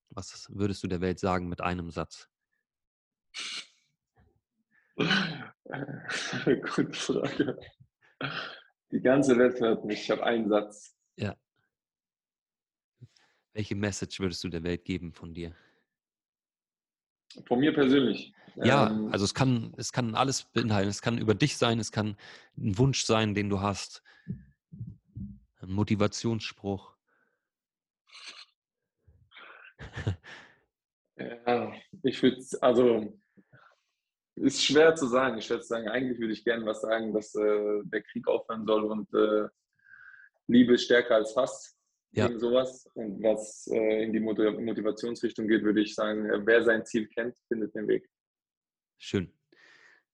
Was 0.10 0.48
würdest 0.54 0.84
du 0.84 0.88
der 0.88 1.02
Welt 1.02 1.20
sagen 1.20 1.48
mit 1.50 1.62
einem 1.62 1.90
Satz? 1.90 2.30
Gute 4.96 6.94
Frage. 6.94 7.60
Die 8.92 9.02
ganze 9.02 9.38
Welt 9.38 9.60
hört 9.60 9.86
mich. 9.86 10.02
Ich 10.02 10.12
habe 10.12 10.24
einen 10.24 10.50
Satz. 10.50 10.96
Welche 13.54 13.76
Message 13.76 14.20
würdest 14.20 14.44
du 14.44 14.50
der 14.50 14.64
Welt 14.64 14.84
geben 14.84 15.14
von 15.14 15.34
dir? 15.34 15.56
Von 17.46 17.60
mir 17.60 17.72
persönlich. 17.74 18.34
Ja, 18.56 18.89
Ähm, 18.89 19.10
also 19.12 19.26
es 19.26 19.34
kann, 19.34 19.74
es 19.78 19.91
kann 19.91 20.16
alles 20.16 20.43
beinhalten. 20.43 20.89
Es 20.89 21.01
kann 21.01 21.18
über 21.18 21.36
dich 21.36 21.58
sein, 21.58 21.80
es 21.80 21.91
kann 21.91 22.18
ein 22.58 22.78
Wunsch 22.78 23.04
sein, 23.04 23.34
den 23.34 23.49
du 23.49 23.62
hast. 23.62 24.04
Ein 25.62 25.72
Motivationsspruch. 25.72 26.93
Ja, 31.18 31.72
ich 32.04 32.22
würde, 32.22 32.41
also, 32.62 33.20
ist 34.36 34.64
schwer 34.64 34.95
zu 34.95 35.08
sagen. 35.08 35.38
Ich 35.38 35.49
würde 35.49 35.64
sagen, 35.64 35.88
eigentlich 35.88 36.20
würde 36.20 36.34
ich 36.34 36.43
gerne 36.43 36.66
was 36.66 36.82
sagen, 36.82 37.14
dass 37.14 37.36
äh, 37.36 37.82
der 37.84 38.01
Krieg 38.01 38.28
aufhören 38.28 38.66
soll 38.66 38.84
und 38.86 39.14
äh, 39.14 39.47
Liebe 40.47 40.74
ist 40.74 40.86
stärker 40.86 41.16
als 41.16 41.36
Hass. 41.36 41.78
Ja. 42.12 42.26
Irgend 42.26 42.41
sowas. 42.41 42.88
Und 42.93 43.24
was 43.24 43.68
äh, 43.68 44.04
in 44.04 44.14
die 44.14 44.20
Motiv- 44.20 44.60
Motivationsrichtung 44.60 45.47
geht, 45.47 45.64
würde 45.64 45.82
ich 45.82 45.95
sagen, 45.95 46.28
wer 46.45 46.64
sein 46.64 46.86
Ziel 46.86 47.08
kennt, 47.08 47.38
findet 47.47 47.74
den 47.76 47.88
Weg. 47.88 48.10
Schön. 49.06 49.34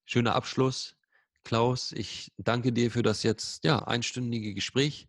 Schöner 0.05 0.33
Abschluss. 0.33 0.97
Klaus, 1.43 1.91
ich 1.91 2.33
danke 2.37 2.73
dir 2.73 2.89
für 2.89 3.03
das 3.03 3.21
jetzt 3.21 3.63
ja, 3.63 3.83
einstündige 3.85 4.55
Gespräch. 4.55 5.07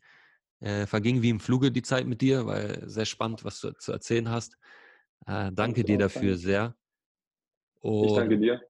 Äh, 0.61 0.87
verging 0.87 1.23
wie 1.23 1.31
im 1.31 1.41
Fluge 1.41 1.73
die 1.73 1.81
Zeit 1.81 2.07
mit 2.07 2.21
dir, 2.21 2.45
weil 2.45 2.87
sehr 2.87 3.07
spannend, 3.07 3.43
was 3.43 3.59
du 3.59 3.73
zu 3.73 3.93
erzählen 3.93 4.29
hast. 4.29 4.59
Äh, 5.27 5.51
danke 5.55 5.83
dir 5.83 5.97
dafür 5.97 6.33
danke. 6.33 6.37
sehr. 6.37 6.77
Ich 7.81 8.13
danke 8.13 8.35
Und 8.35 8.43
dir. 8.43 8.61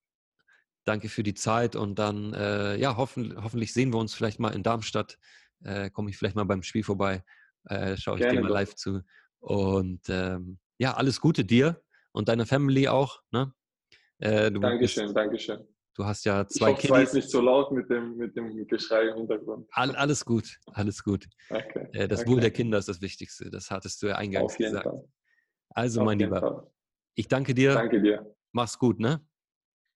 danke 0.84 1.08
für 1.08 1.24
die 1.24 1.34
Zeit 1.34 1.74
und 1.74 1.98
dann, 1.98 2.32
äh, 2.32 2.76
ja, 2.76 2.96
hoffen, 2.96 3.34
hoffentlich 3.42 3.72
sehen 3.72 3.92
wir 3.92 3.98
uns 3.98 4.14
vielleicht 4.14 4.38
mal 4.38 4.54
in 4.54 4.62
Darmstadt. 4.62 5.18
Äh, 5.64 5.90
Komme 5.90 6.11
ich 6.11 6.18
vielleicht 6.18 6.36
mal 6.36 6.44
beim 6.44 6.62
Spiel 6.62 6.84
vorbei, 6.84 7.24
äh, 7.64 7.96
schaue 7.96 8.18
ich 8.18 8.20
dir 8.20 8.28
Gerne 8.28 8.42
mal 8.42 8.48
doch. 8.48 8.54
live 8.54 8.76
zu. 8.76 9.02
Und 9.40 10.08
ähm, 10.08 10.61
ja, 10.78 10.94
alles 10.94 11.20
Gute 11.20 11.44
dir 11.44 11.82
und 12.12 12.28
deiner 12.28 12.46
Family 12.46 12.86
auch. 12.86 13.22
Ne? 13.32 13.52
Äh, 14.20 14.50
du, 14.50 14.60
bist, 14.60 14.62
Dankeschön, 14.62 15.14
Dankeschön. 15.14 15.68
du 15.94 16.04
hast 16.04 16.24
ja 16.24 16.42
Ich 16.42 16.48
zwei 16.48 16.72
hoffe, 16.72 16.88
war 16.90 17.00
jetzt 17.00 17.10
Kiddies. 17.10 17.24
nicht 17.24 17.30
so 17.30 17.40
laut 17.40 17.72
mit 17.72 17.88
dem, 17.90 18.16
mit 18.16 18.36
dem 18.36 18.66
Geschrei 18.66 19.08
im 19.08 19.16
Hintergrund. 19.16 19.66
All, 19.72 19.94
alles 19.96 20.24
gut, 20.24 20.58
alles 20.72 21.02
gut. 21.02 21.26
Okay. 21.48 21.88
Äh, 21.92 22.06
das 22.08 22.20
okay. 22.20 22.30
Wohl 22.30 22.40
der 22.40 22.50
Kinder 22.50 22.78
ist 22.78 22.88
das 22.88 23.00
Wichtigste. 23.00 23.50
Das 23.50 23.70
hattest 23.70 24.02
du 24.02 24.08
ja 24.08 24.16
eingangs 24.16 24.52
Auf 24.52 24.58
jeden 24.58 24.72
gesagt. 24.72 24.86
Fall. 24.86 25.04
Also, 25.70 26.00
Auf 26.00 26.06
mein 26.06 26.18
Lieber, 26.18 26.40
Fall. 26.40 26.70
ich 27.14 27.28
danke 27.28 27.54
dir. 27.54 27.74
Danke 27.74 28.00
dir. 28.02 28.34
Mach's 28.52 28.78
gut, 28.78 29.00
ne? 29.00 29.24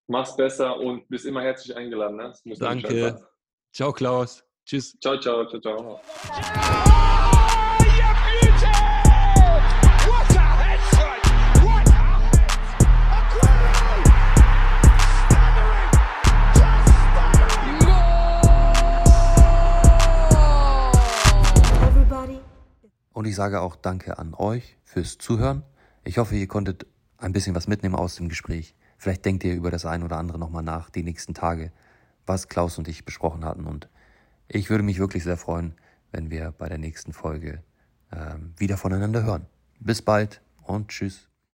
Mach's 0.06 0.36
besser 0.36 0.78
und 0.78 1.08
bist 1.08 1.26
immer 1.26 1.42
herzlich 1.42 1.76
eingeladen. 1.76 2.16
Ne? 2.16 2.32
Danke. 2.58 3.26
Ciao, 3.72 3.92
Klaus. 3.92 4.44
Tschüss. 4.64 4.96
Ciao, 5.00 5.18
ciao, 5.18 5.46
ciao, 5.48 5.60
ciao. 5.60 6.00
Oh, 6.00 7.00
Und 23.14 23.26
ich 23.26 23.36
sage 23.36 23.60
auch 23.60 23.76
Danke 23.76 24.18
an 24.18 24.34
euch 24.34 24.76
fürs 24.84 25.18
Zuhören. 25.18 25.62
Ich 26.02 26.18
hoffe, 26.18 26.34
ihr 26.34 26.48
konntet 26.48 26.86
ein 27.16 27.32
bisschen 27.32 27.54
was 27.54 27.68
mitnehmen 27.68 27.94
aus 27.94 28.16
dem 28.16 28.28
Gespräch. 28.28 28.74
Vielleicht 28.98 29.24
denkt 29.24 29.44
ihr 29.44 29.54
über 29.54 29.70
das 29.70 29.86
ein 29.86 30.02
oder 30.02 30.18
andere 30.18 30.38
nochmal 30.38 30.64
nach, 30.64 30.90
die 30.90 31.04
nächsten 31.04 31.32
Tage, 31.32 31.72
was 32.26 32.48
Klaus 32.48 32.76
und 32.76 32.88
ich 32.88 33.04
besprochen 33.04 33.44
hatten. 33.44 33.66
Und 33.66 33.88
ich 34.48 34.68
würde 34.68 34.82
mich 34.82 34.98
wirklich 34.98 35.22
sehr 35.22 35.36
freuen, 35.36 35.74
wenn 36.10 36.30
wir 36.30 36.50
bei 36.50 36.68
der 36.68 36.78
nächsten 36.78 37.12
Folge 37.12 37.62
ähm, 38.12 38.52
wieder 38.56 38.76
voneinander 38.76 39.22
hören. 39.22 39.46
Bis 39.78 40.02
bald 40.02 40.42
und 40.64 40.88
tschüss. 40.88 41.33